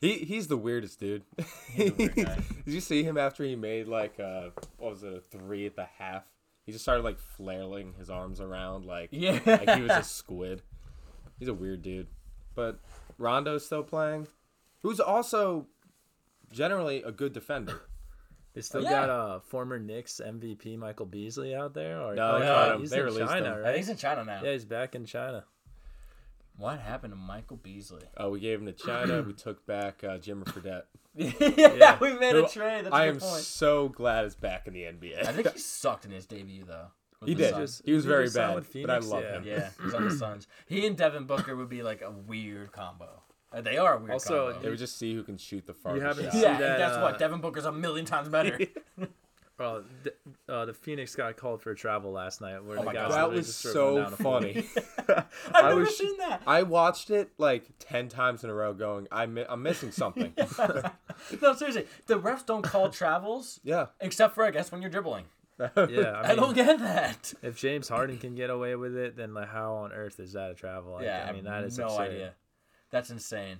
He 0.01 0.15
he's 0.15 0.47
the 0.47 0.57
weirdest 0.57 0.99
dude. 0.99 1.23
He's 1.71 1.89
a 1.89 1.93
weird 1.97 2.15
guy. 2.15 2.35
Did 2.65 2.73
you 2.73 2.81
see 2.81 3.01
him 3.03 3.17
after 3.17 3.45
he 3.45 3.55
made 3.55 3.87
like 3.87 4.19
uh 4.19 4.49
what 4.77 4.91
was 4.91 5.03
it 5.03 5.13
a 5.13 5.21
three 5.21 5.65
at 5.65 5.77
the 5.77 5.85
half? 5.85 6.23
He 6.65 6.73
just 6.73 6.83
started 6.83 7.03
like 7.05 7.17
flailing 7.17 7.93
his 7.97 8.09
arms 8.09 8.41
around 8.41 8.85
like 8.85 9.09
Yeah. 9.13 9.39
like 9.45 9.69
he 9.69 9.81
was 9.81 9.91
a 9.91 10.03
squid. 10.03 10.61
He's 11.39 11.47
a 11.47 11.53
weird 11.53 11.81
dude. 11.81 12.07
But 12.55 12.81
Rondo's 13.17 13.65
still 13.65 13.83
playing, 13.83 14.27
who's 14.81 14.99
also 14.99 15.67
generally 16.51 17.01
a 17.03 17.11
good 17.11 17.33
defender. 17.33 17.81
They 18.53 18.61
still 18.61 18.83
Yeah. 18.83 18.89
got 18.91 19.09
uh 19.09 19.39
former 19.41 19.77
Knicks 19.79 20.21
MVP 20.23 20.77
Michael 20.77 21.05
Beasley 21.05 21.53
out 21.53 21.73
there. 21.73 21.99
Or 22.01 22.15
No, 22.15 22.39
they 22.39 22.45
cut 22.45 22.69
oh, 22.69 22.73
him. 22.75 22.79
he's 22.81 22.89
They 22.91 22.99
in 22.99 23.05
released 23.05 23.27
China, 23.31 23.53
him. 23.55 23.61
Right? 23.63 23.75
he's 23.77 23.89
in 23.89 23.97
China 23.97 24.23
now. 24.23 24.41
Yeah, 24.43 24.51
he's 24.53 24.65
back 24.65 24.95
in 24.95 25.05
China. 25.05 25.43
What 26.57 26.79
happened 26.79 27.11
to 27.11 27.17
Michael 27.17 27.57
Beasley? 27.57 28.03
Oh, 28.15 28.29
we 28.29 28.39
gave 28.39 28.59
him 28.59 28.65
to 28.67 28.71
China. 28.71 29.21
we 29.23 29.33
took 29.33 29.65
back 29.65 30.05
uh, 30.05 30.17
Jimmer 30.19 30.45
Fredette. 30.45 30.83
yeah, 31.77 31.97
we 31.99 32.13
made 32.13 32.33
Who 32.35 32.45
a 32.45 32.49
trade. 32.49 32.85
That's 32.85 32.93
a 32.93 32.97
I 32.97 33.05
good 33.07 33.15
am 33.15 33.19
point. 33.19 33.41
so 33.43 33.89
glad 33.89 34.23
it's 34.23 34.35
back 34.35 34.67
in 34.67 34.73
the 34.73 34.83
NBA. 34.83 35.27
I 35.27 35.33
think 35.33 35.51
he 35.51 35.59
sucked 35.59 36.05
in 36.05 36.11
his 36.11 36.25
debut 36.25 36.63
though. 36.65 36.87
With 37.19 37.29
he 37.29 37.35
did. 37.35 37.51
Suns. 37.53 37.81
he 37.85 37.93
was 37.93 38.03
He 38.03 38.09
very 38.09 38.29
bad, 38.29 38.55
with 38.55 38.73
but 38.73 38.89
I 38.89 38.97
love 38.99 39.23
yeah. 39.23 39.31
him. 39.33 39.43
Yeah, 39.45 39.69
he's 39.83 39.93
on 39.93 40.03
the 40.05 40.11
Suns. 40.17 40.47
He 40.67 40.85
and 40.87 40.95
Devin 40.97 41.25
Booker 41.25 41.55
would 41.55 41.69
be 41.69 41.83
like 41.83 42.01
a 42.01 42.11
weird 42.11 42.71
combo. 42.71 43.21
Uh, 43.53 43.61
they 43.61 43.77
are 43.77 43.95
a 43.95 43.99
weird 43.99 44.11
Also, 44.11 44.51
combo. 44.51 44.59
They 44.63 44.69
would 44.69 44.79
just 44.79 44.97
see 44.97 45.13
who 45.13 45.23
can 45.23 45.37
shoot 45.37 45.65
the 45.65 45.73
farthest 45.73 46.05
haven't 46.05 46.23
shot. 46.25 46.33
seen- 46.33 46.41
yeah, 46.41 46.51
and 46.53 46.61
that, 46.63 46.77
guess 46.79 46.91
uh, 46.97 47.01
what? 47.01 47.19
Devin 47.19 47.39
Booker's 47.41 47.65
a 47.65 47.71
million 47.71 48.05
times 48.05 48.27
better. 48.29 48.59
Well, 49.57 49.83
the, 50.03 50.13
uh, 50.53 50.65
the 50.65 50.73
Phoenix 50.73 51.15
got 51.15 51.37
called 51.37 51.61
for 51.61 51.71
a 51.71 51.75
travel 51.77 52.11
last 52.11 52.41
night. 52.41 52.61
Where 52.61 52.75
Oh 52.75 52.81
the 52.81 52.85
my 52.87 52.93
guys 52.93 53.07
God. 53.07 53.31
That 53.31 53.31
was 53.31 53.45
just 53.47 53.59
started 53.59 53.77
going 53.79 53.95
so 53.95 54.03
down 54.03 54.13
a 54.13 54.15
floor. 54.17 54.41
funny. 54.41 54.65
I've 55.07 55.25
I 55.55 55.69
never 55.69 55.79
was- 55.79 55.97
seen 55.97 56.17
that. 56.17 56.41
I 56.45 56.63
watched 56.63 57.09
it 57.09 57.29
like 57.37 57.63
ten 57.79 58.09
times 58.09 58.43
in 58.43 58.49
a 58.49 58.53
row, 58.53 58.73
going, 58.73 59.07
I 59.13 59.25
mi- 59.27 59.45
I'm 59.47 59.63
missing 59.63 59.91
something. 59.93 60.33
no, 61.41 61.53
seriously, 61.53 61.87
the 62.07 62.19
refs 62.19 62.45
don't 62.45 62.63
call 62.63 62.89
travels 62.89 63.61
yeah, 63.63 63.85
except 64.01 64.35
for 64.35 64.43
I 64.43 64.51
guess 64.51 64.73
when 64.73 64.81
you're 64.81 64.91
dribbling. 64.91 65.23
Yeah, 65.89 66.21
I, 66.23 66.31
I, 66.31 66.35
don't 66.35 66.53
get 66.53 66.79
that. 66.79 67.33
if 67.41 67.57
James 67.57 67.87
Harden 67.87 68.17
can 68.17 68.35
get 68.35 68.49
away 68.49 68.75
with 68.75 68.95
it, 68.95 69.15
then 69.15 69.33
like 69.33 69.49
how 69.49 69.75
on 69.75 69.93
earth 69.93 70.19
is 70.19 70.33
that 70.33 70.51
a 70.51 70.53
travel? 70.53 70.93
Like, 70.93 71.05
yeah, 71.05 71.25
I 71.29 71.31
mean 71.31 71.45
that 71.45 71.63
is 71.63 71.77
no 71.77 71.85
absurd. 71.85 72.01
idea. 72.01 72.33
That's 72.91 73.09
insane. 73.09 73.59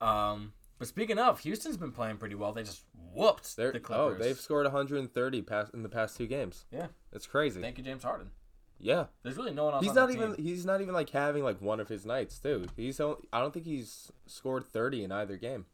Um, 0.00 0.52
but 0.78 0.88
speaking 0.88 1.18
of, 1.18 1.40
Houston's 1.40 1.76
been 1.76 1.92
playing 1.92 2.18
pretty 2.18 2.34
well. 2.34 2.52
They 2.52 2.62
just 2.62 2.84
whooped 3.12 3.56
they're 3.56 3.72
the 3.72 3.78
oh, 3.78 3.82
Clippers. 3.82 4.18
they've 4.20 4.38
scored 4.38 4.64
130 4.64 5.42
past 5.42 5.74
in 5.74 5.82
the 5.82 5.88
past 5.88 6.16
two 6.16 6.26
games. 6.26 6.66
Yeah. 6.70 6.86
It's 7.12 7.26
crazy. 7.26 7.60
Thank 7.60 7.78
you, 7.78 7.84
James 7.84 8.04
Harden. 8.04 8.30
yeah, 8.78 9.06
There's 9.22 9.36
really 9.36 9.52
no 9.52 9.64
one 9.64 9.74
else. 9.74 9.82
he's 9.82 9.90
on 9.90 9.96
not 9.96 10.10
even 10.10 10.34
team. 10.36 10.44
he's 10.44 10.64
not 10.64 10.80
even 10.80 10.94
like 10.94 11.10
having 11.10 11.42
like 11.42 11.60
one 11.60 11.80
of 11.80 11.88
his 11.88 12.06
nights 12.06 12.38
too. 12.38 12.66
He's 12.76 13.00
on- 13.00 13.16
I 13.32 13.40
don't 13.40 13.52
think 13.52 13.66
he's 13.66 14.12
scored 14.26 14.64
30 14.66 15.04
in 15.04 15.12
either 15.12 15.36
game. 15.36 15.66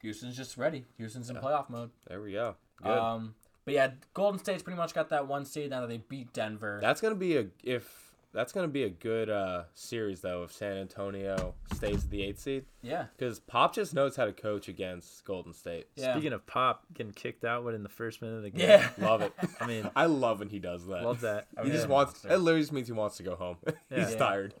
Houston's 0.00 0.36
just 0.36 0.56
ready. 0.56 0.86
Houston's 0.96 1.28
in 1.28 1.36
playoff 1.36 1.68
mode. 1.68 1.90
There 2.06 2.22
we 2.22 2.32
go. 2.32 2.54
Good. 2.82 2.88
Um, 2.96 3.34
but 3.68 3.74
yeah, 3.74 3.90
Golden 4.14 4.38
State's 4.40 4.62
pretty 4.62 4.76
much 4.78 4.94
got 4.94 5.10
that 5.10 5.26
one 5.28 5.44
seed 5.44 5.70
now 5.70 5.80
that 5.82 5.88
they 5.88 5.98
beat 5.98 6.32
Denver. 6.32 6.78
that's 6.82 7.00
gonna 7.00 7.14
be 7.14 7.36
a 7.36 7.46
if 7.62 8.06
that's 8.32 8.52
gonna 8.52 8.68
be 8.68 8.84
a 8.84 8.90
good 8.90 9.30
uh 9.30 9.64
series 9.74 10.20
though 10.20 10.42
if 10.42 10.52
San 10.52 10.76
Antonio 10.76 11.54
stays 11.74 12.04
at 12.04 12.10
the 12.10 12.22
eighth 12.22 12.40
seed 12.40 12.66
yeah, 12.82 13.06
because 13.16 13.40
Pop 13.40 13.74
just 13.74 13.94
knows 13.94 14.16
how 14.16 14.26
to 14.26 14.32
coach 14.32 14.68
against 14.68 15.24
Golden 15.24 15.52
State. 15.54 15.86
yeah, 15.96 16.12
Speaking 16.12 16.32
of 16.34 16.46
Pop 16.46 16.84
getting 16.92 17.12
kicked 17.12 17.44
out 17.44 17.64
within 17.64 17.82
the 17.82 17.88
first 17.88 18.20
minute 18.22 18.36
of 18.36 18.42
the 18.42 18.50
game, 18.50 18.68
yeah. 18.68 18.88
Love 18.98 19.22
it. 19.22 19.32
I 19.60 19.66
mean, 19.66 19.90
I 19.96 20.06
love 20.06 20.40
when 20.40 20.48
he 20.50 20.58
does 20.58 20.86
that. 20.86 21.02
love 21.04 21.22
that. 21.22 21.48
He 21.64 21.70
just 21.70 21.88
wants. 21.88 22.12
Monster. 22.12 22.32
It 22.34 22.38
literally 22.38 22.62
just 22.62 22.72
means 22.72 22.86
he 22.86 22.92
wants 22.92 23.16
to 23.16 23.22
go 23.22 23.34
home. 23.34 23.56
He's 23.90 24.12
Yeah. 24.12 24.16
tired. 24.18 24.54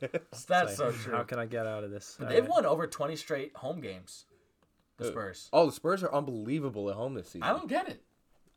That's 0.48 0.76
so 0.78 0.90
true. 0.92 1.14
How 1.14 1.22
can 1.24 1.38
I 1.38 1.46
get 1.46 1.66
out 1.66 1.84
of 1.84 1.90
this? 1.90 2.16
They've 2.18 2.28
Alright. 2.28 2.48
won 2.48 2.66
over 2.66 2.86
20 2.86 3.16
straight 3.16 3.54
home 3.56 3.80
games. 3.80 4.24
The 4.96 5.08
Spurs. 5.08 5.48
oh, 5.52 5.66
the 5.66 5.72
Spurs 5.72 6.02
are 6.02 6.12
unbelievable 6.12 6.90
at 6.90 6.96
home 6.96 7.14
this 7.14 7.26
season. 7.28 7.44
I 7.44 7.50
don't 7.50 7.68
get 7.68 7.88
it. 7.88 8.02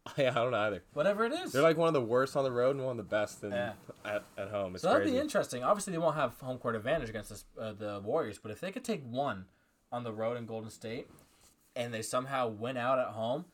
yeah, 0.17 0.31
I 0.31 0.33
don't 0.35 0.51
know 0.51 0.57
either. 0.59 0.83
Whatever 0.93 1.25
it 1.25 1.33
is. 1.33 1.51
They're 1.51 1.61
like 1.61 1.77
one 1.77 1.87
of 1.87 1.93
the 1.93 2.01
worst 2.01 2.35
on 2.35 2.43
the 2.43 2.51
road 2.51 2.75
and 2.75 2.83
one 2.85 2.91
of 2.91 2.97
the 2.97 3.03
best 3.09 3.43
in, 3.43 3.51
Yeah. 3.51 3.73
at, 4.03 4.23
at 4.37 4.49
home. 4.49 4.73
It's 4.75 4.81
so 4.81 4.89
that'd 4.89 5.03
crazy. 5.03 5.15
be 5.17 5.21
interesting. 5.21 5.63
Obviously, 5.63 5.91
they 5.91 5.99
won't 5.99 6.15
have 6.15 6.39
home 6.39 6.57
court 6.57 6.75
advantage 6.75 7.09
against 7.09 7.45
the, 7.55 7.61
uh, 7.61 7.73
the 7.73 7.99
Warriors, 8.03 8.39
but 8.41 8.51
if 8.51 8.59
they 8.59 8.71
could 8.71 8.83
take 8.83 9.03
one 9.03 9.45
on 9.91 10.03
the 10.03 10.11
road 10.11 10.37
in 10.37 10.45
Golden 10.45 10.69
State 10.71 11.07
and 11.75 11.93
they 11.93 12.01
somehow 12.01 12.47
win 12.47 12.77
out 12.77 12.97
at 12.99 13.07
home, 13.07 13.45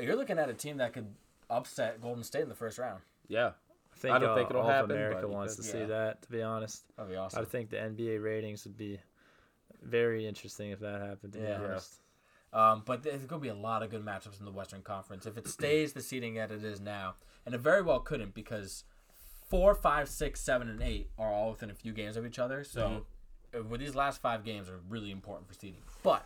you're 0.00 0.16
looking 0.16 0.38
at 0.38 0.48
a 0.50 0.54
team 0.54 0.78
that 0.78 0.92
could 0.92 1.06
upset 1.48 2.00
Golden 2.00 2.24
State 2.24 2.42
in 2.42 2.48
the 2.48 2.54
first 2.54 2.78
round. 2.78 3.00
yeah, 3.28 3.52
I 3.94 3.96
think, 3.96 4.14
I 4.14 4.18
don't 4.18 4.30
uh, 4.30 4.34
think 4.34 4.50
it'll 4.50 4.62
all 4.62 4.68
happen, 4.68 4.90
America 4.90 5.20
but 5.22 5.30
wants 5.30 5.54
could- 5.54 5.64
to 5.64 5.70
see 5.70 5.78
yeah. 5.78 5.86
that. 5.86 6.22
To 6.22 6.30
be 6.30 6.42
honest, 6.42 6.82
That'd 6.96 7.12
be 7.12 7.16
awesome. 7.16 7.40
I 7.40 7.44
think 7.44 7.70
the 7.70 7.76
NBA 7.76 8.20
ratings 8.22 8.64
would 8.64 8.76
be 8.76 8.98
very 9.82 10.26
interesting 10.26 10.70
if 10.70 10.80
that 10.80 11.00
happened. 11.00 11.34
To 11.34 11.38
Yeah. 11.38 11.58
be 11.58 11.64
honest. 11.66 12.00
Um, 12.54 12.82
but 12.86 13.02
there's 13.02 13.26
going 13.26 13.42
to 13.42 13.44
be 13.44 13.48
a 13.48 13.54
lot 13.54 13.82
of 13.82 13.90
good 13.90 14.04
matchups 14.04 14.38
in 14.38 14.44
the 14.46 14.52
Western 14.52 14.80
Conference. 14.80 15.26
If 15.26 15.36
it 15.36 15.48
stays 15.48 15.92
the 15.92 16.00
seating 16.00 16.34
that 16.36 16.50
it 16.52 16.64
is 16.64 16.80
now, 16.80 17.16
and 17.44 17.54
it 17.54 17.58
very 17.58 17.82
well 17.82 17.98
couldn't 17.98 18.32
because 18.32 18.84
four, 19.48 19.74
five, 19.74 20.08
six, 20.08 20.40
seven, 20.40 20.68
and 20.68 20.80
eight 20.80 21.10
are 21.18 21.32
all 21.32 21.50
within 21.50 21.68
a 21.70 21.74
few 21.74 21.92
games 21.92 22.16
of 22.16 22.24
each 22.24 22.38
other. 22.38 22.62
So 22.62 23.06
uh, 23.52 23.62
with 23.64 23.80
these 23.80 23.96
last 23.96 24.22
five 24.22 24.44
games 24.44 24.68
are 24.68 24.78
really 24.88 25.10
important 25.10 25.48
for 25.48 25.54
seeding. 25.54 25.82
But 26.04 26.24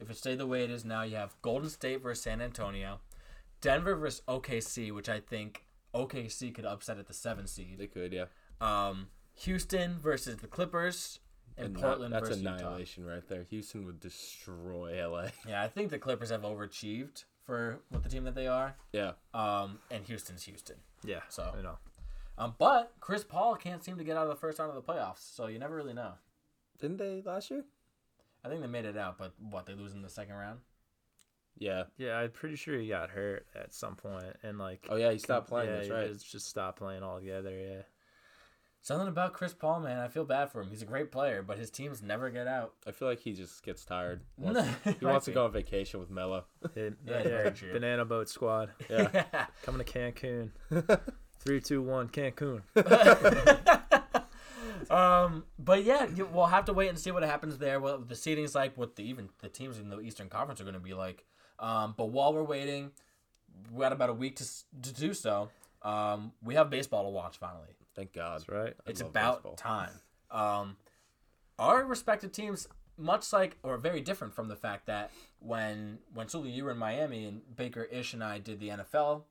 if 0.00 0.08
it 0.10 0.16
stayed 0.16 0.38
the 0.38 0.46
way 0.46 0.64
it 0.64 0.70
is 0.70 0.84
now, 0.86 1.02
you 1.02 1.16
have 1.16 1.34
Golden 1.42 1.68
State 1.68 2.02
versus 2.02 2.24
San 2.24 2.40
Antonio, 2.40 3.00
Denver 3.60 3.94
versus 3.94 4.22
OKC, 4.26 4.90
which 4.92 5.08
I 5.10 5.20
think 5.20 5.64
OKC 5.94 6.54
could 6.54 6.64
upset 6.64 6.98
at 6.98 7.08
the 7.08 7.14
seven 7.14 7.46
seed. 7.46 7.76
they 7.78 7.86
could. 7.88 8.12
Yeah, 8.12 8.24
Um, 8.60 9.08
Houston 9.40 9.98
versus 9.98 10.38
the 10.38 10.46
Clippers, 10.46 11.20
and 11.58 11.68
Anni- 11.76 11.80
Portland 11.82 12.12
That's 12.14 12.28
versus 12.28 12.42
Utah. 12.42 12.54
annihilation 12.54 13.04
right 13.04 13.26
there. 13.28 13.42
Houston 13.44 13.84
would 13.86 14.00
destroy 14.00 14.92
LA. 15.06 15.28
Yeah, 15.46 15.62
I 15.62 15.68
think 15.68 15.90
the 15.90 15.98
Clippers 15.98 16.30
have 16.30 16.42
overachieved 16.42 17.24
for 17.44 17.80
what 17.90 18.02
the 18.02 18.08
team 18.08 18.24
that 18.24 18.34
they 18.34 18.46
are. 18.46 18.76
Yeah, 18.92 19.12
Um, 19.34 19.78
and 19.90 20.04
Houston's 20.06 20.44
Houston. 20.44 20.76
Yeah. 21.04 21.20
So- 21.28 21.52
you 21.56 21.62
know, 21.62 21.78
Um, 22.36 22.54
but 22.58 22.92
Chris 23.00 23.24
Paul 23.24 23.56
can't 23.56 23.82
seem 23.82 23.98
to 23.98 24.04
get 24.04 24.16
out 24.16 24.22
of 24.24 24.28
the 24.28 24.36
first 24.36 24.58
round 24.60 24.70
of 24.70 24.76
the 24.76 24.92
playoffs, 24.92 25.18
so 25.34 25.46
you 25.48 25.58
never 25.58 25.74
really 25.74 25.94
know. 25.94 26.14
didn't 26.78 26.98
they 26.98 27.20
last 27.22 27.50
year? 27.50 27.64
I 28.44 28.48
think 28.48 28.60
they 28.60 28.68
made 28.68 28.84
it 28.84 28.96
out, 28.96 29.18
but 29.18 29.32
what 29.40 29.66
they 29.66 29.74
lose 29.74 29.92
in 29.94 30.02
the 30.02 30.08
second 30.08 30.36
round? 30.36 30.60
Yeah. 31.56 31.84
yeah, 31.96 32.16
I'm 32.18 32.30
pretty 32.30 32.54
sure 32.54 32.78
he 32.78 32.86
got 32.88 33.10
hurt 33.10 33.48
at 33.56 33.74
some 33.74 33.96
point, 33.96 34.36
and 34.44 34.58
like, 34.58 34.86
Oh 34.88 34.94
yeah, 34.94 35.10
he 35.10 35.18
stopped 35.18 35.48
playing. 35.48 35.70
yeah, 35.70 35.76
that's 35.78 35.90
right. 35.90 36.12
just, 36.12 36.30
just 36.30 36.46
stopped 36.46 36.78
playing 36.78 37.02
altogether. 37.02 37.50
Yeah. 37.58 37.82
Something 38.80 39.08
about 39.08 39.34
Chris 39.34 39.52
Paul, 39.52 39.80
man. 39.80 39.98
I 39.98 40.08
feel 40.08 40.24
bad 40.24 40.50
for 40.50 40.62
him. 40.62 40.70
He's 40.70 40.80
a 40.80 40.86
great 40.86 41.12
player, 41.12 41.42
but 41.42 41.58
his 41.58 41.70
teams 41.70 42.00
never 42.02 42.30
get 42.30 42.46
out. 42.46 42.72
I 42.86 42.92
feel 42.92 43.06
like 43.08 43.20
he 43.20 43.32
just 43.34 43.62
gets 43.62 43.84
tired. 43.84 44.22
Wants- 44.38 44.66
he 44.84 44.92
he 44.92 45.04
wants 45.04 45.26
to 45.26 45.32
go 45.32 45.44
on 45.44 45.52
vacation 45.52 46.00
with 46.00 46.10
Melo. 46.10 46.44
Hit- 46.74 46.94
Yeah, 47.06 47.18
yeah, 47.18 47.50
very. 47.50 47.72
Banana 47.72 48.04
Boat 48.06 48.28
Squad 48.30 48.70
Yeah. 48.90 49.26
coming 49.62 49.84
to 49.84 49.92
Cancun. 49.92 50.50
Three, 51.40 51.60
two, 51.60 51.82
one, 51.82 52.08
Cancun. 52.08 52.62
um, 54.90 55.44
but 55.58 55.84
yeah, 55.84 56.06
you, 56.14 56.26
we'll 56.32 56.46
have 56.46 56.64
to 56.66 56.72
wait 56.72 56.88
and 56.88 56.98
see 56.98 57.10
what 57.10 57.22
happens 57.22 57.58
there. 57.58 57.80
What 57.80 58.08
the 58.08 58.14
seeding's 58.16 58.54
like, 58.54 58.76
what 58.78 58.96
the 58.96 59.02
even 59.02 59.28
the 59.40 59.48
teams 59.48 59.78
in 59.78 59.88
the 59.90 60.00
Eastern 60.00 60.28
Conference 60.28 60.60
are 60.60 60.64
going 60.64 60.74
to 60.74 60.80
be 60.80 60.94
like. 60.94 61.24
Um, 61.58 61.94
but 61.96 62.06
while 62.06 62.32
we're 62.32 62.42
waiting, 62.44 62.92
we 63.72 63.80
got 63.80 63.92
about 63.92 64.10
a 64.10 64.14
week 64.14 64.36
to 64.36 64.44
to 64.82 64.92
do 64.94 65.12
so. 65.14 65.50
Um, 65.82 66.32
we 66.42 66.54
have 66.54 66.70
baseball 66.70 67.04
to 67.04 67.10
watch 67.10 67.38
finally. 67.38 67.74
Thank 67.98 68.12
God. 68.12 68.38
That's 68.40 68.48
right. 68.48 68.74
I 68.86 68.90
It's 68.90 69.00
about 69.00 69.38
baseball. 69.42 69.56
time. 69.56 69.90
Um, 70.30 70.76
our 71.58 71.84
respective 71.84 72.30
teams, 72.32 72.68
much 72.96 73.32
like 73.32 73.56
or 73.64 73.76
very 73.76 74.00
different 74.00 74.34
from 74.34 74.46
the 74.48 74.54
fact 74.56 74.86
that 74.86 75.10
when 75.40 75.98
when 76.14 76.28
Sully, 76.28 76.50
you 76.50 76.64
were 76.64 76.70
in 76.70 76.78
Miami 76.78 77.24
and 77.24 77.40
Baker 77.56 77.82
Ish 77.84 78.14
and 78.14 78.22
I 78.22 78.38
did 78.38 78.60
the 78.60 78.68
NFL 78.68 79.24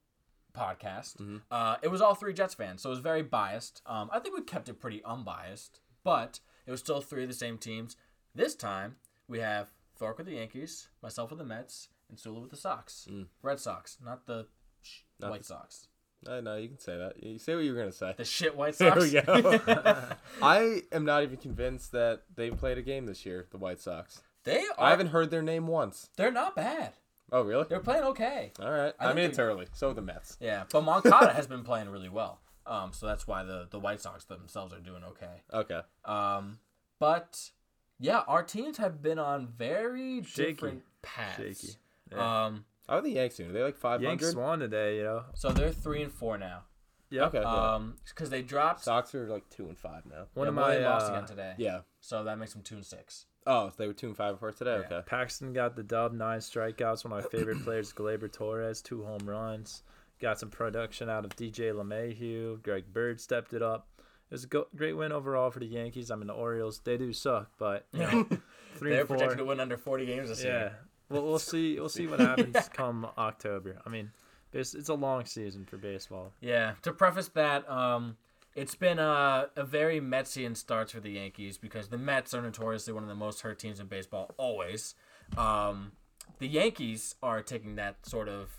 podcast, 0.53 1.17
Mm-hmm. 1.17 1.38
uh, 1.51 1.77
it 1.82 1.88
was 1.89 2.01
all 2.01 2.15
three 2.15 2.34
Jets 2.34 2.56
fans, 2.56 2.82
so 2.82 2.89
it 2.89 2.93
was 2.93 2.99
very 2.99 3.21
biased. 3.23 3.82
Um, 3.86 4.10
I 4.12 4.19
think 4.19 4.36
we 4.36 4.43
kept 4.43 4.67
it 4.69 4.80
pretty 4.82 5.03
unbiased, 5.06 5.80
but 6.03 6.39
it 6.65 6.71
was 6.71 6.80
still 6.80 6.99
three 6.99 7.23
of 7.23 7.30
the 7.30 7.36
same 7.36 7.58
teams. 7.58 7.95
This 8.36 8.56
time 8.56 8.95
we 9.27 9.39
have 9.39 9.69
Thork 9.97 10.17
with 10.17 10.27
the 10.27 10.34
Yankees, 10.36 10.89
myself 11.01 11.30
with 11.30 11.39
the 11.39 11.45
Mets, 11.45 11.89
and 12.10 12.19
Sula 12.19 12.39
with 12.41 12.49
the 12.51 12.58
Sox, 12.58 13.08
Red 13.41 13.60
Sox, 13.60 13.97
not 14.03 14.25
the 14.25 14.47
sh- 14.82 15.01
Mm. 15.01 15.21
Not 15.21 15.32
White 15.32 15.41
the- 15.41 15.48
Sox, 15.48 15.87
I 16.29 16.41
know 16.41 16.55
you 16.55 16.69
can 16.69 16.79
say 16.79 16.97
that. 16.97 17.23
You 17.23 17.37
say 17.37 17.55
what 17.55 17.63
you 17.63 17.73
were 17.73 17.79
gonna 17.79 17.91
say. 17.91 18.13
the 18.17 18.25
shit 18.25 18.55
White 18.55 18.75
Sox. 18.75 19.11
There 19.11 19.23
Sox. 19.25 19.43
we 19.43 19.73
go. 19.73 20.03
I 20.41 20.81
am 20.91 21.05
not 21.05 21.23
even 21.23 21.37
convinced 21.37 21.91
that 21.91 22.21
they've 22.35 22.55
played 22.55 22.77
a 22.77 22.81
game 22.81 23.05
this 23.05 23.25
year. 23.25 23.47
The 23.51 23.57
White 23.57 23.79
Sox. 23.79 24.21
they 24.43 24.63
I 24.77 24.89
haven't 24.89 25.07
heard 25.07 25.29
their 25.29 25.41
name 25.41 25.67
once. 25.67 26.09
They're 26.17 26.31
not 26.31 26.55
bad. 26.55 26.93
Oh 27.31 27.41
really? 27.41 27.65
They're 27.69 27.79
playing 27.79 28.03
okay. 28.05 28.51
All 28.61 28.71
right. 28.71 28.93
I 28.99 29.07
I, 29.07 29.13
mean, 29.13 29.25
it's 29.25 29.39
early. 29.39 29.67
So 29.73 29.89
are 29.89 29.93
the 29.93 30.01
Mets. 30.01 30.37
Yeah, 30.39 30.63
but 30.71 30.81
Moncada 30.81 31.33
has 31.33 31.47
been 31.47 31.63
playing 31.63 31.89
really 31.89 32.09
well. 32.09 32.39
Um, 32.65 32.91
so 32.93 33.05
that's 33.05 33.27
why 33.27 33.43
the 33.43 33.67
the 33.69 33.79
White 33.79 34.01
Sox 34.01 34.25
themselves 34.25 34.73
are 34.73 34.79
doing 34.79 35.03
okay. 35.03 35.41
Okay. 35.53 35.81
Um, 36.05 36.59
but 36.99 37.51
yeah, 37.99 38.19
our 38.27 38.43
teams 38.43 38.77
have 38.77 39.01
been 39.01 39.19
on 39.19 39.47
very 39.47 40.23
Shaky. 40.23 40.51
different 40.53 40.83
paths. 41.01 41.61
Shaky. 41.61 41.75
Yeah. 42.11 42.45
Um, 42.45 42.65
How 42.88 42.96
are 42.98 43.02
the 43.02 43.10
Yanks 43.12 43.35
doing? 43.35 43.50
Are 43.50 43.54
they 43.54 43.63
like 43.63 43.77
five 43.77 44.02
Yanks 44.02 44.23
hundred? 44.23 44.40
won 44.40 44.60
today, 44.60 44.98
you 44.98 45.04
know. 45.04 45.23
so 45.33 45.52
they're 45.52 45.71
three 45.71 46.02
and 46.02 46.12
four 46.12 46.38
now. 46.38 46.63
Yeah. 47.10 47.25
Okay. 47.25 47.40
Um, 47.40 47.96
because 48.08 48.29
they 48.29 48.42
dropped. 48.42 48.83
Sox 48.83 49.13
are 49.15 49.27
like 49.27 49.50
two 49.50 49.67
and 49.67 49.77
five 49.77 50.06
now. 50.06 50.25
One 50.33 50.46
yeah, 50.46 50.50
of 50.50 50.56
my 50.56 50.75
they 50.75 50.83
lost 50.83 51.10
uh, 51.10 51.13
again 51.15 51.25
today. 51.25 51.54
Yeah. 51.58 51.79
So 52.02 52.23
that 52.23 52.38
makes 52.38 52.54
them 52.54 52.63
two 52.63 52.75
and 52.75 52.85
six. 52.85 53.25
Oh, 53.46 53.69
so 53.69 53.75
they 53.77 53.88
were 53.88 53.94
two 53.94 54.08
and 54.08 54.17
five 54.17 54.35
before 54.35 54.52
today. 54.52 54.81
Yeah. 54.90 54.98
Okay. 54.98 55.06
Paxton 55.06 55.54
got 55.54 55.75
the 55.75 55.83
dub, 55.83 56.12
nine 56.13 56.40
strikeouts. 56.40 57.06
One 57.06 57.17
of 57.17 57.23
my 57.23 57.29
favorite 57.29 57.62
players, 57.63 57.94
Gleyber 57.94 58.31
Torres, 58.31 58.81
two 58.81 59.04
home 59.06 59.21
runs. 59.25 59.83
Got 60.19 60.40
some 60.40 60.50
production 60.50 61.10
out 61.10 61.23
of 61.25 61.35
DJ 61.35 61.71
LeMahieu. 61.73 62.62
Greg 62.63 62.85
Bird 62.92 63.21
stepped 63.21 63.54
it 63.54 63.62
up. 63.62 63.88
It 64.00 64.33
was 64.33 64.44
a 64.44 64.48
go- 64.48 64.67
great 64.75 64.94
win 64.98 65.12
overall 65.13 65.52
for 65.52 65.60
the 65.60 65.65
Yankees. 65.67 66.12
I 66.12 66.15
mean, 66.15 66.27
the 66.27 66.33
Orioles, 66.33 66.79
they 66.83 66.98
do 66.98 67.13
suck, 67.13 67.52
but 67.58 67.85
you 67.94 68.00
know, 68.00 68.27
three 68.75 68.92
They're 68.92 69.00
and 69.02 69.08
four. 69.08 69.15
projected 69.17 69.38
to 69.38 69.46
win 69.46 69.60
under 69.62 69.77
40 69.77 70.06
games 70.06 70.27
this 70.29 70.44
Yeah. 70.44 70.50
year. 70.60 70.79
Well, 71.10 71.23
we'll 71.23 71.39
see. 71.39 71.79
We'll 71.79 71.89
see 71.89 72.08
what 72.08 72.19
happens 72.19 72.69
come 72.73 73.08
October. 73.17 73.79
I 73.85 73.89
mean, 73.89 74.12
it's, 74.53 74.73
it's 74.73 74.89
a 74.89 74.93
long 74.93 75.25
season 75.25 75.65
for 75.65 75.77
baseball. 75.77 76.31
Yeah. 76.41 76.73
To 76.81 76.91
preface 76.91 77.29
that, 77.29 77.69
um, 77.69 78.17
it's 78.55 78.75
been 78.75 78.99
a, 78.99 79.49
a 79.55 79.63
very 79.63 80.01
Metsian 80.01 80.58
start 80.58 80.91
for 80.91 80.99
the 80.99 81.12
Yankees 81.12 81.58
because 81.58 81.89
the 81.89 81.97
Mets 81.97 82.33
are 82.33 82.41
notoriously 82.41 82.93
one 82.93 83.03
of 83.03 83.10
the 83.10 83.15
most 83.15 83.41
hurt 83.41 83.60
teams 83.60 83.79
in 83.79 83.87
baseball 83.87 84.31
always. 84.37 84.95
Um, 85.37 85.91
the 86.39 86.47
Yankees 86.47 87.15
are 87.21 87.41
taking 87.41 87.75
that 87.75 88.05
sort 88.05 88.27
of 88.27 88.49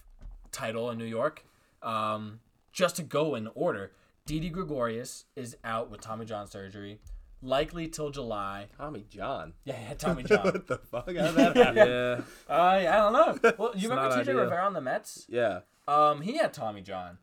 title 0.53 0.91
in 0.91 0.99
New 0.99 1.05
York. 1.05 1.45
Um, 1.83 2.41
just 2.73 2.97
to 2.97 3.03
go 3.03 3.35
in 3.35 3.49
order, 3.55 3.93
Didi 4.25 4.51
Gregorius 4.51 5.25
is 5.37 5.57
out 5.65 5.91
with 5.91 6.01
Tommy 6.01 6.25
John 6.25 6.47
surgery, 6.47 7.01
likely 7.43 7.89
till 7.89 8.11
July. 8.11 8.67
Tommy 8.77 9.05
John. 9.09 9.55
Yeah, 9.65 9.81
yeah 9.81 9.95
Tommy 9.99 10.23
John. 10.23 10.45
what 10.45 10.67
the 10.67 10.79
fuck? 10.79 11.07
How 11.07 11.13
did 11.13 11.35
that 11.35 11.57
happen? 11.57 11.77
Yeah. 11.77 12.21
uh, 12.49 12.53
I 12.53 12.83
don't 12.85 13.13
know. 13.13 13.53
Well, 13.59 13.73
you 13.77 13.89
remember 13.89 14.17
TJ. 14.17 14.37
Rivera 14.37 14.65
on 14.65 14.73
the 14.75 14.81
Mets? 14.81 15.27
Yeah. 15.29 15.61
Um, 15.87 16.21
he 16.21 16.37
had 16.37 16.53
Tommy 16.53 16.83
John, 16.83 17.19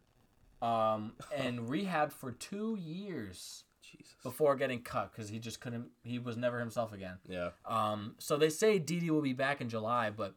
um, 0.62 1.14
and 1.36 1.70
rehab 1.70 2.12
for 2.12 2.32
two 2.32 2.78
years 2.82 3.64
Jesus. 3.84 4.16
before 4.24 4.56
getting 4.56 4.82
cut 4.82 5.12
because 5.12 5.30
he 5.30 5.38
just 5.38 5.62
couldn't. 5.62 5.90
He 6.04 6.18
was 6.18 6.36
never 6.36 6.60
himself 6.60 6.92
again. 6.92 7.20
Yeah. 7.28 7.50
Um, 7.66 8.16
so 8.18 8.38
they 8.38 8.50
say 8.50 8.80
Didi 8.80 9.12
will 9.12 9.22
be 9.22 9.34
back 9.34 9.62
in 9.62 9.70
July, 9.70 10.10
but 10.10 10.34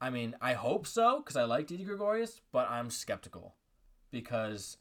I 0.00 0.10
mean, 0.10 0.34
I 0.40 0.54
hope 0.54 0.86
so 0.86 1.18
because 1.20 1.36
I 1.36 1.44
like 1.44 1.68
Didi 1.68 1.84
Gregorius, 1.84 2.40
but 2.50 2.68
I'm 2.68 2.90
skeptical 2.90 3.54
because 4.10 4.76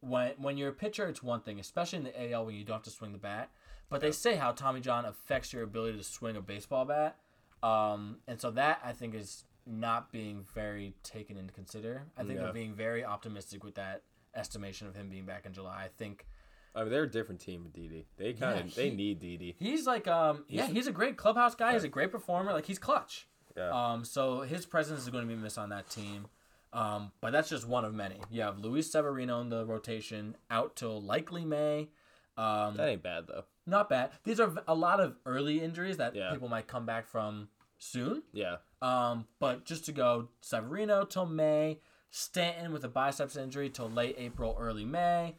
when 0.00 0.32
when 0.38 0.56
you're 0.56 0.68
a 0.70 0.74
pitcher, 0.74 1.06
it's 1.08 1.22
one 1.22 1.40
thing, 1.40 1.58
especially 1.58 1.98
in 1.98 2.04
the 2.04 2.32
AL 2.32 2.46
when 2.46 2.54
you 2.54 2.64
don't 2.64 2.76
have 2.76 2.84
to 2.84 2.90
swing 2.90 3.10
the 3.12 3.18
bat. 3.18 3.50
But 3.88 4.00
they 4.00 4.10
say 4.12 4.36
how 4.36 4.52
Tommy 4.52 4.80
John 4.80 5.04
affects 5.04 5.52
your 5.52 5.62
ability 5.62 5.98
to 5.98 6.04
swing 6.04 6.36
a 6.36 6.40
baseball 6.40 6.84
bat, 6.84 7.16
um, 7.62 8.18
and 8.26 8.40
so 8.40 8.50
that 8.52 8.80
I 8.84 8.92
think 8.92 9.14
is 9.14 9.44
not 9.66 10.12
being 10.12 10.44
very 10.54 10.94
taken 11.02 11.36
into 11.36 11.52
consider. 11.52 12.04
I 12.16 12.22
think 12.22 12.34
Yeah. 12.36 12.44
they're 12.44 12.52
being 12.52 12.74
very 12.74 13.04
optimistic 13.04 13.64
with 13.64 13.74
that 13.76 14.02
estimation 14.34 14.86
of 14.86 14.94
him 14.94 15.08
being 15.08 15.24
back 15.26 15.46
in 15.46 15.52
July. 15.52 15.84
I 15.84 15.88
think 15.88 16.26
I 16.74 16.80
mean, 16.82 16.90
they're 16.90 17.04
a 17.04 17.10
different 17.10 17.40
team 17.40 17.64
with 17.64 17.72
Didi. 17.72 18.06
They 18.18 18.34
kind 18.34 18.60
of 18.60 18.66
Yeah, 18.66 18.72
they 18.76 18.90
he- 18.90 18.96
need 18.96 19.18
Didi. 19.18 19.56
he's 19.58 19.86
like, 19.86 20.06
um, 20.06 20.44
yeah, 20.48 20.66
he's 20.66 20.86
a 20.86 20.92
great 20.92 21.16
clubhouse 21.16 21.54
guy. 21.54 21.72
He's 21.72 21.84
a 21.84 21.88
great 21.88 22.12
performer. 22.12 22.52
Like 22.52 22.66
he's 22.66 22.78
clutch. 22.78 23.26
Yeah. 23.56 23.70
Um, 23.70 24.04
so 24.04 24.42
his 24.42 24.66
presence 24.66 25.00
is 25.00 25.08
going 25.08 25.26
to 25.26 25.34
be 25.34 25.40
missed 25.40 25.56
on 25.58 25.70
that 25.70 25.88
team. 25.88 26.26
Um, 26.74 27.12
but 27.22 27.32
that's 27.32 27.48
just 27.48 27.66
one 27.66 27.86
of 27.86 27.94
many. 27.94 28.20
You 28.30 28.42
have 28.42 28.58
Luis 28.58 28.92
Severino 28.92 29.40
in 29.40 29.48
the 29.48 29.64
rotation 29.64 30.36
out 30.50 30.76
till 30.76 31.00
likely 31.00 31.46
May. 31.46 31.88
Um, 32.36 32.76
that 32.76 32.88
ain't 32.90 33.02
bad 33.02 33.26
though. 33.26 33.44
Not 33.66 33.88
bad. 33.88 34.10
These 34.24 34.38
are 34.40 34.52
a 34.68 34.74
lot 34.74 35.00
of 35.00 35.16
early 35.26 35.60
injuries 35.60 35.96
that 35.96 36.14
Yeah. 36.14 36.30
people 36.32 36.48
might 36.48 36.66
come 36.68 36.86
back 36.86 37.06
from 37.06 37.48
soon. 37.78 38.22
Yeah. 38.32 38.56
Um, 38.80 39.26
but 39.38 39.64
just 39.64 39.84
to 39.86 39.92
go 39.92 40.28
Severino 40.40 41.04
till 41.04 41.26
May, 41.26 41.80
Stanton 42.10 42.72
with 42.72 42.84
a 42.84 42.88
biceps 42.88 43.36
injury 43.36 43.68
till 43.68 43.90
late 43.90 44.14
April, 44.18 44.56
early 44.58 44.84
May. 44.84 45.36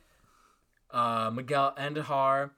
Uh, 0.91 1.31
Miguel 1.33 1.73
Andujar 1.77 2.51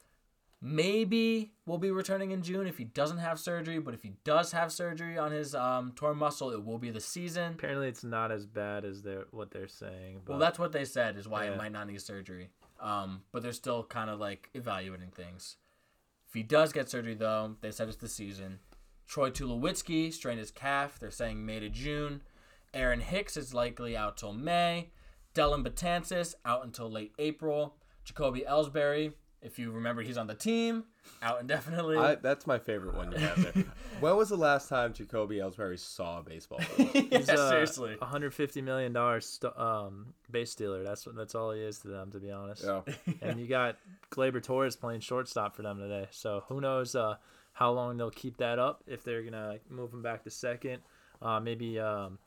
maybe 0.61 1.53
will 1.65 1.77
be 1.77 1.89
returning 1.91 2.31
in 2.31 2.41
June 2.43 2.67
if 2.67 2.77
he 2.77 2.83
doesn't 2.83 3.19
have 3.19 3.39
surgery. 3.39 3.79
But 3.79 3.93
if 3.93 4.03
he 4.03 4.13
does 4.23 4.51
have 4.51 4.71
surgery 4.71 5.17
on 5.17 5.31
his 5.31 5.55
um, 5.55 5.93
torn 5.95 6.17
muscle, 6.17 6.51
it 6.51 6.63
will 6.65 6.77
be 6.77 6.89
the 6.89 6.99
season. 6.99 7.53
Apparently, 7.53 7.87
it's 7.87 8.03
not 8.03 8.31
as 8.31 8.45
bad 8.45 8.83
as 8.85 9.01
they're 9.01 9.25
what 9.31 9.51
they're 9.51 9.67
saying. 9.67 10.21
But 10.25 10.33
Well, 10.33 10.39
that's 10.39 10.59
what 10.59 10.71
they 10.71 10.85
said 10.85 11.17
is 11.17 11.27
why 11.27 11.45
Yeah. 11.45 11.51
it 11.51 11.57
might 11.57 11.71
not 11.71 11.87
need 11.87 12.01
surgery. 12.01 12.49
Um, 12.79 13.23
but 13.31 13.43
they're 13.43 13.51
still 13.51 13.83
kind 13.83 14.09
of 14.09 14.19
like 14.19 14.49
evaluating 14.53 15.11
things. 15.11 15.57
If 16.27 16.33
he 16.33 16.43
does 16.43 16.71
get 16.71 16.89
surgery, 16.89 17.15
though, 17.15 17.55
they 17.61 17.71
said 17.71 17.87
it's 17.87 17.97
the 17.97 18.07
season. 18.07 18.59
Troy 19.07 19.31
Tulowitzki 19.31 20.13
strained 20.13 20.39
his 20.39 20.51
calf. 20.51 20.99
They're 20.99 21.11
saying 21.11 21.45
May 21.45 21.59
to 21.59 21.69
June. 21.69 22.21
Aaron 22.73 22.99
Hicks 23.01 23.35
is 23.35 23.53
likely 23.53 23.97
out 23.97 24.17
till 24.17 24.33
May. 24.33 24.91
Dellin 25.33 25.63
Betances 25.63 26.35
out 26.45 26.63
until 26.63 26.89
late 26.89 27.13
April. 27.17 27.75
Jacoby 28.03 28.43
Ellsbury, 28.47 29.13
if 29.41 29.57
you 29.57 29.71
remember, 29.71 30.01
he's 30.01 30.17
on 30.17 30.27
the 30.27 30.35
team, 30.35 30.83
out 31.21 31.39
indefinitely. 31.39 31.97
I, 31.97 32.15
that's 32.15 32.45
my 32.45 32.59
favorite 32.59 32.95
one 32.95 33.11
you 33.11 33.17
have 33.19 33.41
there. 33.41 33.63
when 33.99 34.15
was 34.17 34.29
the 34.29 34.35
last 34.37 34.67
time 34.69 34.93
Jacoby 34.93 35.37
Ellsbury 35.37 35.79
saw 35.79 36.19
a 36.19 36.23
baseball? 36.23 36.59
yeah, 36.77 37.01
He's 37.19 37.29
a 37.29 37.49
seriously. 37.49 37.95
150 37.97 38.61
million 38.61 38.91
dollar 38.93 39.21
st- 39.21 39.57
um, 39.57 40.13
base 40.29 40.51
stealer. 40.51 40.83
That's 40.83 41.05
what 41.05 41.15
that's 41.15 41.35
all 41.35 41.51
he 41.51 41.61
is 41.61 41.79
to 41.79 41.87
them, 41.87 42.11
to 42.11 42.19
be 42.19 42.31
honest. 42.31 42.63
yeah. 42.65 42.81
And 43.21 43.39
you 43.39 43.47
got 43.47 43.77
Gleyber 44.11 44.43
Torres 44.43 44.75
playing 44.75 45.01
shortstop 45.01 45.55
for 45.55 45.61
them 45.61 45.79
today. 45.79 46.07
So 46.11 46.43
who 46.47 46.59
knows 46.59 46.95
uh, 46.95 47.15
how 47.53 47.71
long 47.71 47.97
they'll 47.97 48.11
keep 48.11 48.37
that 48.37 48.59
up? 48.59 48.83
If 48.87 49.03
they're 49.03 49.23
gonna 49.23 49.59
move 49.69 49.93
him 49.93 50.01
back 50.01 50.23
to 50.23 50.29
second, 50.29 50.81
uh, 51.21 51.39
maybe. 51.39 51.79
Um, 51.79 52.19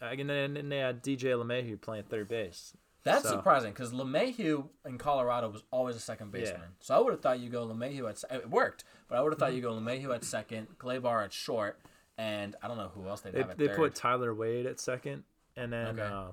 and 0.00 0.28
then 0.30 0.56
and 0.56 0.70
they 0.70 0.78
had 0.78 1.02
DJ 1.02 1.34
LeMahieu 1.34 1.80
playing 1.80 2.04
third 2.04 2.28
base. 2.28 2.74
That's 3.04 3.24
So- 3.24 3.30
surprising 3.36 3.72
because 3.72 3.92
LeMahieu 3.92 4.68
in 4.86 4.96
Colorado 4.98 5.48
was 5.50 5.64
always 5.72 5.96
a 5.96 6.00
second 6.00 6.30
baseman. 6.30 6.76
So 6.80 6.94
I 6.94 7.00
would 7.00 7.12
have 7.12 7.20
thought 7.20 7.40
you 7.40 7.48
go 7.50 7.66
LeMahieu 7.66 8.08
at 8.08 8.18
se- 8.18 8.28
it 8.30 8.50
worked, 8.50 8.84
but 9.08 9.18
I 9.18 9.22
would 9.22 9.32
have 9.32 9.38
thought 9.40 9.54
you 9.54 9.60
go 9.60 9.72
LeMahieu 9.72 10.14
at 10.14 10.24
second, 10.24 10.78
Gleyber 10.78 11.24
at 11.24 11.32
short, 11.32 11.80
and 12.16 12.54
I 12.62 12.68
don't 12.68 12.76
know 12.76 12.88
who 12.94 13.08
else 13.08 13.22
they'd 13.22 13.32
They, 13.32 13.40
have 13.40 13.50
at 13.50 13.58
they 13.58 13.66
third. 13.68 13.76
put 13.76 13.94
Tyler 13.96 14.32
Wade 14.34 14.66
at 14.66 14.78
second, 14.78 15.24
and 15.56 15.72
then 15.72 15.98
Okay. 15.98 16.02
uh, 16.14 16.32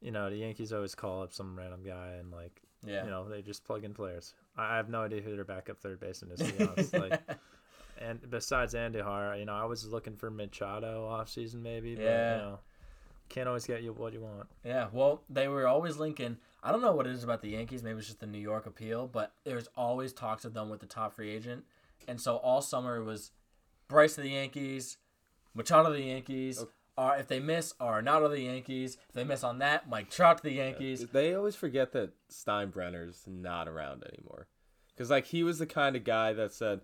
you 0.00 0.12
know 0.12 0.30
the 0.30 0.36
Yankees 0.36 0.72
always 0.72 0.94
call 0.94 1.22
up 1.22 1.32
some 1.32 1.58
random 1.58 1.82
guy 1.82 2.12
and 2.20 2.30
like 2.30 2.62
yeah. 2.86 3.02
you 3.04 3.10
know 3.10 3.28
they 3.28 3.42
just 3.42 3.64
plug 3.64 3.82
in 3.82 3.92
players. 3.92 4.34
I 4.56 4.74
I 4.74 4.76
have 4.76 4.88
no 4.88 5.02
idea 5.02 5.20
who 5.20 5.34
their 5.34 5.44
backup 5.44 5.80
third 5.80 5.98
baseman 5.98 6.32
is 6.32 6.40
to 6.46 6.52
be 6.56 6.64
honest. 6.64 6.92
like, 6.94 7.20
and 8.00 8.30
besides 8.30 8.74
Andujar, 8.74 9.36
you 9.38 9.44
know 9.46 9.54
I 9.56 9.64
was 9.64 9.84
looking 9.88 10.14
for 10.14 10.30
Machado 10.30 11.04
off 11.08 11.28
season 11.28 11.60
maybe, 11.62 11.96
but 11.96 12.04
Yeah. 12.04 12.36
you 12.36 12.42
know 12.42 12.58
can't 13.28 13.48
always 13.48 13.66
get 13.66 13.82
you 13.82 13.92
what 13.92 14.12
you 14.12 14.20
want. 14.20 14.48
Yeah, 14.64 14.88
well, 14.92 15.22
they 15.28 15.48
were 15.48 15.66
always 15.66 15.96
linking. 15.96 16.38
I 16.62 16.72
don't 16.72 16.80
know 16.82 16.92
what 16.92 17.06
it 17.06 17.12
is 17.12 17.24
about 17.24 17.42
the 17.42 17.50
Yankees. 17.50 17.82
Maybe 17.82 17.98
it's 17.98 18.06
just 18.06 18.20
the 18.20 18.26
New 18.26 18.38
York 18.38 18.66
appeal, 18.66 19.06
but 19.06 19.32
there's 19.44 19.68
always 19.76 20.12
talks 20.12 20.44
of 20.44 20.54
them 20.54 20.68
with 20.70 20.80
the 20.80 20.86
top 20.86 21.14
free 21.14 21.30
agent. 21.30 21.64
And 22.08 22.20
so 22.20 22.36
all 22.36 22.62
summer 22.62 22.96
it 22.96 23.04
was 23.04 23.30
Bryce 23.86 24.14
to 24.16 24.22
the 24.22 24.30
Yankees, 24.30 24.96
Machado 25.54 25.90
to 25.90 25.94
the 25.94 26.02
Yankees. 26.04 26.58
Oh. 26.60 26.68
Or 26.96 27.16
if 27.16 27.28
they 27.28 27.38
miss, 27.38 27.74
are 27.78 28.02
Arenado 28.02 28.24
to 28.24 28.28
the 28.30 28.40
Yankees. 28.42 28.98
If 29.08 29.14
they 29.14 29.22
miss 29.22 29.44
on 29.44 29.58
that, 29.60 29.88
Mike 29.88 30.10
Trout 30.10 30.38
to 30.38 30.42
the 30.42 30.50
Yankees. 30.54 31.06
They 31.12 31.32
always 31.32 31.54
forget 31.54 31.92
that 31.92 32.10
Steinbrenner's 32.28 33.22
not 33.24 33.68
around 33.68 34.02
anymore. 34.02 34.48
Because, 34.96 35.08
like, 35.08 35.26
he 35.26 35.44
was 35.44 35.60
the 35.60 35.66
kind 35.66 35.94
of 35.94 36.02
guy 36.02 36.32
that 36.32 36.52
said, 36.52 36.80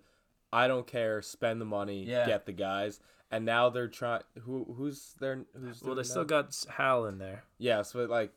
I 0.53 0.69
don't 0.69 0.87
care, 0.87 1.21
spend 1.21 1.59
the 1.59 1.65
money, 1.65 2.05
Yeah. 2.05 2.25
get 2.25 2.45
the 2.45 2.53
guys. 2.53 3.01
And 3.31 3.43
now 3.45 3.69
they're 3.69 3.87
trying. 3.87 4.21
Who 4.43 4.65
Who's 4.77 5.13
their. 5.19 5.45
Who's 5.59 5.81
Well, 5.81 5.95
doing 5.95 5.97
they 5.97 6.03
still 6.03 6.23
that? 6.25 6.27
got 6.29 6.65
Hal 6.77 7.05
in 7.07 7.17
there. 7.17 7.43
Yeah, 7.57 7.81
so, 7.81 8.05
like, 8.05 8.31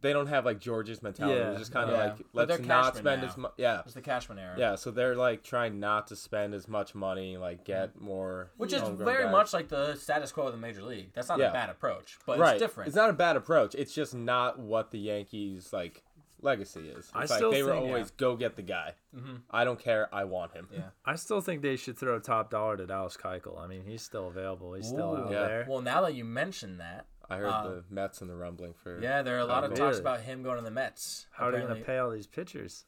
they 0.00 0.12
don't 0.12 0.26
have, 0.26 0.44
like, 0.44 0.60
George's 0.60 1.02
mentality. 1.02 1.40
Yeah. 1.40 1.50
It's 1.52 1.60
just 1.60 1.72
kind 1.72 1.88
of 1.88 1.96
Yeah. 1.96 2.04
like, 2.04 2.48
let's 2.50 2.66
not 2.66 2.94
spend 2.96 3.22
now. 3.22 3.28
as 3.28 3.36
much. 3.38 3.52
Yeah. 3.56 3.80
It's 3.86 3.94
the 3.94 4.02
Cashman 4.02 4.38
era. 4.38 4.54
Yeah, 4.58 4.74
so 4.74 4.90
they're, 4.90 5.16
like, 5.16 5.42
trying 5.42 5.80
not 5.80 6.08
to 6.08 6.16
spend 6.16 6.52
as 6.52 6.68
much 6.68 6.94
money, 6.94 7.38
like, 7.38 7.64
get 7.64 7.98
more. 7.98 8.50
Which 8.58 8.74
is 8.74 8.82
very 8.82 9.24
guys. 9.24 9.32
much 9.32 9.54
like 9.54 9.68
the 9.68 9.94
status 9.94 10.30
quo 10.30 10.46
of 10.48 10.52
the 10.52 10.58
major 10.58 10.82
league. 10.82 11.12
That's 11.14 11.30
not 11.30 11.38
Yeah. 11.38 11.48
a 11.48 11.52
bad 11.54 11.70
approach, 11.70 12.18
but 12.26 12.38
right. 12.38 12.52
it's 12.56 12.62
different. 12.62 12.88
It's 12.88 12.96
not 12.96 13.08
a 13.08 13.14
bad 13.14 13.36
approach. 13.36 13.74
It's 13.74 13.94
just 13.94 14.14
not 14.14 14.58
what 14.58 14.90
the 14.90 14.98
Yankees 14.98 15.72
like 15.72 16.04
legacy 16.44 16.88
is. 16.88 16.98
It's 16.98 17.10
I 17.14 17.20
like 17.20 17.28
still 17.28 17.50
they 17.50 17.62
were 17.62 17.72
think- 17.72 17.84
always 17.86 18.10
go 18.12 18.36
get 18.36 18.54
the 18.56 18.62
guy. 18.62 18.94
Mhm. 19.16 19.40
I 19.50 19.64
don't 19.64 19.78
care. 19.78 20.08
I 20.14 20.24
want 20.24 20.52
him. 20.52 20.68
Yeah. 20.72 20.90
I 21.04 21.16
still 21.16 21.40
think 21.40 21.62
they 21.62 21.76
should 21.76 21.98
throw 21.98 22.18
top 22.20 22.50
dollar 22.50 22.76
to 22.76 22.86
Dallas 22.86 23.16
Keuchel. 23.16 23.58
I 23.58 23.66
mean, 23.66 23.84
he's 23.84 24.02
still 24.02 24.28
available. 24.28 24.74
He's 24.74 24.86
still 24.88 25.14
Ooh. 25.14 25.24
out 25.24 25.30
Yeah. 25.32 25.46
there. 25.46 25.66
Well, 25.68 25.80
now 25.80 26.02
that 26.02 26.14
you 26.14 26.24
mention 26.24 26.78
that, 26.78 27.06
I 27.28 27.36
heard 27.38 27.46
Uh, 27.48 27.62
the 27.68 27.84
Mets 27.90 28.20
and 28.20 28.28
the 28.30 28.36
rumbling 28.36 28.74
for. 28.74 29.00
yeah, 29.00 29.22
there 29.22 29.36
are 29.36 29.40
a 29.40 29.46
lot 29.46 29.64
of 29.64 29.70
talks 29.70 29.80
really? 29.96 30.00
about 30.00 30.20
him 30.20 30.42
going 30.42 30.58
to 30.58 30.64
the 30.64 30.70
Mets. 30.70 31.26
How 31.32 31.48
are 31.48 31.52
they 31.52 31.58
going 31.58 31.68
to 31.74 31.80
Apparently- 31.80 31.86
pay 31.94 31.98
all 31.98 32.10
these 32.10 32.26
pitchers? 32.26 32.84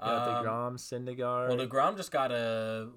You 0.00 0.06
got 0.06 0.28
Um, 0.28 0.44
Degrom, 0.46 0.74
Syndergaard. 0.78 1.48
Well, 1.48 1.56
Degrom 1.58 1.96
just 1.96 2.10
got 2.12 2.30
a 2.32 2.90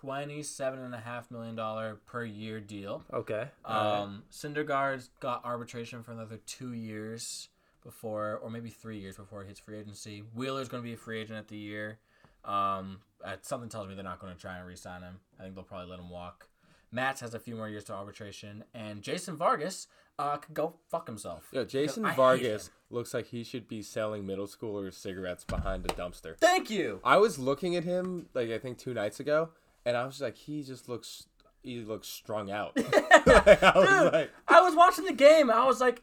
twenty-seven 0.00 0.78
and 0.78 0.94
a 0.94 0.98
half 1.00 1.30
million 1.30 1.54
dollar 1.54 1.96
per 2.06 2.24
year 2.24 2.60
deal. 2.60 3.04
okay. 3.12 3.48
Um, 3.64 4.24
Syndergaard's 4.30 5.10
got 5.20 5.44
arbitration 5.44 6.02
for 6.02 6.12
another 6.12 6.38
two 6.38 6.72
years 6.72 7.48
before, 7.82 8.40
or 8.42 8.50
maybe 8.50 8.70
three 8.70 8.98
years 8.98 9.16
before 9.16 9.42
he 9.42 9.48
hits 9.48 9.60
free 9.60 9.78
agency. 9.78 10.22
Wheeler's 10.34 10.68
going 10.68 10.82
to 10.82 10.86
be 10.86 10.94
a 10.94 10.96
free 10.96 11.20
agent 11.20 11.38
at 11.38 11.48
the 11.48 11.56
year. 11.56 11.98
Um, 12.44 13.00
uh, 13.24 13.36
something 13.42 13.68
tells 13.68 13.88
me 13.88 13.94
they're 13.94 14.04
not 14.04 14.20
going 14.20 14.34
to 14.34 14.38
try 14.38 14.56
and 14.58 14.66
re-sign 14.66 15.02
him. 15.02 15.20
I 15.38 15.42
think 15.42 15.54
they'll 15.54 15.64
probably 15.64 15.90
let 15.90 15.98
him 15.98 16.10
walk. 16.10 16.48
Matz 16.92 17.20
has 17.20 17.34
a 17.34 17.38
few 17.38 17.54
more 17.54 17.68
years 17.68 17.84
to 17.84 17.92
arbitration, 17.92 18.64
and 18.74 19.02
Jason 19.02 19.36
Vargas 19.36 19.86
uh, 20.18 20.36
could 20.38 20.54
go 20.54 20.74
fuck 20.90 21.06
himself. 21.06 21.48
Yeah, 21.52 21.64
Jason 21.64 22.04
Vargas 22.14 22.70
looks 22.90 23.14
like 23.14 23.26
he 23.26 23.44
should 23.44 23.68
be 23.68 23.82
selling 23.82 24.26
middle 24.26 24.46
schoolers 24.46 24.94
cigarettes 24.94 25.44
behind 25.44 25.84
a 25.86 25.94
dumpster. 25.94 26.36
Thank 26.38 26.68
you. 26.68 27.00
I 27.04 27.18
was 27.18 27.38
looking 27.38 27.76
at 27.76 27.84
him 27.84 28.26
like 28.34 28.50
I 28.50 28.58
think 28.58 28.78
two 28.78 28.92
nights 28.92 29.20
ago, 29.20 29.50
and 29.86 29.96
I 29.96 30.04
was 30.04 30.20
like, 30.20 30.36
he 30.36 30.64
just 30.64 30.88
looks 30.88 31.26
he 31.62 31.80
looks 31.80 32.08
strung 32.08 32.50
out. 32.50 32.76
Like, 33.26 33.62
I 33.62 33.78
was 33.78 33.88
Dude, 33.88 34.12
like, 34.12 34.30
I 34.48 34.60
was 34.62 34.74
watching 34.74 35.04
the 35.04 35.12
game. 35.12 35.50
I 35.50 35.66
was 35.66 35.78
like, 35.80 36.02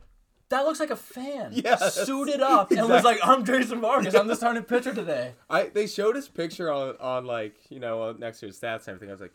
that 0.50 0.62
looks 0.66 0.80
like 0.80 0.90
a 0.92 0.96
fan. 0.96 1.52
Yeah, 1.54 1.76
Suited 1.78 2.42
up 2.42 2.72
and 2.72 2.88
was 2.90 3.04
like, 3.04 3.20
I'm 3.24 3.44
Jason 3.46 3.82
Vargas. 3.82 4.16
I'm 4.16 4.28
the 4.28 4.36
starting 4.36 4.64
pitcher 4.64 4.94
today. 4.94 5.34
I 5.50 5.64
they 5.68 5.88
showed 5.88 6.16
his 6.16 6.28
picture 6.28 6.72
on 6.72 6.96
on 7.00 7.26
like 7.26 7.56
you 7.70 7.80
know 7.80 8.12
next 8.14 8.40
to 8.42 8.48
his 8.48 8.60
stats 8.60 8.88
and 8.88 8.96
everything. 8.96 9.10
I 9.10 9.14
was 9.14 9.22
like, 9.22 9.34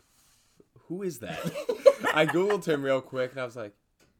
who 0.87 1.03
is 1.03 1.19
that? 1.19 1.39
I 2.13 2.25
googled 2.25 2.65
him 2.67 2.83
real 2.83 3.01
quick, 3.01 3.31
and 3.31 3.41
I 3.41 3.45
was 3.45 3.55
like, 3.55 3.73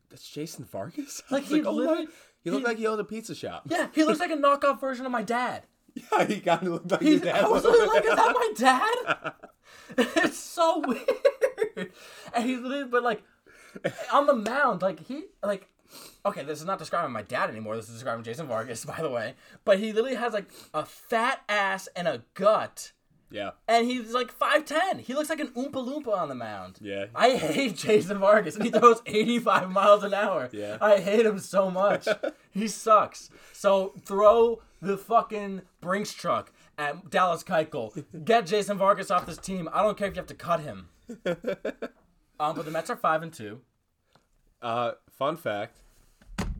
that's 0.10 0.28
Jason 0.30 0.66
Vargas. 0.66 1.22
Like, 1.32 1.44
he 1.44 1.62
oh 1.64 1.74
my- 1.86 2.06
he 2.44 2.50
looked 2.52 2.62
he- 2.62 2.68
like 2.68 2.78
he 2.78 2.88
owned 2.88 3.00
a 3.02 3.06
pizza 3.06 3.34
shop. 3.36 3.64
Yeah, 3.70 3.88
he 3.94 4.04
looks 4.04 4.20
like 4.20 4.32
a 4.32 4.36
knockoff 4.38 4.80
version 4.82 5.06
of 5.06 5.12
my 5.12 5.24
dad. 5.24 5.64
Yeah, 5.96 6.26
he 6.26 6.40
kind 6.40 6.64
of 6.64 6.74
looked 6.74 6.92
like 6.92 7.02
He, 7.02 7.12
his 7.12 7.22
dad. 7.22 7.44
I 7.44 7.48
was 7.48 7.64
like, 7.64 8.04
is 8.04 8.16
that 8.16 8.34
my 8.36 8.52
dad? 8.58 9.34
it's 9.98 10.38
so 10.40 10.80
weird. 10.86 11.92
And 12.34 12.46
he 12.50 12.56
literally, 12.58 12.86
but 12.86 13.04
like, 13.04 13.22
on 14.12 14.26
the 14.28 14.34
mound, 14.34 14.82
like 14.82 15.00
he, 15.08 15.26
like, 15.44 15.68
okay, 16.26 16.44
this 16.44 16.60
is 16.60 16.66
not 16.66 16.80
describing 16.80 17.12
my 17.12 17.22
dad 17.22 17.50
anymore. 17.50 17.76
This 17.76 17.88
is 17.88 17.94
describing 17.96 18.24
Jason 18.24 18.48
Vargas, 18.48 18.86
by 18.94 19.02
the 19.02 19.10
way. 19.10 19.36
But 19.66 19.80
he 19.80 19.92
literally 19.94 20.16
has 20.16 20.34
like 20.34 20.50
a 20.74 20.86
fat 20.86 21.42
ass 21.50 21.88
and 21.96 22.08
a 22.08 22.24
gut. 22.34 22.92
yeah, 23.32 23.52
And 23.68 23.86
he's 23.88 24.14
like 24.14 24.38
5'10. 24.38 25.00
He 25.02 25.14
looks 25.14 25.30
like 25.30 25.40
an 25.40 25.50
Oompa 25.50 25.74
Loompa 25.74 26.16
on 26.16 26.30
the 26.30 26.36
mound. 26.36 26.78
yeah. 26.82 27.06
I 27.16 27.32
hate 27.32 27.76
Jason 27.86 28.20
Vargas, 28.20 28.56
and 28.56 28.64
he 28.66 28.72
throws 28.72 29.02
85 29.06 29.72
miles 29.72 30.04
an 30.04 30.14
hour. 30.14 30.50
Yeah. 30.52 30.78
I 30.80 31.00
hate 31.00 31.26
him 31.26 31.40
so 31.40 31.72
much. 31.72 32.08
he 32.52 32.68
sucks. 32.68 33.30
So 33.52 33.94
throw 34.06 34.62
the 34.82 34.98
fucking 34.98 35.62
Brinks 35.82 36.14
truck 36.14 36.52
at 36.78 37.10
Dallas 37.10 37.44
Keuchel. 37.44 38.04
Get 38.26 38.46
Jason 38.48 38.78
Vargas 38.78 39.10
off 39.12 39.26
this 39.26 39.38
team. 39.38 39.68
I 39.74 39.82
don't 39.82 39.98
care 39.98 40.08
if 40.10 40.16
you 40.16 40.20
have 40.20 40.28
to 40.28 40.34
cut 40.36 40.60
him. 40.62 40.90
um, 42.40 42.56
but 42.56 42.66
the 42.66 42.72
Mets 42.72 42.90
are 42.90 42.96
five 42.96 43.22
and 43.24 43.32
two. 43.34 43.62
Uh, 44.64 44.94
fun 45.12 45.36
fact: 45.38 45.78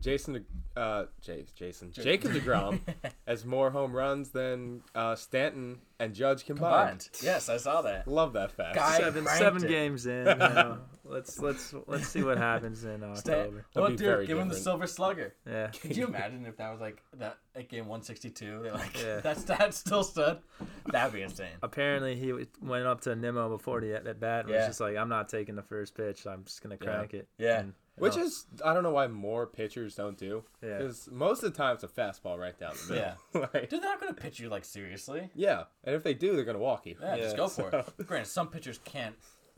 Jason, 0.00 0.44
uh, 0.76 1.06
J- 1.22 1.46
Jason, 1.54 1.90
Jacob 1.90 2.32
Degrom 2.32 2.80
has 3.26 3.44
more 3.44 3.70
home 3.70 3.92
runs 3.92 4.28
than 4.30 4.82
uh, 4.94 5.14
Stanton 5.16 5.80
and 6.00 6.14
Judge 6.14 6.44
combined. 6.44 7.00
Combined. 7.00 7.08
Yes, 7.22 7.48
I 7.48 7.56
saw 7.56 7.82
that. 7.82 8.08
Love 8.08 8.32
that 8.34 8.52
fact. 8.52 8.74
Guy- 8.76 8.98
seven 8.98 9.26
seven 9.26 9.64
it. 9.64 9.68
games 9.68 10.06
in. 10.06 10.26
You 10.26 10.34
know, 10.34 10.78
let's 11.04 11.38
let's 11.38 11.74
let's 11.86 12.08
see 12.08 12.22
what 12.22 12.38
happens 12.38 12.84
in 12.84 13.02
October. 13.04 13.66
well, 13.74 13.88
dude, 13.88 13.98
very 14.00 14.26
give 14.26 14.38
him 14.38 14.48
the. 14.48 14.54
Silver 14.56 14.86
Slugger. 14.86 15.34
Yeah. 15.46 15.68
Could 15.68 15.96
you 15.96 16.06
imagine 16.08 16.46
if 16.46 16.56
that 16.56 16.70
was 16.72 16.80
like 16.80 17.02
that 17.18 17.38
at 17.54 17.68
game 17.68 17.86
162? 17.86 18.60
They're 18.62 18.72
like, 18.72 19.00
Yeah. 19.02 19.20
that 19.22 19.38
stat 19.38 19.74
still 19.74 20.02
stood. 20.02 20.38
That'd 20.86 21.12
be 21.12 21.22
insane. 21.22 21.48
Apparently, 21.62 22.16
he 22.16 22.32
went 22.62 22.86
up 22.86 23.00
to 23.02 23.14
Nimmo 23.14 23.48
before 23.48 23.80
the 23.80 23.94
at 23.94 24.20
bat. 24.20 24.44
And 24.46 24.50
Yeah. 24.54 24.60
Was 24.60 24.66
just 24.68 24.80
like, 24.80 24.96
I'm 24.96 25.08
not 25.08 25.28
taking 25.28 25.54
the 25.54 25.62
first 25.62 25.94
pitch. 25.94 26.26
I'm 26.26 26.44
just 26.44 26.62
gonna 26.62 26.76
crank 26.78 27.14
it. 27.14 27.28
Yeah. 27.38 27.60
And, 27.60 27.74
Which 27.96 28.16
is 28.16 28.46
I 28.64 28.72
don't 28.74 28.82
know 28.82 28.90
why 28.92 29.06
more 29.06 29.46
pitchers 29.46 29.94
don't 29.94 30.16
do. 30.18 30.42
Yeah. 30.62 30.78
Because 30.78 31.08
most 31.12 31.42
of 31.42 31.52
the 31.52 31.56
time 31.56 31.74
it's 31.74 31.84
a 31.84 31.88
fastball 31.88 32.38
right 32.38 32.58
down 32.58 32.72
the 32.88 32.94
middle. 32.94 33.12
Yeah. 33.34 33.40
like, 33.52 33.68
Dude, 33.70 33.82
they're 33.82 33.90
not 33.90 34.00
gonna 34.00 34.14
pitch 34.14 34.40
you 34.40 34.48
like 34.48 34.64
seriously. 34.64 35.30
yeah. 35.34 35.64
And 35.84 35.93
if 35.94 36.02
they 36.02 36.14
do, 36.14 36.34
they're 36.36 36.44
gonna 36.44 36.58
walk 36.58 36.86
you. 36.86 36.96
Yeah, 37.00 37.16
just 37.16 37.36
go 37.36 37.48
for 37.48 37.70
it. 37.70 38.06
Granted, 38.06 38.28
some 38.28 38.48
pitchers 38.48 38.78
can't 38.84 39.14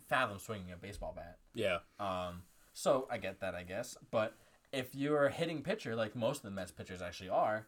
fathom 0.08 0.38
swinging 0.38 0.72
a 0.72 0.76
baseball 0.76 1.12
bat. 1.16 1.38
Yeah. 1.54 1.78
Um, 1.98 2.42
so 2.72 3.06
I 3.10 3.18
get 3.18 3.40
that, 3.40 3.54
I 3.54 3.62
guess. 3.64 3.96
But 4.10 4.34
if 4.72 4.94
you're 4.94 5.26
a 5.26 5.32
hitting 5.32 5.62
pitcher, 5.62 5.96
like 5.96 6.14
most 6.14 6.38
of 6.38 6.42
the 6.44 6.50
Mets 6.50 6.70
pitchers 6.70 7.02
actually 7.02 7.30
are, 7.30 7.66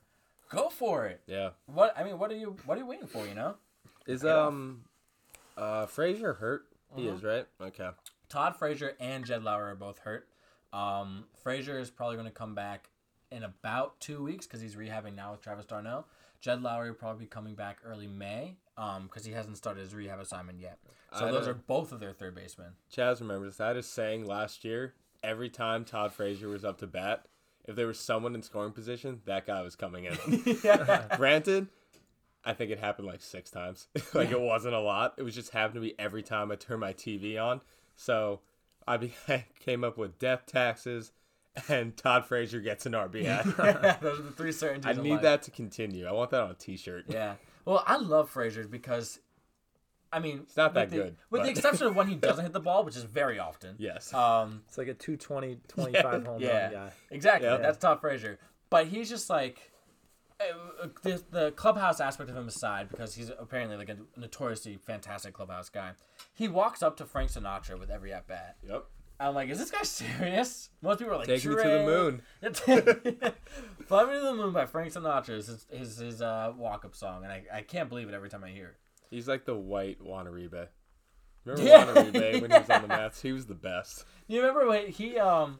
go 0.50 0.68
for 0.68 1.06
it. 1.06 1.20
Yeah. 1.26 1.50
What 1.66 1.94
I 1.98 2.04
mean, 2.04 2.18
what 2.18 2.30
are 2.30 2.36
you 2.36 2.56
what 2.66 2.76
are 2.76 2.80
you 2.80 2.86
waiting 2.86 3.06
for? 3.08 3.26
You 3.26 3.34
know, 3.34 3.54
Is 4.06 4.22
Get 4.22 4.30
off. 4.36 4.48
um 4.48 4.84
uh 5.56 5.86
Frazier 5.86 6.34
hurt? 6.34 6.66
He 6.96 7.06
Uh-huh. 7.08 7.16
is, 7.16 7.22
right? 7.24 7.46
Okay. 7.60 7.88
Todd 8.28 8.56
Frazier 8.56 8.94
and 9.00 9.24
Jed 9.24 9.42
Lowrie 9.42 9.72
are 9.72 9.74
both 9.74 9.98
hurt. 10.00 10.28
Um, 10.72 11.24
Frazier 11.42 11.78
is 11.78 11.90
probably 11.90 12.16
going 12.16 12.28
to 12.28 12.32
come 12.34 12.54
back 12.54 12.90
in 13.30 13.42
about 13.42 13.98
two 14.00 14.22
weeks 14.22 14.46
because 14.46 14.60
he's 14.60 14.74
rehabbing 14.74 15.14
now 15.14 15.32
with 15.32 15.40
Travis 15.40 15.64
d'Arnaud. 15.64 16.04
Jed 16.40 16.62
Lowrie 16.62 16.88
will 16.88 16.94
probably 16.94 17.24
be 17.24 17.28
coming 17.28 17.54
back 17.54 17.78
early 17.84 18.06
May 18.06 18.56
um, 18.76 19.04
because 19.04 19.24
he 19.24 19.32
hasn't 19.32 19.56
started 19.56 19.80
his 19.80 19.94
rehab 19.94 20.20
assignment 20.20 20.60
yet. 20.60 20.78
So 21.18 21.26
I 21.26 21.30
those 21.30 21.48
are 21.48 21.54
both 21.54 21.92
of 21.92 22.00
their 22.00 22.12
third 22.12 22.34
basemen. 22.34 22.72
Chaz 22.94 23.20
remembers 23.20 23.56
that 23.56 23.76
is 23.76 23.86
saying 23.86 24.26
last 24.26 24.64
year, 24.64 24.94
every 25.22 25.48
time 25.48 25.84
Todd 25.84 26.12
Frazier 26.12 26.48
was 26.48 26.64
up 26.64 26.78
to 26.78 26.86
bat, 26.86 27.26
if 27.64 27.76
there 27.76 27.86
was 27.86 27.98
someone 27.98 28.34
in 28.34 28.42
scoring 28.42 28.72
position, 28.72 29.20
that 29.26 29.46
guy 29.46 29.62
was 29.62 29.74
coming 29.76 30.04
in. 30.04 30.16
Granted, 31.16 31.68
I 32.44 32.54
think 32.54 32.70
it 32.70 32.78
happened 32.78 33.06
like 33.06 33.20
six 33.20 33.50
times. 33.50 33.88
like 34.14 34.30
it 34.30 34.40
wasn't 34.40 34.74
a 34.74 34.80
lot. 34.80 35.14
It 35.18 35.22
was 35.22 35.34
just 35.34 35.52
happened 35.52 35.74
to 35.74 35.80
be 35.80 35.98
every 35.98 36.22
time 36.22 36.50
I 36.50 36.56
turned 36.56 36.80
my 36.80 36.92
TV 36.92 37.42
on. 37.42 37.60
So 37.96 38.40
I, 38.86 38.96
be- 38.96 39.14
I 39.28 39.44
came 39.60 39.84
up 39.84 39.98
with 39.98 40.18
death 40.18 40.46
taxes 40.46 41.12
and 41.68 41.96
Todd 41.96 42.24
Frazier 42.26 42.60
gets 42.60 42.86
an 42.86 42.92
RBI. 42.92 44.00
those 44.00 44.18
are 44.18 44.22
the 44.22 44.30
three 44.32 44.52
certainties. 44.52 44.86
I 44.86 44.92
in 44.92 45.02
need 45.02 45.12
life. 45.12 45.22
that 45.22 45.42
to 45.42 45.50
continue. 45.50 46.06
I 46.06 46.12
want 46.12 46.30
that 46.30 46.40
on 46.42 46.50
a 46.50 46.54
T-shirt. 46.54 47.06
Yeah. 47.08 47.34
Well, 47.64 47.82
I 47.86 47.96
love 47.96 48.30
Frazier 48.30 48.66
because, 48.66 49.20
I 50.12 50.20
mean, 50.20 50.40
it's 50.44 50.56
not 50.56 50.74
that 50.74 50.90
the, 50.90 50.96
good, 50.96 51.16
With 51.30 51.42
the 51.42 51.50
exception 51.50 51.86
of 51.86 51.96
when 51.96 52.06
he 52.08 52.14
doesn't 52.28 52.44
hit 52.44 52.52
the 52.52 52.60
ball, 52.60 52.84
which 52.84 52.96
is 52.96 53.02
very 53.04 53.38
often. 53.38 53.74
Yes. 53.78 54.12
Um. 54.14 54.62
It's 54.68 54.78
like 54.78 54.88
a 54.88 54.94
220, 54.94 55.58
25 55.68 56.26
home 56.26 56.40
Yeah. 56.40 56.62
run 56.64 56.72
guy. 56.72 56.92
Exactly. 57.10 57.48
Yeah. 57.48 57.56
That's 57.58 57.78
Todd 57.78 58.00
Frazier. 58.00 58.38
But 58.70 58.86
he's 58.86 59.08
just 59.08 59.28
like. 59.30 59.70
uh, 60.40 60.86
The, 61.02 61.22
the 61.30 61.50
clubhouse 61.52 62.00
aspect 62.00 62.30
of 62.30 62.36
him 62.36 62.48
aside, 62.48 62.88
because 62.88 63.14
he's 63.14 63.30
apparently 63.30 63.76
like 63.76 63.88
a 63.90 63.96
notoriously 64.16 64.76
fantastic 64.76 65.34
clubhouse 65.34 65.68
guy, 65.68 65.92
he 66.34 66.48
walks 66.48 66.82
up 66.82 66.96
to 66.98 67.04
Frank 67.06 67.30
Sinatra 67.30 67.78
with 67.78 67.90
every 67.90 68.12
at 68.12 68.26
bat. 68.26 68.56
yep. 68.66 68.84
I'm 69.20 69.34
like, 69.34 69.48
is 69.50 69.58
this 69.58 69.70
guy 69.70 69.82
serious? 69.82 70.70
Most 70.80 70.98
people 71.00 71.14
are 71.14 71.18
like, 71.18 71.26
Take 71.26 71.44
me 71.44 71.54
to 71.56 71.62
the 71.62 71.84
moon. 71.84 72.22
Fly 73.86 74.04
Me 74.04 74.12
to 74.14 74.20
the 74.20 74.34
Moon 74.34 74.52
by 74.52 74.66
Frank 74.66 74.92
Sinatra 74.92 75.30
is 75.30 75.46
his, 75.48 75.66
his, 75.70 75.96
his 75.98 76.22
uh, 76.22 76.52
walk 76.56 76.84
up 76.84 76.94
song, 76.94 77.24
and 77.24 77.32
I, 77.32 77.42
I 77.52 77.62
can't 77.62 77.88
believe 77.88 78.08
it 78.08 78.14
every 78.14 78.28
time 78.28 78.44
I 78.44 78.50
hear 78.50 78.66
it. 78.66 78.76
He's 79.10 79.26
like 79.26 79.44
the 79.44 79.56
white 79.56 80.00
Juan 80.02 80.26
Uribe. 80.26 80.68
Remember 81.44 81.68
Yeah. 81.68 81.84
Juan 81.86 82.12
Uribe 82.12 82.42
when 82.42 82.50
he 82.50 82.58
was 82.58 82.70
on 82.70 82.82
the 82.82 82.88
Mets? 82.96 83.20
He 83.22 83.32
was 83.32 83.46
the 83.46 83.54
best. 83.54 84.04
You 84.28 84.40
remember 84.40 84.66
when 84.68 84.86
he 84.88 85.18
um 85.18 85.58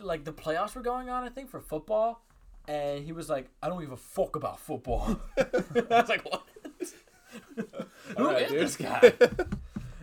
like 0.00 0.24
the 0.24 0.32
playoffs 0.32 0.74
were 0.74 0.82
going 0.82 1.08
on, 1.10 1.22
I 1.22 1.28
think, 1.28 1.48
for 1.50 1.60
football, 1.60 2.24
and 2.66 3.04
he 3.04 3.12
was 3.12 3.28
like, 3.28 3.50
I 3.62 3.68
don't 3.68 3.80
give 3.80 3.92
a 3.92 3.96
fuck 3.96 4.34
about 4.36 4.58
football. 4.58 5.20
I 5.38 5.46
was 5.90 6.08
like, 6.08 6.24
what? 6.24 6.44
Who 7.54 7.62
is 7.62 7.74
Alright, 8.16 8.48
dude. 8.48 8.60
this 8.60 8.76
guy? 8.76 9.12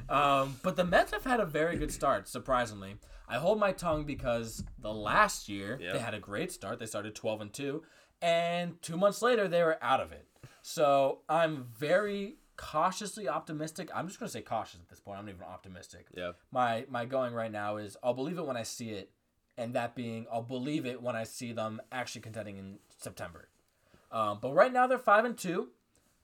Um, 0.10 0.58
but 0.64 0.76
the 0.76 0.84
Mets 0.84 1.12
have 1.12 1.24
had 1.24 1.40
a 1.40 1.46
very 1.46 1.78
good 1.78 1.92
start, 1.92 2.28
surprisingly. 2.28 2.96
I 3.28 3.38
hold 3.38 3.60
my 3.60 3.72
tongue 3.74 4.06
because 4.06 4.64
the 4.80 4.94
last 4.94 5.50
year 5.50 5.78
Yeah. 5.82 5.94
they 5.94 6.00
had 6.00 6.14
a 6.14 6.20
great 6.20 6.52
start. 6.52 6.80
They 6.80 6.86
started 6.86 7.14
twelve 7.16 7.42
and 7.42 7.52
two, 7.54 7.84
and 8.22 8.82
two 8.82 8.98
months 8.98 9.22
later 9.22 9.48
they 9.48 9.64
were 9.64 9.78
out 9.84 10.00
of 10.00 10.12
it. 10.12 10.28
So 10.62 11.20
I'm 11.28 11.66
very 11.78 12.38
cautiously 12.56 13.28
optimistic. 13.30 13.90
I'm 13.94 14.08
just 14.08 14.20
gonna 14.20 14.30
say 14.30 14.42
cautious 14.42 14.80
at 14.80 14.90
this 14.90 15.00
point. 15.00 15.20
I'm 15.20 15.26
not 15.26 15.34
even 15.36 15.44
optimistic 15.46 16.08
Yeah. 16.16 16.32
my 16.52 16.86
my 16.90 17.06
going 17.06 17.34
right 17.34 17.52
now 17.52 17.78
is 17.78 17.98
I'll 18.02 18.14
believe 18.14 18.38
it 18.38 18.46
when 18.46 18.58
I 18.58 18.64
see 18.64 18.90
it, 18.92 19.12
and 19.58 19.74
that 19.76 19.94
being 19.96 20.26
I'll 20.32 20.42
believe 20.42 20.86
it 20.86 21.02
when 21.02 21.16
I 21.16 21.24
see 21.24 21.52
them 21.52 21.82
actually 21.92 22.22
contending 22.22 22.58
in 22.58 22.80
September. 22.98 23.50
Um, 24.12 24.40
but 24.42 24.54
right 24.54 24.72
now 24.72 24.88
they're 24.88 24.98
five 24.98 25.26
and 25.26 25.38
two. 25.38 25.70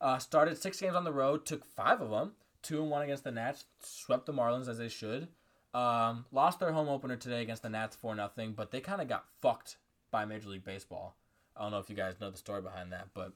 Uh, 0.02 0.18
started 0.18 0.58
six 0.58 0.80
games 0.80 0.96
on 0.96 1.04
the 1.04 1.14
road, 1.14 1.46
took 1.46 1.64
five 1.66 2.02
of 2.02 2.10
them, 2.10 2.34
two 2.64 2.82
and 2.82 2.90
one 2.90 3.04
against 3.04 3.24
the 3.24 3.32
Nats, 3.32 3.66
swept 3.82 4.26
the 4.26 4.34
Marlins 4.34 4.68
as 4.68 4.78
they 4.78 4.90
should. 4.90 5.28
Um, 5.74 6.26
lost 6.32 6.60
their 6.60 6.72
home 6.72 6.88
opener 6.88 7.16
today 7.16 7.42
against 7.42 7.64
the 7.64 7.70
Nats 7.70 7.96
four 7.96 8.16
nothing, 8.16 8.54
but 8.54 8.72
they 8.72 8.80
kind 8.80 9.02
of 9.02 9.08
got 9.08 9.26
fucked 9.42 9.78
by 10.12 10.26
Major 10.26 10.50
League 10.50 10.64
Baseball. 10.64 11.16
I 11.56 11.62
don't 11.62 11.72
know 11.72 11.80
if 11.80 11.90
you 11.90 11.96
guys 11.96 12.16
know 12.20 12.32
the 12.32 12.38
story 12.38 12.62
behind 12.62 12.92
that, 12.92 13.10
but 13.14 13.34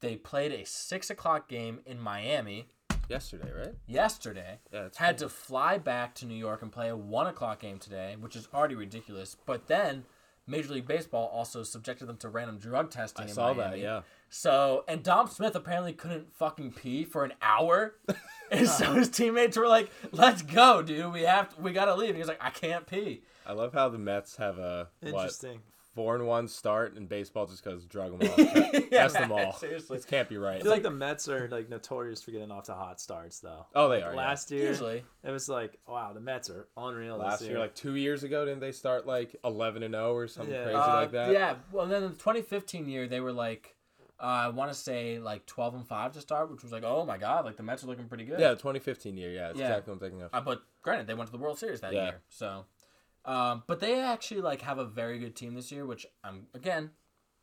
they 0.00 0.16
played 0.16 0.52
a 0.52 0.64
six 0.64 1.10
o'clock 1.10 1.48
game 1.48 1.80
in 1.86 1.98
Miami 1.98 2.68
Yesterday, 3.08 3.50
right? 3.56 3.74
yesterday 3.86 4.58
Yeah, 4.72 4.88
had 4.96 5.18
to 5.18 5.28
fly 5.28 5.76
back 5.78 6.14
to 6.16 6.26
New 6.26 6.36
York 6.36 6.62
and 6.62 6.70
play 6.70 6.88
a 6.88 6.96
one 6.96 7.26
o'clock 7.26 7.60
game 7.60 7.78
today, 7.78 8.16
which 8.18 8.36
is 8.36 8.48
already 8.54 8.74
ridiculous. 8.74 9.36
But 9.44 9.66
then 9.66 10.04
Major 10.46 10.74
League 10.74 10.86
Baseball 10.86 11.28
also 11.28 11.62
subjected 11.62 12.06
them 12.06 12.16
to 12.18 12.28
random 12.28 12.58
drug 12.58 12.90
testing. 12.90 13.26
I 13.26 13.28
saw 13.28 13.52
that. 13.54 13.78
Yeah. 13.78 14.02
So 14.34 14.84
and 14.88 15.02
Dom 15.02 15.28
Smith 15.28 15.54
apparently 15.54 15.92
couldn't 15.92 16.34
fucking 16.34 16.72
pee 16.72 17.04
for 17.04 17.22
an 17.22 17.34
hour, 17.42 17.96
and 18.50 18.66
so 18.66 18.94
his 18.94 19.10
teammates 19.10 19.58
were 19.58 19.68
like, 19.68 19.90
"Let's 20.10 20.40
go, 20.40 20.80
dude. 20.80 21.12
We 21.12 21.22
have 21.22 21.54
to, 21.54 21.60
we 21.60 21.72
gotta 21.72 21.94
leave." 21.94 22.08
And 22.08 22.16
he 22.16 22.20
was 22.20 22.28
like, 22.28 22.42
"I 22.42 22.48
can't 22.48 22.86
pee." 22.86 23.24
I 23.46 23.52
love 23.52 23.74
how 23.74 23.90
the 23.90 23.98
Mets 23.98 24.36
have 24.36 24.56
a 24.58 24.88
what 25.00 25.08
Interesting. 25.10 25.60
four 25.94 26.14
and 26.14 26.26
one 26.26 26.48
start, 26.48 26.94
and 26.96 27.10
baseball 27.10 27.44
just 27.46 27.62
goes 27.62 27.84
drug 27.84 28.18
them 28.18 28.30
all, 28.30 28.36
test 28.90 29.14
them 29.16 29.32
all. 29.32 29.52
seriously. 29.58 29.98
This 29.98 30.06
can't 30.06 30.30
be 30.30 30.38
right. 30.38 30.56
I 30.56 30.60
feel 30.62 30.70
like 30.70 30.82
the 30.82 30.90
Mets 30.90 31.28
are 31.28 31.46
like 31.50 31.68
notorious 31.68 32.22
for 32.22 32.30
getting 32.30 32.50
off 32.50 32.64
to 32.64 32.72
hot 32.74 33.02
starts 33.02 33.40
though. 33.40 33.66
Oh, 33.74 33.90
they 33.90 34.00
are, 34.00 34.12
yeah. 34.12 34.16
Last 34.16 34.50
year, 34.50 34.68
Usually. 34.68 35.04
it 35.24 35.30
was 35.30 35.50
like, 35.50 35.78
wow, 35.86 36.14
the 36.14 36.20
Mets 36.20 36.48
are 36.48 36.68
unreal. 36.78 37.18
Last 37.18 37.40
this 37.40 37.48
year, 37.50 37.58
like 37.58 37.74
two 37.74 37.96
years 37.96 38.24
ago, 38.24 38.46
didn't 38.46 38.60
they 38.60 38.72
start 38.72 39.06
like 39.06 39.36
eleven 39.44 39.82
and 39.82 39.92
zero 39.92 40.14
or 40.14 40.26
something 40.26 40.54
Yeah. 40.54 40.62
crazy 40.62 40.76
Uh, 40.78 40.94
like 40.96 41.12
that? 41.12 41.32
Yeah. 41.32 41.56
Well, 41.70 41.86
then 41.86 42.02
in 42.04 42.10
the 42.12 42.16
2015 42.16 42.88
year, 42.88 43.06
they 43.06 43.20
were 43.20 43.32
like, 43.32 43.74
uh, 44.22 44.24
I 44.24 44.48
want 44.48 44.70
to 44.70 44.78
say 44.78 45.18
like 45.18 45.44
12 45.46 45.74
and 45.74 45.86
5 45.86 46.12
to 46.12 46.20
start, 46.20 46.50
which 46.50 46.62
was 46.62 46.70
like, 46.72 46.84
oh 46.84 47.04
my 47.04 47.18
God, 47.18 47.44
like 47.44 47.56
the 47.56 47.62
Mets 47.64 47.82
are 47.82 47.88
looking 47.88 48.06
pretty 48.08 48.24
good. 48.24 48.38
Yeah, 48.40 48.50
2015 48.50 49.16
year. 49.16 49.30
Yeah, 49.30 49.48
that's 49.48 49.58
Yeah. 49.58 49.66
exactly 49.70 49.90
what 49.90 49.94
I'm 49.96 50.00
thinking 50.00 50.22
of. 50.22 50.30
Uh, 50.32 50.40
but 50.40 50.62
granted, 50.82 51.06
they 51.08 51.14
went 51.14 51.26
to 51.28 51.32
the 51.32 51.42
World 51.42 51.58
Series 51.58 51.80
that 51.80 51.92
Yeah. 51.92 52.04
year. 52.04 52.20
So, 52.28 52.66
um, 53.24 53.64
but 53.66 53.80
they 53.80 54.00
actually 54.00 54.40
like 54.40 54.62
have 54.62 54.78
a 54.78 54.84
very 54.84 55.18
good 55.18 55.34
team 55.36 55.54
this 55.54 55.70
year, 55.72 55.84
which 55.84 56.06
I'm 56.24 56.46
again 56.54 56.90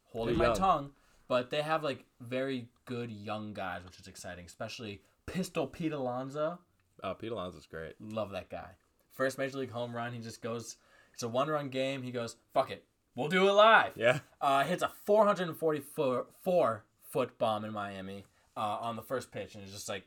holding 0.06 0.38
They're 0.38 0.48
my 0.48 0.54
young. 0.54 0.56
tongue. 0.58 0.92
But 1.28 1.52
they 1.52 1.62
have 1.62 1.84
like 1.84 2.06
very 2.20 2.70
good 2.86 3.12
young 3.12 3.54
guys, 3.54 3.84
which 3.86 4.00
is 4.00 4.08
exciting, 4.08 4.46
especially 4.46 5.04
Pistol 5.28 5.68
Pete 5.68 5.92
Alonso. 5.94 6.60
Oh, 7.04 7.14
Pete 7.14 7.32
Alonso's 7.32 7.68
great. 7.68 7.94
Love 8.02 8.32
that 8.32 8.50
guy. 8.50 8.72
First 9.12 9.38
major 9.38 9.58
league 9.60 9.70
home 9.72 9.96
run, 9.96 10.12
he 10.14 10.20
just 10.20 10.42
goes. 10.42 10.78
It's 11.14 11.24
a 11.24 11.28
one-run 11.28 11.68
game. 11.70 12.02
He 12.02 12.12
goes, 12.12 12.38
"Fuck 12.54 12.72
it, 12.72 12.86
we'll 13.20 13.30
do 13.30 13.48
it 13.48 13.52
live." 13.54 13.92
Yeah, 13.96 14.20
Uh, 14.42 14.64
hits 14.64 14.82
a 14.84 14.92
444 15.06 16.84
foot 17.02 17.38
bomb 17.38 17.66
in 17.66 17.74
Miami 17.74 18.26
uh, 18.56 18.60
on 18.82 18.96
the 18.96 19.02
first 19.02 19.32
pitch, 19.32 19.56
and 19.56 19.64
it's 19.64 19.74
just 19.74 19.90
like, 19.90 20.04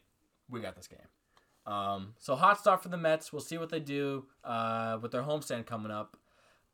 we 0.49 0.61
got 0.61 0.77
this 0.77 0.87
game. 0.89 0.99
Um, 1.73 2.15
so 2.19 2.35
hot 2.35 2.59
start 2.59 2.83
for 2.83 2.89
the 2.89 2.97
Mets. 2.97 3.33
We'll 3.33 3.41
see 3.43 3.59
what 3.59 3.71
they 3.71 3.81
do 3.81 4.27
uh, 4.45 4.99
with 5.01 5.13
their 5.13 5.23
homestand 5.23 5.67
coming 5.67 5.93
up, 5.93 6.17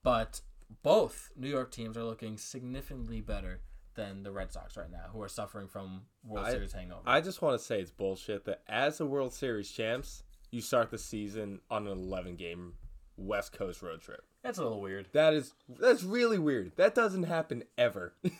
but 0.03 0.41
both 0.83 1.31
New 1.37 1.49
York 1.49 1.71
teams 1.71 1.97
are 1.97 2.05
looking 2.05 2.37
significantly 2.39 3.21
better 3.21 3.61
than 3.95 4.23
the 4.23 4.31
Red 4.31 4.53
Sox 4.53 4.77
right 4.77 4.91
now, 4.91 5.07
who 5.13 5.21
are 5.23 5.29
suffering 5.29 5.67
from 5.69 6.03
World 6.25 6.47
I- 6.47 6.51
Series 6.53 6.73
hangover. 6.73 7.03
I 7.07 7.21
just 7.21 7.43
want 7.43 7.59
to 7.59 7.65
say 7.65 7.81
it's 7.81 7.91
bullshit 7.91 8.45
that 8.47 8.63
as 8.69 8.99
the 8.99 9.07
World 9.07 9.33
Series 9.35 9.71
champs, 9.71 10.23
you 10.51 10.61
start 10.61 10.91
the 10.91 10.99
season 10.99 11.61
on 11.71 11.87
an 11.87 11.93
11 11.93 12.37
game 12.37 12.75
West 13.19 13.53
Coast 13.53 13.83
road 13.83 14.01
trip. 14.01 14.23
That's 14.43 14.59
a 14.59 14.63
little 14.63 14.81
weird. 14.81 15.09
That 15.13 15.35
is 15.35 15.53
that's 15.69 16.03
really 16.05 16.39
weird. 16.39 16.73
That 16.77 16.95
doesn't 16.95 17.25
happen 17.25 17.65
ever. 17.77 18.15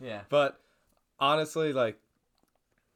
Yeah. 0.00 0.22
but 0.30 0.58
honestly, 1.20 1.72
like 1.72 1.96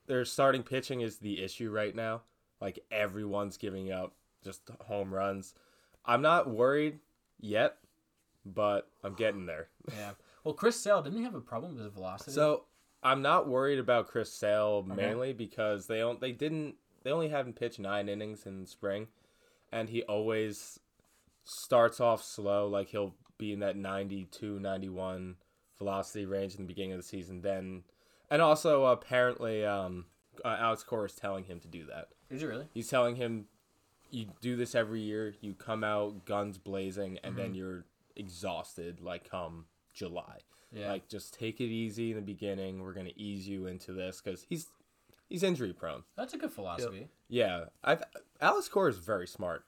their 0.08 0.24
starting 0.24 0.64
pitching 0.64 1.02
is 1.02 1.18
the 1.18 1.40
issue 1.40 1.70
right 1.70 1.94
now. 1.94 2.22
Like 2.60 2.80
everyone's 2.90 3.56
giving 3.56 3.92
up 3.92 4.12
just 4.42 4.62
home 4.86 5.14
runs. 5.14 5.54
I'm 6.04 6.20
not 6.20 6.50
worried 6.50 6.98
yet, 7.38 7.76
but 8.44 8.88
I'm 9.04 9.14
getting 9.14 9.46
there. 9.46 9.68
Yeah. 9.96 10.12
Well, 10.42 10.54
Chris 10.54 10.80
Sale 10.80 11.02
didn't 11.02 11.18
he 11.18 11.24
have 11.24 11.34
a 11.36 11.40
problem 11.40 11.74
with 11.74 11.84
his 11.84 11.92
velocity? 11.92 12.32
So 12.32 12.64
I'm 13.04 13.22
not 13.22 13.48
worried 13.48 13.78
about 13.78 14.08
Chris 14.08 14.32
Sale 14.32 14.82
mainly 14.82 15.32
because 15.32 15.86
they 15.86 15.98
don't 15.98 16.20
they 16.20 16.32
didn't 16.32 16.74
they 17.04 17.12
only 17.12 17.28
haven't 17.28 17.54
pitched 17.54 17.78
nine 17.78 18.08
innings 18.08 18.46
in 18.46 18.66
spring, 18.66 19.06
and 19.70 19.88
he 19.88 20.02
always 20.02 20.80
starts 21.46 22.00
off 22.00 22.22
slow. 22.22 22.68
Like 22.68 22.88
he'll 22.88 23.14
be 23.38 23.52
in 23.52 23.60
that 23.60 23.76
92, 23.76 24.60
91 24.60 25.36
velocity 25.78 26.26
range 26.26 26.54
in 26.54 26.62
the 26.62 26.66
beginning 26.66 26.92
of 26.92 26.98
the 26.98 27.04
season. 27.04 27.40
Then, 27.40 27.84
and 28.30 28.42
also 28.42 28.84
apparently 28.86 29.64
um, 29.64 30.04
uh, 30.44 30.56
Alex 30.58 30.82
Cora 30.82 31.06
is 31.06 31.14
telling 31.14 31.44
him 31.44 31.60
to 31.60 31.68
do 31.68 31.86
that. 31.86 32.08
Is 32.28 32.42
he 32.42 32.46
really? 32.46 32.66
He's 32.74 32.88
telling 32.88 33.16
him, 33.16 33.46
you 34.10 34.26
do 34.40 34.56
this 34.56 34.74
every 34.74 35.00
year. 35.00 35.34
You 35.40 35.54
come 35.54 35.82
out 35.82 36.24
guns 36.26 36.58
blazing, 36.58 37.18
and 37.24 37.36
then 37.36 37.54
you're 37.54 37.84
exhausted. 38.14 39.00
Like 39.00 39.28
come 39.28 39.66
July. 39.94 40.38
Yeah. 40.72 40.90
Like 40.90 41.08
just 41.08 41.34
take 41.34 41.60
it 41.60 41.64
easy 41.64 42.10
in 42.10 42.16
the 42.16 42.22
beginning. 42.22 42.82
We're 42.82 42.92
gonna 42.92 43.10
ease 43.16 43.48
you 43.48 43.66
into 43.66 43.92
this 43.92 44.20
because 44.22 44.42
he's 44.48 44.68
he's 45.28 45.42
injury 45.42 45.72
prone. 45.72 46.02
That's 46.16 46.34
a 46.34 46.38
good 46.38 46.52
philosophy. 46.52 47.08
Yeah, 47.28 47.64
I've, 47.82 48.04
Alex 48.40 48.68
Cora 48.68 48.90
is 48.90 48.98
very 48.98 49.26
smart. 49.26 49.64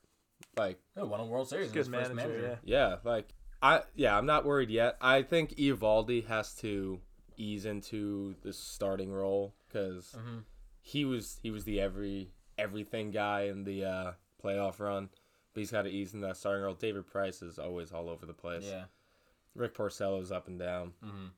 Like 0.58 0.78
Yeah, 0.96 1.04
won 1.04 1.20
a 1.20 1.24
World 1.26 1.48
Series. 1.48 1.68
in 1.68 1.72
Good 1.74 1.78
his 1.80 1.88
first 1.88 2.14
manager, 2.14 2.28
manager. 2.28 2.58
yeah. 2.64 2.88
yeah, 2.90 2.96
like 3.04 3.28
I 3.62 3.82
yeah 3.94 4.16
I'm 4.16 4.26
not 4.26 4.44
worried 4.44 4.70
yet. 4.70 4.96
I 5.00 5.22
think 5.22 5.56
Eovaldi 5.56 6.26
has 6.26 6.54
to 6.56 7.00
ease 7.36 7.64
into 7.64 8.34
the 8.42 8.52
starting 8.52 9.12
role 9.12 9.54
because 9.68 10.14
Mm-hmm. 10.18 10.38
he 10.80 11.04
was 11.04 11.38
he 11.42 11.50
was 11.50 11.64
the 11.64 11.80
every 11.80 12.32
everything 12.58 13.10
guy 13.10 13.42
in 13.42 13.64
the 13.64 13.84
uh, 13.84 14.12
playoff 14.42 14.80
run. 14.80 15.08
But 15.54 15.60
he's 15.60 15.70
got 15.70 15.82
to 15.82 15.90
ease 15.90 16.12
in 16.14 16.20
that 16.22 16.36
starting 16.36 16.62
role. 16.64 16.74
David 16.74 17.06
Price 17.06 17.40
is 17.42 17.58
always 17.58 17.90
all 17.92 18.08
over 18.08 18.26
the 18.26 18.34
place. 18.34 18.64
Yeah. 18.68 18.84
Rick 19.54 19.74
Porcello's 19.74 20.30
up 20.30 20.46
and 20.46 20.58
down. 20.58 20.92
Mhm. 21.04 21.30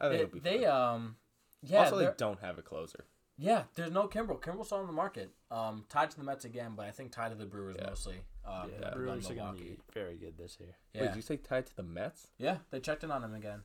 I 0.00 0.08
think 0.08 0.12
They, 0.12 0.24
it'll 0.24 0.32
be 0.34 0.40
they 0.40 0.58
fine. 0.64 0.92
um 0.94 1.16
yeah 1.62 1.84
also 1.84 1.96
they 1.98 2.10
don't 2.18 2.38
have 2.40 2.58
a 2.58 2.62
closer. 2.62 3.06
yeah 3.38 3.62
there's 3.74 3.90
no 3.90 4.06
Kimbrel 4.08 4.40
Kimbrel's 4.40 4.66
still 4.66 4.78
on 4.78 4.86
the 4.86 4.92
market 4.92 5.30
um 5.50 5.84
tied 5.88 6.10
to 6.10 6.16
the 6.18 6.22
Mets 6.22 6.44
again 6.44 6.74
but 6.76 6.84
I 6.86 6.90
think 6.90 7.12
tied 7.12 7.30
to 7.30 7.34
the 7.34 7.46
Brewers 7.46 7.76
Yeah. 7.78 7.88
mostly 7.88 8.16
uh 8.46 8.66
Yeah, 8.70 8.78
rather 8.78 8.80
than 8.80 8.92
Brewers 9.04 9.30
are 9.30 9.34
gonna 9.34 9.58
be 9.58 9.76
very 9.92 10.16
good 10.16 10.36
this 10.38 10.58
year. 10.60 10.76
Wait, 10.94 11.08
did 11.08 11.16
you 11.16 11.22
say 11.22 11.36
tied 11.36 11.66
to 11.66 11.76
the 11.76 11.82
Mets? 11.82 12.28
yeah 12.38 12.58
they 12.70 12.80
checked 12.80 13.04
in 13.04 13.10
on 13.10 13.22
him 13.24 13.34
again 13.34 13.62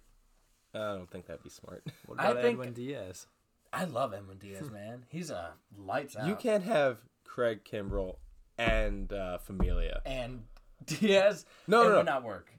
I 0.73 0.93
don't 0.95 1.09
think 1.11 1.25
that'd 1.27 1.43
be 1.43 1.49
smart. 1.49 1.83
What 2.05 2.19
I 2.19 2.29
about 2.31 2.41
think- 2.43 2.53
Edwin 2.59 2.73
Diaz? 2.73 3.27
I 3.73 3.85
love 3.85 4.13
Edwin 4.13 4.37
Diaz 4.37 4.69
man 4.79 5.05
he's 5.09 5.29
a 5.31 5.51
lights 5.77 6.15
out 6.15 6.27
You 6.27 6.35
can't 6.35 6.63
have 6.63 6.97
Craig 7.25 7.63
Kimbrel 7.63 8.17
and 8.57 9.11
uh, 9.13 9.37
Familia. 9.37 10.01
and 10.05 10.43
Diaz 10.85 11.45
No, 11.67 11.81
it 11.81 11.83
no, 11.85 11.89
no. 11.91 11.97
would 11.97 12.05
not 12.05 12.23
work 12.23 12.51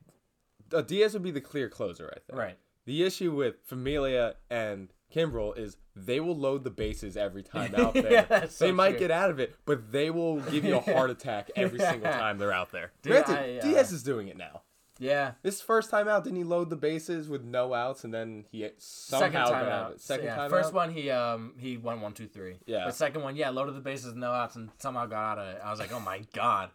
Uh, 0.73 0.81
Diaz 0.83 1.13
would 1.15 1.23
be 1.23 1.31
the 1.31 1.41
clear 1.41 1.69
closer, 1.69 2.13
I 2.17 2.21
think. 2.21 2.39
right 2.39 2.59
The 2.87 3.03
issue 3.03 3.35
with 3.35 3.57
Familia 3.65 4.37
and 4.51 4.93
Kimbrel 5.15 5.57
is 5.57 5.77
they 5.95 6.21
will 6.21 6.37
load 6.37 6.65
the 6.65 6.71
bases 6.71 7.17
every 7.17 7.43
time 7.55 7.75
out 7.77 7.95
there. 7.95 8.13
Yeah, 8.13 8.41
they 8.41 8.47
so 8.49 8.73
might 8.73 8.91
true. 8.91 8.99
get 9.01 9.11
out 9.11 9.31
of 9.31 9.39
it, 9.41 9.55
but 9.67 9.93
they 9.93 10.11
will 10.11 10.41
give 10.41 10.65
you 10.65 10.77
a 10.77 10.81
heart 10.81 11.11
attack 11.17 11.51
every 11.57 11.79
single 11.79 12.11
time 12.11 12.39
they're 12.39 12.53
out 12.53 12.73
there. 12.73 12.93
Dude, 13.03 13.13
Granted, 13.13 13.39
I, 13.39 13.59
uh, 13.59 13.63
Diaz 13.63 13.93
is 13.93 14.03
doing 14.03 14.29
it 14.29 14.37
now. 14.37 14.63
yeah 14.99 15.33
This 15.43 15.61
first 15.61 15.91
time 15.91 16.09
out, 16.09 16.25
didn't 16.25 16.39
he 16.39 16.45
load 16.45 16.71
the 16.71 16.77
bases 16.77 17.29
with 17.29 17.43
no 17.45 17.75
outs, 17.75 18.05
and 18.05 18.13
then 18.15 18.45
he 18.51 18.69
somehow 18.79 19.21
second 19.27 19.41
time 19.41 19.51
got 19.51 19.73
out. 19.73 19.93
out? 19.93 20.01
Second 20.01 20.27
yeah. 20.27 20.37
time 20.37 20.51
First 20.51 20.69
out. 20.69 20.75
one 20.75 20.93
he 20.93 21.11
um 21.11 21.55
he 21.59 21.77
won 21.77 22.01
one 22.01 22.13
two 22.13 22.27
three. 22.27 22.57
Yeah. 22.67 22.87
The 22.87 22.93
second 22.93 23.23
one, 23.23 23.37
yeah, 23.37 23.51
loaded 23.51 23.75
the 23.75 23.81
bases, 23.81 24.15
no 24.15 24.31
outs, 24.33 24.57
and 24.57 24.71
somehow 24.79 25.07
got 25.07 25.33
out 25.33 25.39
of 25.39 25.49
it. 25.55 25.61
I 25.65 25.71
was 25.71 25.81
like, 25.81 25.93
oh 25.93 26.01
my 26.01 26.23
god. 26.33 26.71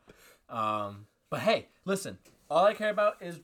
Um, 0.50 1.08
but 1.30 1.42
hey, 1.42 1.68
listen, 1.86 2.18
all 2.50 2.66
I 2.66 2.74
care 2.74 2.90
about 2.90 3.16
is 3.22 3.40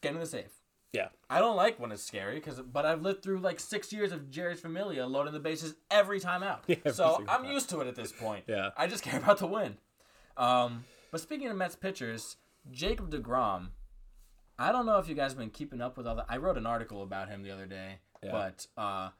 getting 0.00 0.20
the 0.20 0.26
save. 0.26 0.50
Yeah. 0.96 1.08
I 1.28 1.38
don't 1.40 1.56
like 1.56 1.78
when 1.80 1.92
it's 1.92 2.02
scary, 2.02 2.40
cause 2.40 2.60
but 2.60 2.84
I've 2.86 3.02
lived 3.02 3.22
through 3.22 3.38
like 3.40 3.60
six 3.60 3.92
years 3.92 4.12
of 4.12 4.30
Jeurys 4.30 4.58
Familia 4.58 5.06
loading 5.06 5.32
the 5.32 5.40
bases 5.40 5.74
every 5.90 6.20
time 6.20 6.42
out. 6.42 6.64
every 6.68 6.92
so 6.92 7.22
I'm 7.28 7.42
time. 7.44 7.52
used 7.52 7.68
to 7.70 7.80
it 7.80 7.86
at 7.88 7.94
this 7.96 8.12
point. 8.12 8.44
Yeah. 8.48 8.70
I 8.76 8.86
just 8.86 9.02
care 9.02 9.18
about 9.18 9.38
the 9.38 9.46
win. 9.46 9.76
Um, 10.36 10.84
but 11.10 11.20
speaking 11.20 11.48
of 11.48 11.56
Mets 11.56 11.76
pitchers, 11.76 12.36
Jacob 12.70 13.10
DeGrom, 13.10 13.68
I 14.58 14.72
don't 14.72 14.86
know 14.86 14.98
if 14.98 15.08
you 15.08 15.14
guys 15.14 15.32
have 15.32 15.38
been 15.38 15.50
keeping 15.50 15.80
up 15.80 15.96
with 15.96 16.06
all 16.06 16.16
the. 16.16 16.24
I 16.28 16.36
wrote 16.38 16.56
an 16.56 16.66
article 16.66 17.02
about 17.02 17.28
him 17.28 17.42
the 17.42 17.50
other 17.50 17.66
day, 17.66 17.98
Yeah. 18.22 18.32
but 18.32 18.66
uh, 18.76 19.10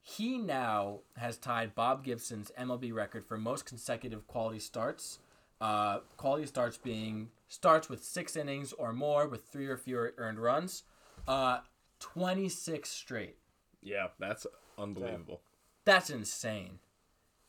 he 0.00 0.36
now 0.38 1.00
has 1.16 1.36
tied 1.38 1.74
Bob 1.74 2.04
Gibson's 2.04 2.50
MLB 2.58 2.92
record 2.92 3.24
for 3.24 3.38
most 3.38 3.64
consecutive 3.64 4.26
quality 4.26 4.58
starts. 4.58 5.18
Uh, 5.60 6.00
quality 6.16 6.44
starts 6.46 6.76
being 6.76 7.28
starts 7.48 7.88
with 7.88 8.02
six 8.04 8.34
innings 8.36 8.72
or 8.72 8.92
more 8.92 9.28
with 9.28 9.44
three 9.46 9.66
or 9.68 9.76
fewer 9.76 10.12
earned 10.18 10.38
runs. 10.40 10.82
Uh, 11.26 11.60
26 12.00 12.88
straight. 12.88 13.36
Yeah, 13.82 14.08
that's 14.18 14.46
unbelievable. 14.78 15.40
That's 15.84 16.10
insane. 16.10 16.78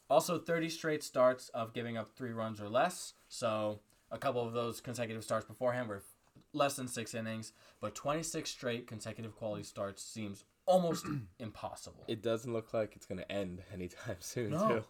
Also, 0.10 0.38
30 0.38 0.70
straight 0.70 1.04
starts 1.04 1.50
of 1.50 1.74
giving 1.74 1.98
up 1.98 2.10
three 2.16 2.32
runs 2.32 2.60
or 2.62 2.70
less. 2.70 3.14
So, 3.28 3.80
a 4.12 4.18
couple 4.18 4.46
of 4.46 4.54
those 4.54 4.82
consecutive 4.82 5.24
starts 5.24 5.46
beforehand 5.46 5.90
were 5.90 6.04
less 6.52 6.76
than 6.76 6.88
six 6.88 7.14
innings, 7.16 7.54
but 7.82 7.96
26 7.96 8.50
straight 8.50 8.86
consecutive 8.88 9.36
quality 9.36 9.64
starts 9.64 10.04
seems 10.04 10.44
almost 10.66 11.06
impossible. 11.40 12.04
It 12.08 12.22
doesn't 12.22 12.52
look 12.54 12.74
like 12.74 12.96
it's 12.96 13.06
gonna 13.08 13.26
end 13.30 13.64
anytime 13.74 14.18
soon, 14.20 14.52
No. 14.52 14.68
too. 14.68 14.84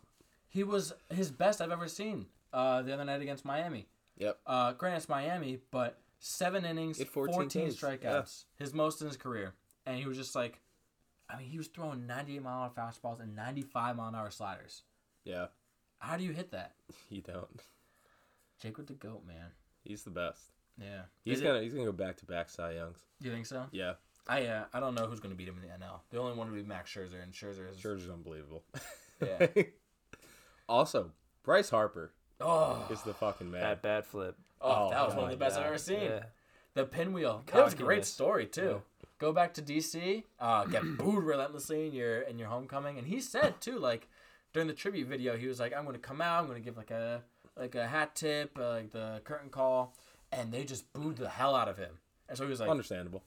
He 0.49 0.63
was 0.63 0.93
his 1.09 1.31
best 1.31 1.61
I've 1.61 1.71
ever 1.71 1.87
seen 1.87 2.27
uh, 2.51 2.81
the 2.81 2.93
other 2.93 3.05
night 3.05 3.21
against 3.21 3.43
Miami. 3.45 3.87
Yep. 4.17 4.37
Uh, 4.45 4.73
granted, 4.73 4.97
it's 4.97 5.09
Miami, 5.09 5.59
but 5.71 5.97
seven 6.23 6.63
innings, 6.63 6.97
Hit 6.97 7.09
14, 7.09 7.33
14 7.33 7.69
Ks, 7.69 7.75
strikeouts, 7.75 8.45
his 8.55 8.73
most 8.73 9.01
in 9.01 9.07
his 9.07 9.17
career. 9.17 9.53
And 9.85 9.97
he 9.97 10.05
was 10.05 10.17
just 10.17 10.35
like, 10.35 10.61
I 11.29 11.37
mean, 11.37 11.47
he 11.47 11.57
was 11.57 11.67
throwing 11.67 12.07
98 12.07 12.41
mile 12.41 12.63
an 12.63 12.71
hour 12.77 12.91
fastballs 12.91 13.21
and 13.21 13.35
95 13.35 13.97
mile 13.97 14.07
an 14.07 14.15
hour 14.15 14.31
sliders. 14.31 14.83
Yeah, 15.25 15.47
How 15.99 16.17
do 16.17 16.23
you 16.23 16.31
hit 16.31 16.51
that? 16.51 16.73
you 17.09 17.21
don't. 17.21 17.61
Jake 18.61 18.77
with 18.77 18.87
the 18.87 18.93
goat, 18.93 19.23
man. 19.27 19.51
He's 19.83 20.03
the 20.03 20.11
best. 20.11 20.51
Yeah. 20.79 21.03
He's 21.23 21.37
Is 21.37 21.43
gonna 21.43 21.61
he's 21.61 21.73
gonna 21.73 21.85
go 21.85 21.91
back 21.91 22.17
to 22.17 22.25
back 22.25 22.49
Cy 22.49 22.73
Youngs. 22.73 22.97
You 23.21 23.31
think 23.31 23.45
so? 23.45 23.65
Yeah, 23.71 23.93
I 24.27 24.45
uh, 24.45 24.65
I 24.73 24.79
don't 24.79 24.95
know 24.95 25.05
who's 25.05 25.19
gonna 25.19 25.35
beat 25.35 25.47
him 25.47 25.57
in 25.61 25.61
the 25.61 25.85
NL. 25.85 25.99
The 26.09 26.19
only 26.19 26.35
one 26.35 26.49
would 26.49 26.55
be 26.55 26.67
Max 26.67 26.91
Scherzer, 26.91 27.21
and 27.21 27.31
Scherzer 27.33 27.69
is 27.69 27.77
Scherzer's 27.77 28.09
unbelievable. 28.09 28.63
Yeah. 29.21 29.47
also, 30.69 31.11
Bryce 31.43 31.69
Harper 31.69 32.13
oh, 32.41 32.85
is 32.89 33.01
the 33.03 33.13
fucking 33.13 33.49
man. 33.51 33.61
That 33.61 33.81
bat 33.81 34.05
flip. 34.05 34.35
oh, 34.61 34.87
Oh 34.87 34.89
that 34.91 35.05
was 35.05 35.15
one 35.15 35.25
of 35.25 35.31
the 35.31 35.37
best 35.37 35.57
I've 35.57 35.65
ever 35.65 35.77
seen. 35.77 36.01
Yeah. 36.01 36.23
The 36.73 36.85
pinwheel. 36.85 37.43
That 37.53 37.63
was 37.63 37.73
a 37.73 37.77
great 37.77 38.05
story 38.05 38.45
too. 38.47 38.81
go 39.19 39.31
back 39.31 39.53
to 39.55 39.61
DC, 39.61 40.23
uh, 40.39 40.65
get 40.65 40.81
booed 40.97 41.23
relentlessly 41.23 41.87
in 41.87 41.93
your 41.93 42.21
in 42.21 42.39
your 42.39 42.47
homecoming. 42.49 42.97
And 42.97 43.07
he 43.07 43.19
said 43.21 43.61
too, 43.61 43.77
like 43.77 44.07
during 44.53 44.67
the 44.67 44.73
tribute 44.73 45.07
video, 45.07 45.37
he 45.37 45.47
was 45.47 45.59
like, 45.59 45.73
"I'm 45.73 45.83
going 45.83 45.95
to 45.95 46.01
come 46.01 46.21
out. 46.21 46.39
I'm 46.39 46.47
going 46.47 46.61
to 46.61 46.65
give 46.65 46.77
like 46.77 46.91
a 46.91 47.21
like 47.57 47.75
a 47.75 47.87
hat 47.87 48.15
tip, 48.15 48.57
uh, 48.59 48.69
like 48.69 48.91
the 48.91 49.21
curtain 49.23 49.49
call," 49.49 49.95
and 50.31 50.51
they 50.51 50.63
just 50.63 50.91
booed 50.93 51.17
the 51.17 51.29
hell 51.29 51.55
out 51.55 51.67
of 51.67 51.77
him. 51.77 51.91
And 52.27 52.37
so 52.37 52.43
he 52.43 52.49
was 52.49 52.59
like, 52.59 52.69
Understandable. 52.69 53.23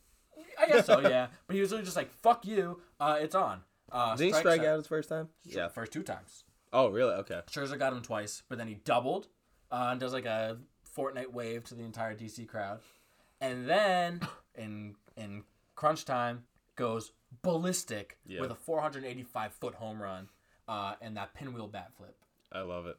"I 0.59 0.66
guess 0.66 0.86
so, 0.86 1.00
yeah." 1.00 1.28
But 1.46 1.54
he 1.54 1.61
was 1.61 1.70
literally 1.70 1.84
just 1.84 1.96
like, 1.96 2.11
"Fuck 2.11 2.46
you, 2.46 2.80
uh, 2.98 3.18
it's 3.20 3.34
on." 3.34 3.61
Uh, 3.92 4.16
Did 4.16 4.24
he 4.24 4.32
strike 4.32 4.61
out- 4.62 4.66
out 4.66 4.76
his 4.78 4.86
first 4.88 5.09
time? 5.09 5.28
Yeah. 5.44 5.68
first 5.68 5.92
two 5.92 6.02
times. 6.02 6.42
Oh, 6.77 6.89
really? 6.89 7.14
Okay. 7.14 7.41
Scherzer 7.51 7.79
got 7.79 7.95
him 7.95 8.03
twice, 8.03 8.43
but 8.51 8.59
then 8.59 8.68
he 8.68 8.74
doubled 8.74 9.29
uh, 9.70 9.89
and 9.93 9.99
does 10.01 10.12
like 10.12 10.27
a 10.27 10.59
Fortnite 10.95 11.33
wave 11.33 11.64
to 11.64 11.74
the 11.74 11.83
entire 11.83 12.14
DC 12.14 12.47
crowd, 12.47 12.81
and 13.41 13.66
then 13.68 14.20
in 14.55 14.95
in 15.16 15.43
crunch 15.74 16.05
time 16.05 16.45
goes 16.77 17.12
ballistic 17.43 18.18
Yeah. 18.27 18.41
with 18.43 18.51
a 18.51 18.55
485 18.55 19.53
foot 19.55 19.74
home 19.74 20.03
run 20.03 20.29
uh, 20.68 20.95
and 21.01 21.16
that 21.16 21.33
pinwheel 21.35 21.66
bat 21.66 21.93
flip. 21.97 22.14
I 22.53 22.61
love 22.61 22.87
it. 22.87 22.97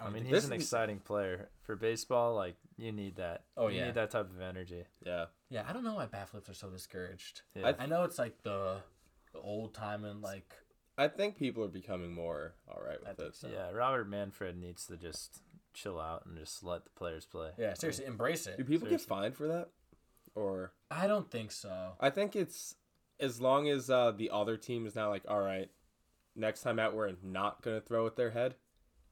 I 0.00 0.04
don't 0.04 0.12
mean, 0.12 0.24
he's 0.24 0.44
an 0.44 0.52
exciting 0.52 0.98
player 0.98 1.48
for 1.62 1.76
baseball. 1.76 2.34
Like 2.34 2.56
you 2.76 2.90
need 2.92 3.16
that. 3.16 3.44
Oh, 3.56 3.68
you 3.68 3.78
yeah. 3.78 3.86
need 3.86 3.94
that 3.94 4.10
type 4.10 4.28
of 4.28 4.40
energy. 4.40 4.84
Yeah. 5.04 5.26
yeah, 5.48 5.62
I 5.68 5.72
don't 5.72 5.84
know 5.84 5.94
why 5.94 6.06
bat 6.06 6.28
flips 6.28 6.50
are 6.50 6.54
so 6.54 6.68
discouraged. 6.68 7.42
Yeah. 7.54 7.72
I 7.78 7.86
know 7.86 8.02
it's 8.02 8.18
like 8.18 8.42
the, 8.42 8.78
the 9.32 9.38
old 9.38 9.72
time 9.72 10.04
and 10.04 10.20
like 10.20 10.52
I 10.98 11.08
think 11.08 11.36
people 11.36 11.62
are 11.64 11.68
becoming 11.68 12.12
more 12.12 12.54
all 12.68 12.82
right 12.86 12.98
with 13.00 13.16
think 13.16 13.28
it. 13.30 13.36
so. 13.36 13.48
yeah, 13.48 13.70
Robert 13.70 14.08
Manfred 14.08 14.56
needs 14.58 14.86
to 14.86 14.96
just 14.96 15.42
chill 15.74 16.00
out 16.00 16.24
and 16.26 16.38
just 16.38 16.64
let 16.64 16.84
the 16.84 16.90
players 16.90 17.26
play. 17.26 17.50
yeah, 17.58 17.74
seriously, 17.74 18.06
embrace 18.06 18.46
it. 18.46 18.56
Do 18.56 18.62
it. 18.62 18.66
people 18.68 18.88
get 18.88 19.00
fined 19.02 19.36
for 19.36 19.46
that? 19.48 19.68
Or 20.34 20.72
I 20.90 21.06
don't 21.06 21.30
think 21.30 21.52
so. 21.52 21.92
I 22.00 22.10
think 22.10 22.34
it's 22.36 22.74
as 23.20 23.40
long 23.40 23.68
as 23.68 23.88
uh, 23.90 24.12
the 24.12 24.30
other 24.30 24.56
team 24.56 24.86
is 24.86 24.94
now 24.94 25.08
like, 25.10 25.22
all 25.28 25.40
right, 25.40 25.70
next 26.34 26.62
time 26.62 26.78
out 26.78 26.94
we're 26.94 27.12
not 27.22 27.62
gonna 27.62 27.80
throw 27.80 28.06
at 28.06 28.16
their 28.16 28.30
head. 28.30 28.54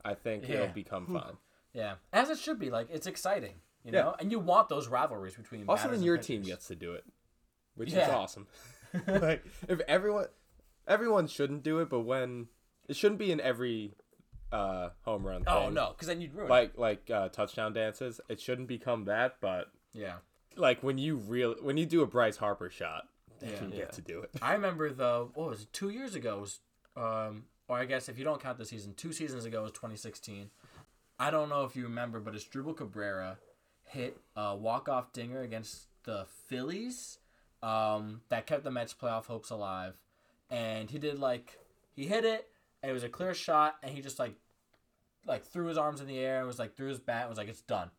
I 0.04 0.14
think 0.14 0.46
Yeah. 0.48 0.56
it'll 0.56 0.68
become 0.74 1.06
fine. 1.12 1.36
Yeah, 1.72 1.94
as 2.12 2.30
it 2.30 2.38
should 2.38 2.58
be. 2.58 2.70
Like 2.70 2.88
it's 2.90 3.06
exciting, 3.06 3.54
you 3.84 3.92
Yeah. 3.92 4.02
know, 4.02 4.16
and 4.20 4.30
you 4.30 4.38
want 4.38 4.68
those 4.68 4.88
rivalries 4.88 5.34
between. 5.34 5.62
Also, 5.68 5.82
batters 5.84 5.90
then 5.90 5.94
and 5.98 6.04
your 6.04 6.18
team 6.18 6.42
gets 6.42 6.68
to 6.68 6.74
do 6.76 6.92
it, 6.94 7.04
which 7.74 7.90
is 7.92 8.08
awesome. 8.08 8.46
like 9.06 9.44
if 9.68 9.80
everyone, 9.88 10.26
everyone 10.86 11.26
shouldn't 11.26 11.62
do 11.62 11.78
it, 11.80 11.88
but 11.88 12.00
when 12.00 12.48
it 12.88 12.96
shouldn't 12.96 13.18
be 13.18 13.32
in 13.32 13.40
every 13.40 13.94
uh, 14.52 14.90
home 15.02 15.26
run. 15.26 15.44
Oh 15.46 15.64
thing. 15.66 15.74
no, 15.74 15.88
because 15.90 16.08
then 16.08 16.20
you'd 16.20 16.34
ruin. 16.34 16.46
it. 16.46 16.50
Like 16.50 16.78
like 16.78 17.10
uh, 17.10 17.28
touchdown 17.28 17.72
dances, 17.72 18.20
it 18.28 18.40
shouldn't 18.40 18.68
become 18.68 19.04
that. 19.06 19.36
But 19.40 19.70
Yeah. 19.92 20.16
like 20.56 20.82
when 20.82 20.98
you 20.98 21.16
real 21.16 21.54
when 21.60 21.76
you 21.76 21.86
do 21.86 22.02
a 22.02 22.06
Bryce 22.06 22.36
Harper 22.36 22.70
shot, 22.70 23.08
Yeah. 23.42 23.48
you 23.62 23.68
Yeah. 23.70 23.76
get 23.76 23.92
to 23.94 24.00
do 24.02 24.20
it. 24.20 24.30
I 24.42 24.52
remember 24.52 24.90
though, 24.92 25.30
what 25.34 25.48
was 25.50 25.62
it, 25.62 25.72
two 25.72 25.88
years 25.90 26.14
ago? 26.14 26.36
It 26.36 26.40
was, 26.40 26.60
um, 26.96 27.46
or 27.68 27.78
I 27.78 27.84
guess 27.86 28.08
if 28.08 28.18
you 28.18 28.24
don't 28.24 28.40
count 28.40 28.58
the 28.58 28.64
season, 28.64 28.94
two 28.94 29.12
seasons 29.12 29.44
ago 29.44 29.62
was 29.62 29.72
2016. 29.72 30.50
I 31.18 31.30
don't 31.30 31.48
know 31.48 31.64
if 31.64 31.74
you 31.76 31.84
remember, 31.84 32.20
but 32.20 32.34
Asdrubal 32.34 32.76
Cabrera 32.76 33.38
hit 33.86 34.18
a 34.36 34.54
walk-off 34.56 35.12
dinger 35.12 35.40
against 35.42 35.86
the 36.04 36.26
Phillies 36.48 37.18
um, 37.62 38.20
that 38.28 38.46
kept 38.46 38.62
the 38.64 38.70
Mets 38.70 38.92
playoff 38.92 39.26
hopes 39.26 39.50
alive. 39.50 39.94
And 40.50 40.90
he 40.90 40.98
did 40.98 41.18
like 41.18 41.58
he 41.94 42.06
hit 42.06 42.24
it, 42.24 42.48
and 42.82 42.90
it 42.90 42.92
was 42.92 43.04
a 43.04 43.08
clear 43.08 43.34
shot, 43.34 43.76
and 43.82 43.92
he 43.92 44.00
just 44.00 44.18
like 44.18 44.34
like 45.26 45.44
threw 45.44 45.66
his 45.66 45.78
arms 45.78 46.00
in 46.00 46.06
the 46.06 46.18
air 46.18 46.38
and 46.38 46.46
was 46.46 46.58
like 46.58 46.76
threw 46.76 46.88
his 46.88 46.98
bat 46.98 47.22
and 47.22 47.30
was 47.30 47.38
like 47.38 47.48
it's 47.48 47.62
done. 47.62 47.90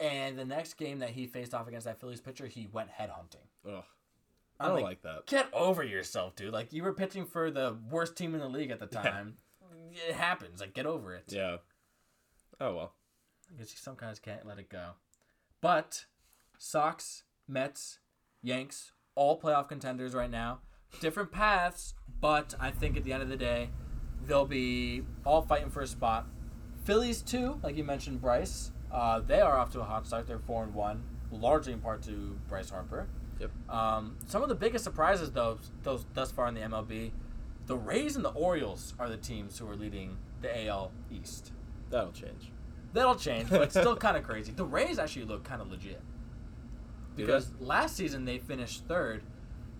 And 0.00 0.38
the 0.38 0.44
next 0.44 0.74
game 0.74 0.98
that 0.98 1.10
he 1.10 1.26
faced 1.26 1.54
off 1.54 1.68
against 1.68 1.86
that 1.86 2.00
Phillies 2.00 2.20
pitcher, 2.20 2.46
he 2.46 2.68
went 2.70 2.90
head 2.90 3.10
hunting. 3.10 3.40
Ugh, 3.66 3.82
I 4.60 4.64
I'm 4.66 4.74
don't 4.74 4.82
like, 4.82 5.02
that. 5.02 5.26
Get 5.26 5.48
over 5.52 5.82
yourself, 5.82 6.36
dude. 6.36 6.52
Like 6.52 6.72
you 6.72 6.82
were 6.82 6.92
pitching 6.92 7.24
for 7.24 7.50
the 7.50 7.76
worst 7.90 8.16
team 8.16 8.34
in 8.34 8.40
the 8.40 8.48
league 8.48 8.70
at 8.70 8.80
the 8.80 8.86
time. 8.86 9.36
It 10.08 10.14
happens. 10.14 10.60
Like 10.60 10.74
get 10.74 10.86
over 10.86 11.14
it. 11.14 11.24
Yeah. 11.28 11.56
Oh 12.60 12.74
well. 12.74 12.92
I 13.52 13.58
guess 13.58 13.70
you 13.70 13.78
sometimes 13.78 14.18
can't 14.18 14.46
let 14.46 14.58
it 14.58 14.68
go. 14.68 14.90
But 15.60 16.06
Sox, 16.58 17.24
Mets, 17.46 18.00
Yanks, 18.42 18.92
all 19.14 19.40
playoff 19.40 19.68
contenders 19.68 20.14
right 20.14 20.30
now. 20.30 20.60
Different 21.00 21.32
paths, 21.32 21.94
but 22.20 22.54
I 22.60 22.70
think 22.70 22.96
at 22.96 23.04
the 23.04 23.12
end 23.12 23.22
of 23.22 23.28
the 23.28 23.36
day, 23.36 23.70
they'll 24.26 24.46
be 24.46 25.02
all 25.24 25.42
fighting 25.42 25.70
for 25.70 25.80
a 25.80 25.86
spot. 25.86 26.26
Phillies 26.84 27.22
too, 27.22 27.60
like 27.62 27.76
you 27.76 27.84
mentioned, 27.84 28.20
Bryce. 28.20 28.72
Uh, 28.92 29.20
they 29.20 29.40
are 29.40 29.58
off 29.58 29.72
to 29.72 29.80
a 29.80 29.84
hot 29.84 30.06
start. 30.06 30.26
They're 30.26 30.38
four 30.38 30.62
and 30.62 30.74
one, 30.74 31.02
largely 31.30 31.72
in 31.72 31.80
part 31.80 32.02
to 32.02 32.38
Bryce 32.48 32.70
Harper. 32.70 33.08
Yep. 33.40 33.50
Um, 33.68 34.16
some 34.26 34.42
of 34.42 34.48
the 34.48 34.54
biggest 34.54 34.84
surprises, 34.84 35.32
though, 35.32 35.58
those 35.82 36.06
thus 36.14 36.30
far 36.30 36.46
in 36.46 36.54
the 36.54 36.60
MLB, 36.60 37.10
the 37.66 37.76
Rays 37.76 38.16
and 38.16 38.24
the 38.24 38.30
Orioles 38.30 38.94
are 38.98 39.08
the 39.08 39.16
teams 39.16 39.58
who 39.58 39.68
are 39.68 39.76
leading 39.76 40.16
the 40.42 40.66
AL 40.66 40.92
East. 41.10 41.52
That'll 41.90 42.12
change. 42.12 42.52
That'll 42.92 43.16
change, 43.16 43.50
but 43.50 43.62
it's 43.62 43.74
still 43.74 43.96
kind 44.06 44.16
of 44.16 44.22
crazy. 44.22 44.52
The 44.52 44.64
Rays 44.64 44.98
actually 44.98 45.24
look 45.24 45.42
kind 45.42 45.60
of 45.60 45.70
legit 45.70 46.00
because 47.16 47.52
last 47.60 47.96
season 47.96 48.24
they 48.24 48.38
finished 48.38 48.84
third, 48.86 49.22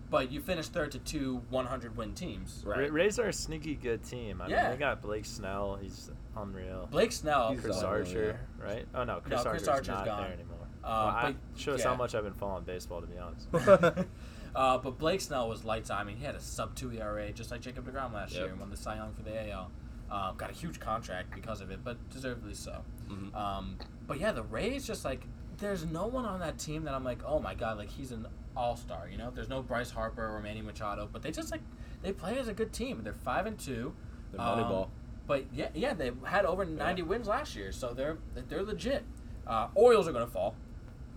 but 0.09 0.31
you 0.31 0.39
finished 0.41 0.71
third 0.73 0.91
to 0.93 0.99
two 0.99 1.41
100 1.49 1.97
win 1.97 2.13
teams. 2.13 2.63
Right. 2.65 2.91
Rays 2.91 3.17
are 3.19 3.27
a 3.27 3.33
sneaky 3.33 3.75
good 3.75 4.03
team. 4.03 4.41
I 4.41 4.47
Yeah. 4.47 4.61
mean, 4.63 4.71
they 4.71 4.77
got 4.77 5.01
Blake 5.01 5.25
Snell. 5.25 5.77
He's 5.81 6.11
unreal. 6.35 6.87
Blake 6.91 7.11
Snell, 7.11 7.51
He's 7.51 7.61
Chris 7.61 7.77
unreal, 7.81 7.91
Archer, 7.99 8.39
right? 8.59 8.87
Oh 8.93 9.03
no, 9.03 9.19
Chris 9.21 9.41
Chris 9.41 9.45
Archer's 9.45 9.67
Archer's 9.67 9.87
not 9.87 10.05
gone. 10.05 10.23
there 10.23 10.33
anymore. 10.33 10.57
Uh, 10.83 10.87
well, 10.87 10.97
I, 11.15 11.31
but- 11.31 11.59
shows 11.59 11.79
yeah. 11.79 11.87
how 11.89 11.95
much 11.95 12.13
I've 12.15 12.23
been 12.23 12.33
following 12.33 12.63
baseball, 12.63 13.01
to 13.01 13.07
be 13.07 13.17
honest. 13.17 13.47
uh, 14.55 14.77
but 14.77 14.97
Blake 14.99 15.21
Snell 15.21 15.49
was 15.49 15.63
lights 15.65 15.89
out. 15.89 15.99
I 15.99 16.03
mean, 16.03 16.17
he 16.17 16.25
had 16.25 16.35
a 16.35 16.39
sub 16.39 16.75
two 16.75 16.91
ERA 16.91 17.31
just 17.31 17.49
like 17.51 17.61
Jacob 17.61 17.85
Degrom 17.91 18.13
last 18.13 18.33
Yep. 18.33 18.41
year 18.41 18.51
and 18.51 18.59
won 18.59 18.69
the 18.69 18.77
Cy 18.77 18.95
Young 18.97 19.13
for 19.13 19.23
the 19.23 19.49
AL. 19.49 19.71
Um, 20.11 20.35
got 20.37 20.51
a 20.51 20.53
huge 20.53 20.79
contract 20.79 21.33
because 21.33 21.61
of 21.61 21.71
it, 21.71 21.79
but 21.83 21.97
deservedly 22.11 22.53
so. 22.53 22.83
Mhm. 23.09 23.33
Um, 23.35 23.77
but 24.05 24.19
yeah, 24.19 24.31
the 24.31 24.43
Rays 24.43 24.85
just 24.85 25.03
like 25.03 25.25
there's 25.57 25.85
no 25.85 26.05
one 26.05 26.25
on 26.25 26.39
that 26.41 26.59
team 26.59 26.83
that 26.83 26.93
I'm 26.93 27.03
like, 27.03 27.19
oh 27.25 27.39
my 27.39 27.55
god, 27.55 27.77
like 27.79 27.89
he's 27.89 28.11
an 28.11 28.27
all 28.55 28.75
star. 28.75 29.07
You 29.11 29.17
know, 29.17 29.31
there's 29.33 29.49
no 29.49 29.61
Bryce 29.61 29.91
Harper 29.91 30.27
or 30.27 30.39
Manny 30.41 30.61
Machado, 30.61 31.09
but 31.11 31.21
they 31.21 31.31
just 31.31 31.51
like 31.51 31.61
they 32.01 32.11
play 32.11 32.37
as 32.37 32.47
a 32.47 32.53
good 32.53 32.73
team. 32.73 33.01
They're 33.03 33.13
five 33.13 33.45
and 33.45 33.57
two. 33.57 33.93
They're 34.31 34.39
The 34.39 34.43
Moneyball. 34.43 34.89
But 35.27 35.45
yeah, 35.53 35.69
yeah, 35.73 35.93
they 35.93 36.11
had 36.23 36.45
over 36.45 36.65
90 36.65 37.01
wins 37.03 37.27
last 37.27 37.55
year, 37.55 37.71
so 37.71 37.93
they're 37.93 38.17
they're 38.47 38.63
legit. 38.63 39.03
Uh, 39.47 39.67
Orioles 39.75 40.07
are 40.07 40.11
gonna 40.13 40.27
fall. 40.27 40.55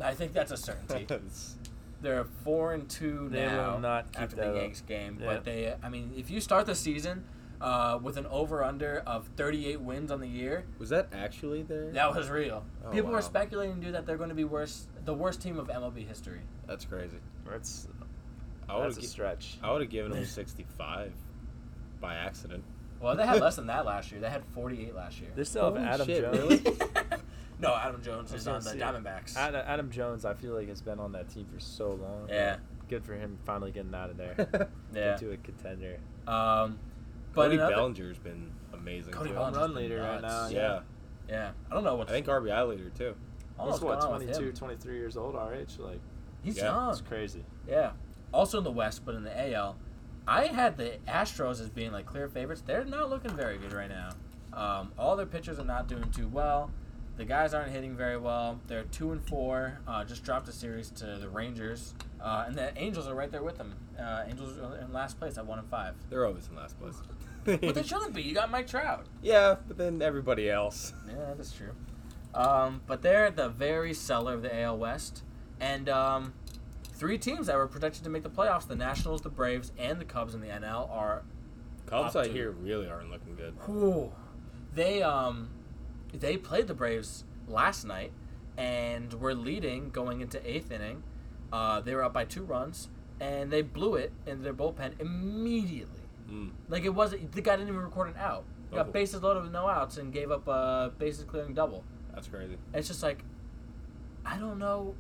I 0.01 0.15
think 0.15 0.33
that's 0.33 0.53
a 0.53 0.57
certainty. 0.57 1.07
They're 2.01 2.25
four 2.45 2.75
and 2.75 2.89
two 2.89 3.29
They 3.29 3.45
now 3.45 3.73
will 3.73 3.81
not 3.81 4.13
keep 4.13 4.23
after 4.23 4.37
the. 4.37 4.55
Yanks 4.61 4.83
game. 4.83 5.19
Yeah. 5.21 5.27
But 5.27 5.45
they, 5.45 5.75
I 5.83 5.89
mean, 5.89 6.13
if 6.17 6.31
you 6.31 6.41
start 6.41 6.67
the 6.67 6.77
season 6.77 7.25
uh, 7.61 7.99
with 8.03 8.17
an 8.17 8.27
over 8.27 8.63
under 8.63 9.03
of 9.07 9.29
38 9.37 9.81
wins 9.81 10.11
on 10.11 10.21
the 10.21 10.29
year, 10.29 10.65
was 10.79 10.91
that 10.91 11.09
actually 11.13 11.63
there? 11.63 11.91
that 11.93 12.15
was 12.15 12.29
real. 12.29 12.65
Oh, 12.85 12.91
People 12.91 13.11
wow. 13.11 13.17
were 13.17 13.23
speculating, 13.23 13.81
dude, 13.81 13.95
that 13.95 14.07
they're 14.07 14.17
going 14.17 14.29
to 14.29 14.35
be 14.35 14.45
worse, 14.45 14.87
the 15.05 15.15
worst 15.15 15.43
team 15.43 15.59
of 15.59 15.69
MLB 15.69 16.07
history. 16.07 16.41
That's 16.67 16.85
crazy. 16.85 17.19
That's 17.51 17.89
I 18.69 18.81
that's 18.81 18.97
have 18.97 19.05
a 19.05 19.07
stretch. 19.07 19.59
I 19.63 19.73
would 19.73 19.81
have 19.81 19.91
given 19.91 20.13
them 20.13 20.25
65 20.27 21.13
by 22.01 22.15
accident. 22.15 22.63
Well, 23.01 23.17
they 23.17 23.27
had 23.27 23.41
less 23.41 23.57
than 23.57 23.67
that 23.69 23.87
last 23.87 24.13
year. 24.13 24.21
They 24.21 24.31
had 24.31 24.45
48 24.55 24.95
last 24.95 25.21
year. 25.21 25.31
They 25.35 25.45
still 25.45 25.75
have 25.75 25.83
Adam 25.83 26.07
shit, 26.07 26.21
Jones. 26.23 26.39
really? 26.39 26.63
no, 27.61 27.75
Adam 27.75 28.03
Jones 28.03 28.33
is 28.33 28.47
on 28.47 28.63
the 28.63 28.71
Diamondbacks. 28.71 29.37
Ad- 29.37 29.55
Adam 29.55 29.91
Jones, 29.91 30.25
I 30.25 30.35
feel 30.35 30.55
like 30.55 30.69
has 30.69 30.83
been 30.83 30.99
on 30.99 31.13
that 31.13 31.29
team 31.29 31.47
for 31.53 31.61
so 31.61 31.91
long. 31.91 32.29
Yeah. 32.29 32.57
Good 32.89 33.05
for 33.05 33.15
him 33.15 33.39
finally 33.45 33.71
getting 33.71 33.95
out 33.95 34.11
of 34.11 34.17
there. 34.17 34.69
yeah. 34.95 35.13
Into 35.15 35.33
a 35.33 35.37
contender. 35.37 35.99
Um, 36.27 36.79
but 36.88 36.88
Cody 37.35 37.57
another- 37.57 37.75
Bellinger's 37.77 38.19
been 38.19 38.51
amazing. 38.73 39.13
Cody 39.13 39.31
too. 39.31 39.35
Bellinger's 39.35 39.59
Run 39.59 39.69
been 39.75 39.83
leader 39.83 40.01
right 40.03 40.21
now, 40.23 40.49
Yeah. 40.49 40.81
Yeah, 41.29 41.51
I 41.71 41.75
don't 41.75 41.85
know 41.85 41.95
what. 41.95 42.09
I 42.09 42.13
think 42.13 42.27
RBI 42.27 42.63
leader 42.69 42.89
too. 42.91 43.15
I 43.59 43.65
He's 43.65 43.73
what, 43.73 43.81
going 43.81 43.99
on 43.99 44.13
with 44.21 44.33
22, 44.35 44.53
23 44.53 44.95
years 44.97 45.17
old, 45.17 45.37
our 45.37 45.53
age? 45.55 45.77
Like, 45.79 46.01
He's 46.43 46.57
Yeah. 46.57 46.65
young. 46.67 46.91
it's 46.91 47.01
crazy. 47.03 47.45
Yeah. 47.67 47.91
Also 48.33 48.59
in 48.59 48.65
the 48.65 48.71
West, 48.71 49.05
but 49.05 49.15
in 49.15 49.25
the 49.25 49.39
AL, 49.53 49.77
I 50.27 50.47
had 50.47 50.77
the 50.77 50.99
Astros 51.09 51.61
as 51.61 51.69
being 51.69 51.93
like 51.93 52.07
clear 52.07 52.29
favorites. 52.29 52.63
They're 52.65 52.85
not 52.85 53.11
looking 53.11 53.33
very 53.33 53.59
good 53.59 53.73
right 53.73 53.89
now. 53.91 54.11
Um, 54.53 54.93
all 54.99 55.17
their 55.17 55.27
pitchers 55.27 55.59
are 55.59 55.65
not 55.65 55.87
doing 55.89 56.11
too 56.11 56.29
well. 56.29 56.71
The 57.17 57.25
guys 57.25 57.53
aren't 57.53 57.73
hitting 57.73 57.97
very 57.97 58.17
well. 58.17 58.61
They're 58.69 58.85
two 58.85 59.11
and 59.13 59.21
four. 59.23 59.81
Uh, 59.87 60.05
just 60.05 60.23
dropped 60.25 60.49
a 60.49 60.53
series 60.53 60.91
to 60.93 61.17
the 61.19 61.29
Rangers, 61.29 61.95
uh, 62.23 62.45
and 62.47 62.55
the 62.57 62.77
Angels 62.79 63.07
are 63.09 63.15
right 63.15 63.31
there 63.31 63.43
with 63.43 63.59
them. 63.59 63.75
Uh, 63.99 64.25
Angels 64.29 64.59
are 64.59 64.79
in 64.79 64.93
last 64.93 65.19
place 65.19 65.39
at 65.39 65.47
one 65.47 65.59
and 65.59 65.69
five. 65.69 65.95
They're 66.11 66.27
always 66.27 66.49
in 66.49 66.57
last 66.57 66.79
place. 66.81 66.95
But 67.45 67.75
they 67.75 67.83
shouldn't 67.83 68.13
be. 68.13 68.23
You 68.23 68.35
got 68.35 68.51
Mike 68.51 68.67
Trout. 68.67 69.07
yeah, 69.23 69.57
but 69.67 69.79
then 69.79 70.03
everybody 70.03 70.51
else. 70.51 70.93
Yeah, 71.09 71.33
that's 71.35 71.53
true. 71.53 71.71
Um, 72.35 72.83
but 72.87 73.01
they're 73.01 73.31
the 73.31 73.49
very 73.49 73.95
cellar 73.95 74.35
of 74.35 74.43
the 74.43 74.55
AL 74.61 74.77
West, 74.77 75.23
and 75.59 75.89
um, 75.89 76.35
three 76.93 77.17
teams 77.17 77.47
that 77.47 77.57
were 77.57 77.67
projected 77.67 78.05
to 78.05 78.11
make 78.11 78.23
the 78.23 78.29
playoffs: 78.29 78.67
the 78.69 78.77
Nationals, 78.77 79.23
the 79.23 79.31
Braves, 79.31 79.73
and 79.79 79.99
the 79.99 80.05
Cubs 80.05 80.35
in 80.35 80.43
the 80.43 80.49
NL 80.49 80.91
are. 80.91 81.23
Cubs, 81.87 82.15
Up 82.17 82.25
I 82.25 82.27
to- 82.27 82.33
hear, 82.35 82.51
really 82.51 82.87
aren't 82.87 83.11
looking 83.11 83.35
good. 83.35 83.55
Whew, 83.65 84.13
they 84.75 85.03
um, 85.03 85.49
they 86.13 86.37
played 86.37 86.67
the 86.67 86.75
Braves 86.75 87.25
last 87.47 87.87
night, 87.87 88.13
and 88.59 89.15
were 89.15 89.35
leading 89.35 89.89
going 89.89 90.21
into 90.21 90.39
eighth 90.47 90.71
inning, 90.71 91.03
Uh, 91.53 91.81
they 91.81 91.95
were 91.95 92.03
up 92.05 92.13
by 92.13 92.25
two 92.25 92.43
runs, 92.45 92.89
and 93.21 93.51
they 93.51 93.63
blew 93.63 93.95
it 93.95 94.13
in 94.27 94.43
their 94.43 94.53
bullpen 94.55 95.01
immediately. 95.01 95.95
Mm. 96.31 96.51
Like 96.69 96.85
it 96.85 96.91
wasn't 96.95 97.33
the 97.33 97.41
guy 97.41 97.57
didn't 97.57 97.69
even 97.69 97.81
record 97.81 98.09
an 98.09 98.17
out. 98.19 98.45
He 98.71 98.77
got 98.77 98.89
Oh. 98.89 98.93
bases 98.93 99.23
loaded 99.23 99.43
with 99.45 99.53
no 99.53 99.67
outs 99.67 99.97
and 99.97 100.13
gave 100.13 100.31
up 100.31 100.47
a 100.47 100.93
bases 100.99 101.25
clearing 101.25 101.55
double. 101.55 101.85
That's 102.15 102.29
crazy. 102.29 102.55
And 102.55 102.77
it's 102.77 102.89
just 102.89 103.03
like, 103.03 103.25
I 104.27 104.37
don't 104.39 104.59
know. 104.59 104.95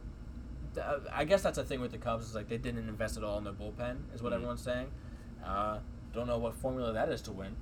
I 1.12 1.24
guess 1.24 1.42
that's 1.42 1.58
the 1.58 1.64
thing 1.64 1.80
with 1.80 1.90
the 1.92 1.98
Cubs 1.98 2.26
is 2.28 2.34
like 2.34 2.48
they 2.48 2.56
didn't 2.56 2.88
invest 2.88 3.16
at 3.18 3.24
all 3.24 3.36
in 3.38 3.44
their 3.44 3.52
bullpen, 3.52 3.96
is 4.14 4.22
what 4.22 4.32
Mhm. 4.32 4.36
everyone's 4.36 4.62
saying. 4.62 4.90
Uh, 5.44 5.80
don't 6.14 6.26
know 6.26 6.38
what 6.38 6.54
formula 6.54 6.92
that 6.92 7.08
is 7.10 7.20
to 7.22 7.32
win. 7.32 7.56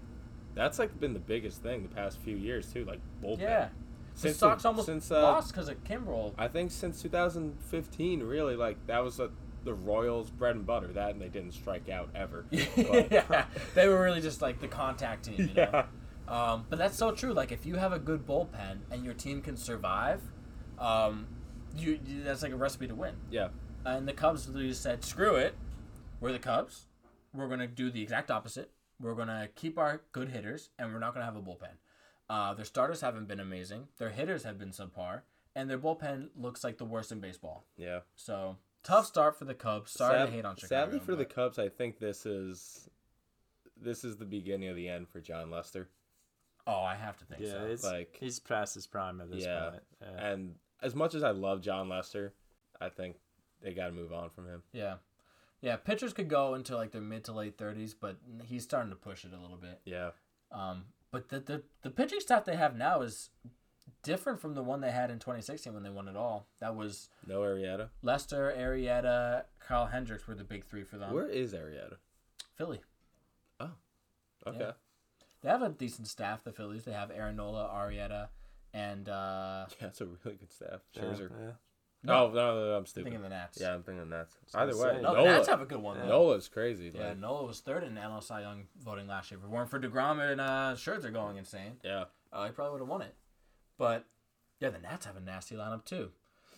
That's 0.55 0.79
like 0.79 0.99
been 1.01 1.13
the 1.13 1.19
biggest 1.19 1.63
thing 1.63 1.83
the 1.83 1.89
past 1.95 2.19
few 2.21 2.37
years 2.37 2.73
too, 2.73 2.85
like 2.85 3.01
bullpen. 3.23 3.41
Yeah, 3.41 3.69
the 4.23 4.29
Since 4.29 4.39
Sox 4.39 4.63
the- 4.63 4.69
almost 4.69 4.87
since, 4.87 5.11
uh, 5.11 5.23
lost 5.23 5.53
because 5.53 5.69
of 5.69 5.83
Kimbrel. 5.85 6.35
I 6.39 6.49
think 6.49 6.71
since 6.71 7.03
2015, 7.03 8.23
really, 8.23 8.57
like 8.57 8.77
that 8.87 9.03
was 9.05 9.21
uh 9.21 9.29
the 9.65 9.75
Royals' 9.75 10.31
bread 10.31 10.55
and 10.57 10.65
butter. 10.67 10.89
That 10.89 11.11
and 11.11 11.21
they 11.21 11.29
didn't 11.29 11.53
strike 11.53 11.89
out 11.89 12.09
ever. 12.15 12.47
Yeah, 12.51 13.47
they 13.75 13.89
were 13.89 14.01
really 14.03 14.21
just 14.21 14.41
like 14.43 14.61
the 14.61 14.69
contact 14.69 15.25
team. 15.27 15.35
You 15.39 15.47
know? 15.47 15.53
yeah. 15.55 15.87
Um, 16.29 16.67
but 16.69 16.79
that's 16.79 16.97
so 16.97 17.13
true. 17.13 17.33
Like 17.33 17.53
if 17.53 17.67
you 17.67 17.77
have 17.77 17.93
a 17.93 17.99
good 17.99 18.27
bullpen 18.27 18.79
and 18.91 19.05
your 19.05 19.15
team 19.15 19.43
can 19.43 19.57
survive, 19.57 20.21
um, 20.79 21.27
you, 21.77 21.99
you 22.07 22.23
that's 22.25 22.43
like 22.43 22.53
a 22.53 22.57
recipe 22.57 22.87
to 22.89 22.95
win. 22.95 23.15
Yeah. 23.31 23.49
And 23.85 24.09
the 24.09 24.13
Cubs 24.13 24.49
literally 24.49 24.73
said, 24.75 25.05
"Screw 25.05 25.37
it, 25.37 25.55
we're 26.21 26.33
the 26.33 26.39
Cubs. 26.41 26.87
We're 27.33 27.49
gonna 27.49 27.69
do 27.69 27.91
the 27.91 28.03
exact 28.03 28.31
opposite. 28.31 28.71
We're 29.01 29.15
gonna 29.15 29.49
keep 29.55 29.79
our 29.79 30.03
good 30.13 30.31
hitters, 30.31 30.71
and 30.79 30.93
we're 30.93 30.99
not 30.99 31.13
gonna 31.15 31.27
have 31.27 31.37
a 31.37 31.43
bullpen. 31.43 31.77
Uh, 32.29 32.55
their 32.55 32.65
starters 32.65 33.01
haven't 33.01 33.29
been 33.29 33.41
amazing. 33.41 33.89
Their 33.99 34.11
hitters 34.11 34.43
have 34.45 34.59
been 34.59 34.71
subpar, 34.71 35.23
and 35.55 35.71
their 35.71 35.79
bullpen 35.79 36.29
looks 36.37 36.65
like 36.65 36.79
the 36.79 36.85
worst 36.85 37.13
in 37.13 37.21
baseball. 37.21 37.65
Yeah. 37.77 38.01
So 38.17 38.57
tough 38.83 39.07
start 39.07 39.39
for 39.39 39.45
the 39.45 39.55
Cubs. 39.55 39.93
Sorry 39.93 40.19
Sad- 40.19 40.27
to 40.27 40.33
hate 40.33 40.45
on 40.45 40.57
Chicago. 40.57 40.85
Sadly 40.85 40.99
for 41.01 41.15
the 41.15 41.25
Cubs, 41.25 41.59
I 41.59 41.69
think 41.69 41.99
this 41.99 42.27
is 42.27 42.89
this 43.81 44.05
is 44.05 44.17
the 44.17 44.25
beginning 44.25 44.69
of 44.71 44.77
the 44.77 44.89
end 44.89 45.09
for 45.09 45.21
Jon 45.21 45.51
Lester. 45.51 45.89
oh, 46.69 46.81
I 46.83 46.97
have 46.97 47.17
to 47.19 47.25
think 47.27 47.43
Yeah, 47.43 47.51
so. 47.53 47.65
it's 47.67 47.85
Like- 47.85 48.17
he's 48.19 48.41
past 48.41 48.75
his 48.75 48.89
prime 48.89 49.21
at 49.21 49.31
this 49.31 49.45
Yeah. 49.45 49.71
point. 49.71 49.83
Yeah. 50.01 50.27
And 50.33 50.59
as 50.83 50.97
much 50.97 51.15
as 51.15 51.23
I 51.23 51.31
love 51.31 51.61
Jon 51.61 51.89
Lester, 51.89 52.35
I 52.81 52.89
think 52.89 53.19
they 53.61 53.73
got 53.73 53.87
to 53.87 53.93
move 53.93 54.13
on 54.13 54.31
from 54.31 54.49
him. 54.49 54.65
Yeah. 54.73 54.97
Yeah, 55.61 55.77
pitchers 55.77 56.13
could 56.13 56.29
go 56.29 56.55
into 56.55 56.75
like 56.75 56.91
their 56.91 57.01
mid 57.03 57.23
to 57.27 57.33
late 57.33 57.57
30s, 57.57 57.95
but 57.95 58.17
he's 58.43 58.65
starting 58.65 58.91
to 58.91 58.97
push 58.97 59.25
it 59.25 59.33
a 59.33 59.39
little 59.39 59.59
bit. 59.59 59.81
Yeah. 59.85 60.11
Um, 60.51 60.87
but 61.17 61.31
the, 61.31 61.41
the 61.41 61.63
the 61.81 61.91
pitching 61.91 62.21
staff 62.21 62.45
they 62.45 62.57
have 62.57 62.77
now 62.77 63.01
is 63.01 63.31
different 64.03 64.39
from 64.39 64.55
the 64.55 64.63
one 64.63 64.83
they 64.83 64.91
had 64.91 65.11
in 65.11 65.19
2016 65.19 65.73
when 65.73 65.83
they 65.83 65.89
won 65.89 66.09
it 66.09 66.17
all. 66.17 66.47
That 66.61 66.77
was 66.77 67.09
No 67.27 67.41
Arrieta. 67.41 67.89
Lester, 68.03 68.55
Arrieta, 68.57 69.45
Carl 69.59 69.87
Hendricks 69.87 70.27
were 70.29 70.35
the 70.35 70.45
big 70.45 70.67
three 70.67 70.85
for 70.85 70.99
them. 70.99 71.15
Where 71.15 71.27
is 71.27 71.55
Arrieta? 71.55 71.97
Philly. 72.57 72.81
Oh, 73.61 73.71
okay. 74.47 74.59
Yeah. 74.61 74.73
They 75.43 75.49
have 75.49 75.63
a 75.63 75.71
decent 75.71 76.07
staff, 76.07 76.45
the 76.45 76.53
Phillies. 76.53 76.85
They 76.85 76.93
have 76.93 77.11
Aaron 77.11 77.37
Nola, 77.37 77.71
Arrieta, 77.75 78.29
and 78.75 79.09
uh, 79.09 79.65
Yeah, 79.81 79.87
it's 79.89 80.03
a 80.03 80.05
really 80.07 80.37
good 80.37 80.53
staff. 80.53 80.81
Yeah, 80.93 81.03
Scherzer. 81.03 81.31
yeah. 81.31 81.51
No, 82.07 82.29
no, 82.29 82.35
no, 82.35 82.71
I'm 82.73 82.77
I'm 82.79 82.87
stupid. 82.87 83.05
thinking 83.05 83.23
the 83.23 83.29
Nats. 83.29 83.59
Yeah, 83.61 83.75
I'm 83.75 83.83
thinking 83.83 84.09
that's 84.09 84.37
gonna 84.53 84.67
either 84.73 84.79
way. 84.79 85.01
No, 85.03 85.15
the 85.15 85.25
Nats 85.25 85.49
have 85.49 85.61
a 85.61 85.67
good 85.67 85.79
one. 85.81 85.99
Though. 85.99 86.07
Nola's 86.09 86.49
crazy. 86.49 86.91
Yeah, 86.95 87.09
like, 87.09 87.19
Nola 87.19 87.45
was 87.47 87.61
third 87.61 87.85
in 87.85 87.95
NL 87.95 88.23
Cy 88.23 88.41
Young 88.43 88.65
voting 88.83 89.07
last 89.07 89.31
year. 89.31 89.39
If 89.39 89.45
it 89.45 89.51
weren't 89.51 89.71
for 89.71 89.79
DeGrom 89.81 90.21
and 90.21 90.41
uh, 90.41 90.75
Scherzer 90.77 91.13
going 91.13 91.37
insane, 91.37 91.73
yeah. 91.85 92.05
uh, 92.33 92.47
he 92.47 92.53
probably 92.53 92.73
would 92.73 92.81
have 92.81 92.89
won 92.89 93.03
it. 93.03 93.15
But 93.79 94.05
yeah, 94.61 94.71
the 94.71 94.79
Nats 94.79 95.07
have 95.07 95.17
a 95.17 95.21
nasty 95.21 95.55
lineup 95.55 95.85
too. 95.85 96.11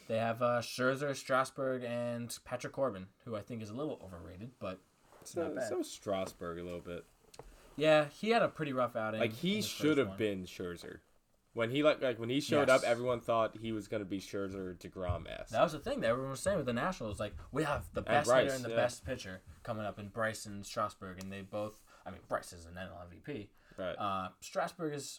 They 0.08 0.18
have 0.18 0.40
uh, 0.40 0.60
Scherzer, 0.62 1.14
Strasburg, 1.14 1.84
and 1.84 2.34
Patrick 2.44 2.72
Corbin, 2.72 3.06
who 3.24 3.36
I 3.36 3.40
think 3.42 3.62
is 3.62 3.70
a 3.70 3.74
little 3.74 4.00
overrated. 4.02 4.50
But 4.58 4.80
So, 5.24 5.42
Not 5.42 5.56
bad. 5.56 5.68
so 5.68 5.82
Strasburg 5.82 6.58
a 6.58 6.62
little 6.62 6.80
bit. 6.80 7.04
yeah, 7.76 8.06
he 8.06 8.30
had 8.30 8.42
a 8.42 8.48
pretty 8.48 8.72
rough 8.72 8.96
outing. 8.96 9.20
Like 9.20 9.34
he 9.34 9.60
should 9.60 9.98
have 9.98 10.08
one. 10.08 10.16
been 10.16 10.44
Scherzer. 10.44 10.98
When 11.58 11.70
he 11.70 11.82
like 11.82 12.00
like 12.00 12.20
when 12.20 12.30
he 12.30 12.40
showed 12.40 12.68
Yes. 12.68 12.82
up, 12.82 12.88
everyone 12.88 13.20
thought 13.20 13.56
he 13.60 13.72
was 13.72 13.88
gonna 13.88 14.04
be 14.04 14.20
Scherzer 14.20 14.78
Degrom 14.78 15.28
s. 15.28 15.50
That 15.50 15.62
was 15.64 15.72
the 15.72 15.80
thing 15.80 16.00
that 16.02 16.08
everyone 16.10 16.30
was 16.30 16.40
saying 16.40 16.56
with 16.56 16.66
the 16.66 16.72
Nationals. 16.72 17.18
Like 17.18 17.34
we 17.50 17.64
have 17.64 17.84
the 17.94 18.02
best 18.02 18.28
Bryce, 18.28 18.44
hitter 18.44 18.54
and 18.54 18.64
the 18.64 18.70
yeah. 18.70 18.76
best 18.76 19.04
pitcher 19.04 19.42
coming 19.64 19.84
up 19.84 19.98
in 19.98 20.06
Bryce 20.06 20.46
and 20.46 20.64
Strasburg, 20.64 21.20
and 21.20 21.32
they 21.32 21.40
both. 21.40 21.80
I 22.06 22.10
mean, 22.10 22.20
Bryce 22.28 22.52
is 22.52 22.64
an 22.64 22.74
NL 22.74 23.10
MVP. 23.10 23.48
Right. 23.76 23.96
Uh, 23.98 24.28
Strasburg 24.40 24.94
is 24.94 25.18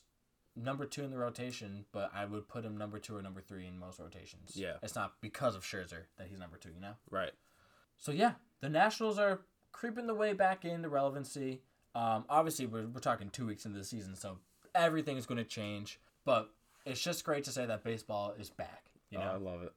number 0.56 0.86
two 0.86 1.04
in 1.04 1.12
the 1.12 1.18
rotation, 1.18 1.84
but 1.92 2.10
I 2.16 2.24
would 2.24 2.48
put 2.48 2.64
him 2.64 2.78
number 2.78 3.00
two 3.00 3.18
or 3.18 3.22
number 3.22 3.42
three 3.42 3.68
in 3.68 3.78
most 3.78 4.00
rotations. 4.00 4.54
Yeah. 4.56 4.74
It's 4.82 4.96
not 4.96 5.16
because 5.22 5.58
of 5.58 5.64
Scherzer 5.64 6.04
that 6.18 6.28
he's 6.28 6.40
number 6.40 6.58
two, 6.58 6.70
you 6.74 6.82
know? 6.82 6.94
right. 7.10 7.32
So, 7.98 8.14
yeah, 8.14 8.34
the 8.62 8.70
Nationals 8.70 9.20
are 9.20 9.42
creeping 9.74 10.08
the 10.08 10.16
way 10.16 10.32
back 10.32 10.64
into 10.64 10.88
relevancy. 10.88 11.64
Um, 11.94 12.24
obviously, 12.30 12.66
we're, 12.66 12.88
we're 12.88 13.02
talking 13.02 13.30
two 13.30 13.46
weeks 13.46 13.66
into 13.66 13.78
the 13.78 13.84
season, 13.84 14.16
so 14.16 14.38
everything 14.74 15.18
is 15.18 15.26
going 15.26 15.38
to 15.38 15.44
change. 15.44 16.00
But 16.30 16.51
it's 16.86 17.01
just 17.01 17.23
great 17.23 17.43
to 17.45 17.51
say 17.51 17.65
that 17.65 17.84
baseball 17.84 18.36
is 18.38 18.51
back. 18.51 18.84
You 19.09 19.17
Oh, 19.17 19.21
know, 19.23 19.32
I 19.32 19.38
love 19.38 19.63
it. 19.63 19.73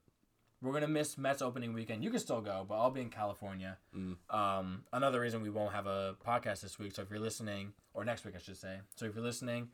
we're 0.61 0.75
gonna 0.75 0.87
miss 0.87 1.17
Mets 1.17 1.41
opening 1.41 1.73
weekend. 1.73 2.05
You 2.05 2.11
can 2.11 2.21
still 2.21 2.43
go, 2.43 2.67
but 2.69 2.75
I'll 2.75 2.91
be 2.91 3.01
in 3.01 3.09
California. 3.09 3.79
Mm. 3.97 4.17
Um, 4.29 4.85
another 4.93 5.19
reason 5.19 5.41
we 5.41 5.49
won't 5.49 5.73
have 5.73 5.87
a 5.87 6.15
podcast 6.27 6.61
this 6.61 6.79
week. 6.79 6.95
So 6.95 7.01
if 7.01 7.09
you're 7.09 7.21
listening, 7.21 7.73
or 7.95 8.05
next 8.05 8.27
week 8.27 8.35
I 8.37 8.39
should 8.39 8.59
say. 8.59 8.81
So 8.97 9.07
if 9.07 9.15
you're 9.15 9.25
listening, 9.25 9.71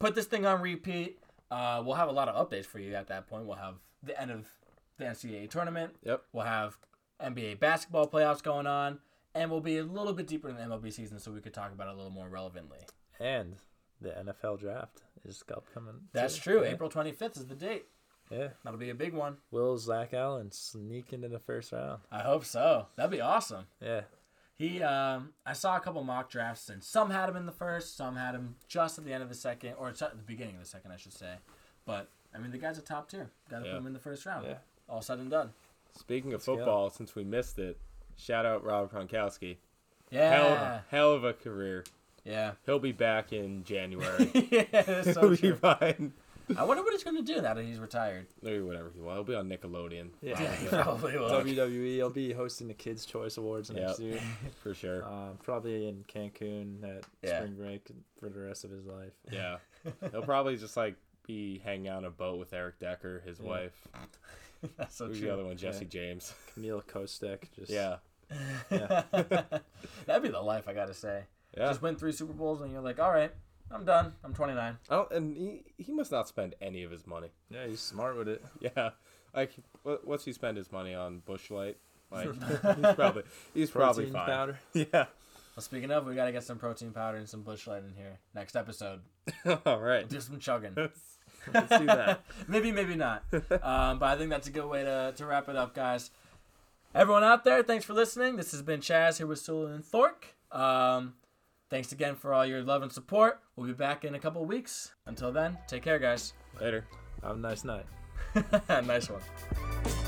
put 0.00 0.16
this 0.16 0.26
thing 0.26 0.44
on 0.44 0.60
repeat. 0.60 1.20
Uh, 1.48 1.80
we'll 1.86 1.94
have 1.94 2.08
a 2.08 2.12
lot 2.12 2.28
of 2.28 2.34
updates 2.50 2.66
for 2.66 2.80
you 2.80 2.94
at 2.96 3.06
that 3.06 3.28
point. 3.28 3.46
We'll 3.46 3.56
have 3.58 3.76
the 4.02 4.20
end 4.20 4.32
of 4.32 4.48
the 4.98 5.04
NCAA 5.04 5.48
tournament. 5.48 5.94
Yep. 6.02 6.24
We'll 6.32 6.44
have 6.44 6.76
NBA 7.22 7.60
basketball 7.60 8.08
playoffs 8.08 8.42
going 8.42 8.66
on, 8.66 8.98
and 9.36 9.48
we'll 9.48 9.60
be 9.60 9.78
a 9.78 9.84
little 9.84 10.12
bit 10.12 10.26
deeper 10.26 10.48
in 10.48 10.56
the 10.56 10.62
MLB 10.62 10.92
season, 10.92 11.20
so 11.20 11.30
we 11.30 11.40
could 11.40 11.54
talk 11.54 11.70
about 11.72 11.86
it 11.86 11.94
a 11.94 11.96
little 11.96 12.10
more 12.10 12.28
relevantly. 12.28 12.80
And 13.20 13.54
the 14.00 14.10
NFL 14.10 14.60
draft 14.60 15.02
is 15.24 15.42
upcoming. 15.54 15.94
That's 16.12 16.36
too. 16.36 16.40
true. 16.42 16.62
Yeah. 16.64 16.70
April 16.72 16.90
25th 16.90 17.36
is 17.38 17.46
the 17.46 17.54
date. 17.54 17.86
Yeah. 18.30 18.48
That'll 18.64 18.78
be 18.78 18.90
a 18.90 18.94
big 18.94 19.14
one. 19.14 19.36
Will 19.50 19.78
Zach 19.78 20.12
Allen 20.12 20.50
sneak 20.50 21.12
into 21.12 21.28
the 21.28 21.38
first 21.38 21.72
round? 21.72 22.00
I 22.10 22.20
hope 22.20 22.44
so. 22.44 22.86
That'd 22.96 23.10
be 23.12 23.20
awesome. 23.20 23.66
Yeah. 23.80 24.02
He, 24.58 24.82
um, 24.82 25.34
I 25.44 25.52
saw 25.52 25.76
a 25.76 25.80
couple 25.80 26.02
mock 26.02 26.30
drafts, 26.30 26.70
and 26.70 26.82
some 26.82 27.10
had 27.10 27.28
him 27.28 27.36
in 27.36 27.44
the 27.46 27.52
first, 27.52 27.96
some 27.96 28.16
had 28.16 28.34
him 28.34 28.56
just 28.68 28.98
at 28.98 29.04
the 29.04 29.12
end 29.12 29.22
of 29.22 29.28
the 29.28 29.34
second, 29.34 29.74
or 29.78 29.88
at 29.90 29.98
the 29.98 30.10
beginning 30.26 30.54
of 30.54 30.62
the 30.62 30.66
second, 30.68 30.92
I 30.92 30.96
should 30.96 31.12
say. 31.12 31.34
But 31.84 32.08
I 32.34 32.38
mean, 32.38 32.50
the 32.50 32.58
guy's 32.58 32.78
a 32.78 32.82
top 32.82 33.10
tier. 33.10 33.30
Got 33.50 33.60
to 33.60 33.66
Yeah. 33.66 33.72
put 33.72 33.78
him 33.78 33.86
in 33.88 33.92
the 33.92 33.98
first 33.98 34.24
round. 34.26 34.46
Yeah. 34.46 34.58
All 34.88 35.02
said 35.02 35.18
and 35.18 35.30
done. 35.30 35.52
Speaking 35.96 36.30
of 36.32 36.38
Let's 36.40 36.46
go. 36.46 36.56
football, 36.56 36.90
since 36.90 37.14
we 37.14 37.22
missed 37.22 37.58
it, 37.58 37.78
shout 38.16 38.44
out 38.46 38.64
Rob 38.64 38.90
Gronkowski. 38.92 39.56
Yeah, 40.10 40.30
Hell, 40.30 40.82
hell 40.90 41.12
of 41.12 41.24
a 41.24 41.32
career. 41.32 41.84
Yeah, 42.26 42.52
He'll 42.66 42.78
be 42.78 42.92
back 42.92 43.32
in 43.32 43.64
January. 43.64 44.30
yeah. 44.50 44.64
That's 44.82 45.14
so 45.14 45.20
He'll 45.20 45.30
be 45.30 45.36
true. 45.36 45.54
fine. 45.56 46.12
I 46.56 46.62
wonder 46.62 46.84
what 46.84 46.92
he's 46.92 47.02
going 47.02 47.16
to 47.16 47.22
do 47.24 47.40
now 47.42 47.54
that 47.54 47.64
he's 47.64 47.78
retired. 47.80 48.26
Maybe 48.40 48.60
whatever 48.60 48.92
he 48.94 49.00
wants. 49.00 49.16
He'll 49.16 49.24
be 49.24 49.34
on 49.34 49.48
Nickelodeon. 49.48 50.10
Yeah. 50.22 50.40
Yeah, 50.40 50.52
he 50.56 50.66
probably 50.82 51.18
will. 51.18 51.28
WWE. 51.28 52.00
I'll 52.00 52.10
be 52.10 52.32
hosting 52.32 52.68
the 52.68 52.74
Kids 52.74 53.04
Choice 53.04 53.36
Awards 53.36 53.70
next 53.70 53.98
Yep. 53.98 54.08
year. 54.12 54.20
for 54.62 54.72
sure. 54.72 55.04
Um, 55.04 55.38
probably 55.42 55.88
in 55.88 56.04
Cancun 56.04 56.84
at 56.84 57.04
Yeah. 57.22 57.38
spring 57.40 57.54
break 57.56 57.86
for 58.20 58.28
the 58.28 58.38
rest 58.40 58.64
of 58.64 58.70
his 58.70 58.86
life. 58.86 59.12
Yeah. 59.32 59.56
He'll 60.12 60.22
probably 60.22 60.56
just 60.56 60.76
like 60.76 60.94
be 61.26 61.58
hanging 61.64 61.88
out 61.88 61.96
on 61.98 62.04
a 62.04 62.10
boat 62.10 62.38
with 62.38 62.52
Eric 62.52 62.78
Decker, 62.78 63.22
his 63.26 63.40
Yeah. 63.40 63.48
wife. 63.48 63.88
That's 64.76 64.94
so 64.94 65.08
Who's 65.08 65.20
the 65.20 65.30
other 65.32 65.42
true. 65.42 65.48
one? 65.48 65.56
Jesse 65.56 65.84
James. 65.84 66.32
Camille 66.54 66.82
Kostek. 66.82 67.42
Just 67.56 67.72
Yeah. 67.72 67.96
Yeah. 68.70 69.02
That'd 70.06 70.22
be 70.22 70.28
the 70.28 70.40
life, 70.40 70.68
I 70.68 70.72
got 70.74 70.86
to 70.86 70.94
say. 70.94 71.24
Yeah. 71.56 71.68
Just 71.68 71.82
win 71.82 71.96
three 71.96 72.12
Super 72.12 72.32
Bowls, 72.32 72.60
and 72.60 72.70
you're 72.72 72.82
like, 72.82 72.98
all 72.98 73.12
right, 73.12 73.32
I'm 73.70 73.84
done. 73.84 74.12
I'm 74.22 74.34
29. 74.34 74.76
I 74.90 74.94
don't, 74.94 75.10
and 75.12 75.36
he, 75.36 75.62
he 75.78 75.92
must 75.92 76.12
not 76.12 76.28
spend 76.28 76.54
any 76.60 76.82
of 76.82 76.90
his 76.90 77.06
money. 77.06 77.28
Yeah, 77.50 77.66
he's 77.66 77.80
smart 77.80 78.16
with 78.16 78.28
it. 78.28 78.44
Yeah. 78.60 78.90
Like, 79.34 79.52
what, 79.82 80.06
what's 80.06 80.24
he 80.24 80.32
spend 80.32 80.56
his 80.56 80.70
money 80.72 80.94
on? 80.94 81.20
Busch 81.26 81.50
Light. 81.50 81.76
Like, 82.10 82.28
he's 82.76 82.94
probably 82.94 83.22
he's 83.54 83.70
probably 83.70 84.04
Protein 84.06 84.12
fine. 84.12 84.26
powder. 84.26 84.58
Yeah. 84.74 85.06
Well, 85.56 85.62
speaking 85.62 85.90
of, 85.90 86.04
we 86.06 86.14
got 86.14 86.26
to 86.26 86.32
get 86.32 86.44
some 86.44 86.58
protein 86.58 86.90
powder 86.90 87.16
and 87.16 87.26
some 87.28 87.40
Busch 87.42 87.66
Light 87.66 87.82
in 87.82 87.94
here. 87.96 88.18
Next 88.34 88.56
episode, 88.56 89.00
All 89.64 89.80
right. 89.80 90.06
do 90.06 90.20
some 90.20 90.38
chugging. 90.38 90.72
Let's, 90.76 91.00
let's 91.54 91.78
do 91.78 91.86
that. 91.86 92.22
maybe, 92.46 92.70
maybe 92.72 92.94
not. 92.94 93.24
Um, 93.32 93.98
but 93.98 94.02
I 94.02 94.16
think 94.18 94.28
that's 94.28 94.48
a 94.48 94.50
good 94.50 94.66
way 94.66 94.84
to, 94.84 95.14
to 95.16 95.24
wrap 95.24 95.48
it 95.48 95.56
up, 95.56 95.74
guys. 95.74 96.10
Everyone 96.94 97.24
out 97.24 97.44
there, 97.44 97.62
thanks 97.62 97.86
for 97.86 97.94
listening. 97.94 98.36
This 98.36 98.52
has 98.52 98.60
been 98.60 98.80
Chaz 98.80 99.16
here 99.16 99.26
with 99.26 99.38
Sula 99.38 99.72
and 99.72 99.82
Thork. 99.84 100.26
Um, 100.52 101.14
thanks 101.70 101.92
again 101.92 102.14
for 102.14 102.32
all 102.32 102.46
your 102.46 102.62
love 102.62 102.82
and 102.82 102.92
support. 102.92 103.40
We'll 103.56 103.66
be 103.66 103.72
back 103.72 104.04
in 104.04 104.14
a 104.14 104.18
couple 104.18 104.44
weeks. 104.44 104.94
Until 105.06 105.32
then, 105.32 105.58
take 105.66 105.82
care, 105.82 105.98
guys. 105.98 106.34
Later. 106.60 106.84
Have 107.22 107.36
a 107.36 107.38
nice 107.38 107.64
night. 107.64 107.86
nice 108.68 109.08
one. 109.10 110.05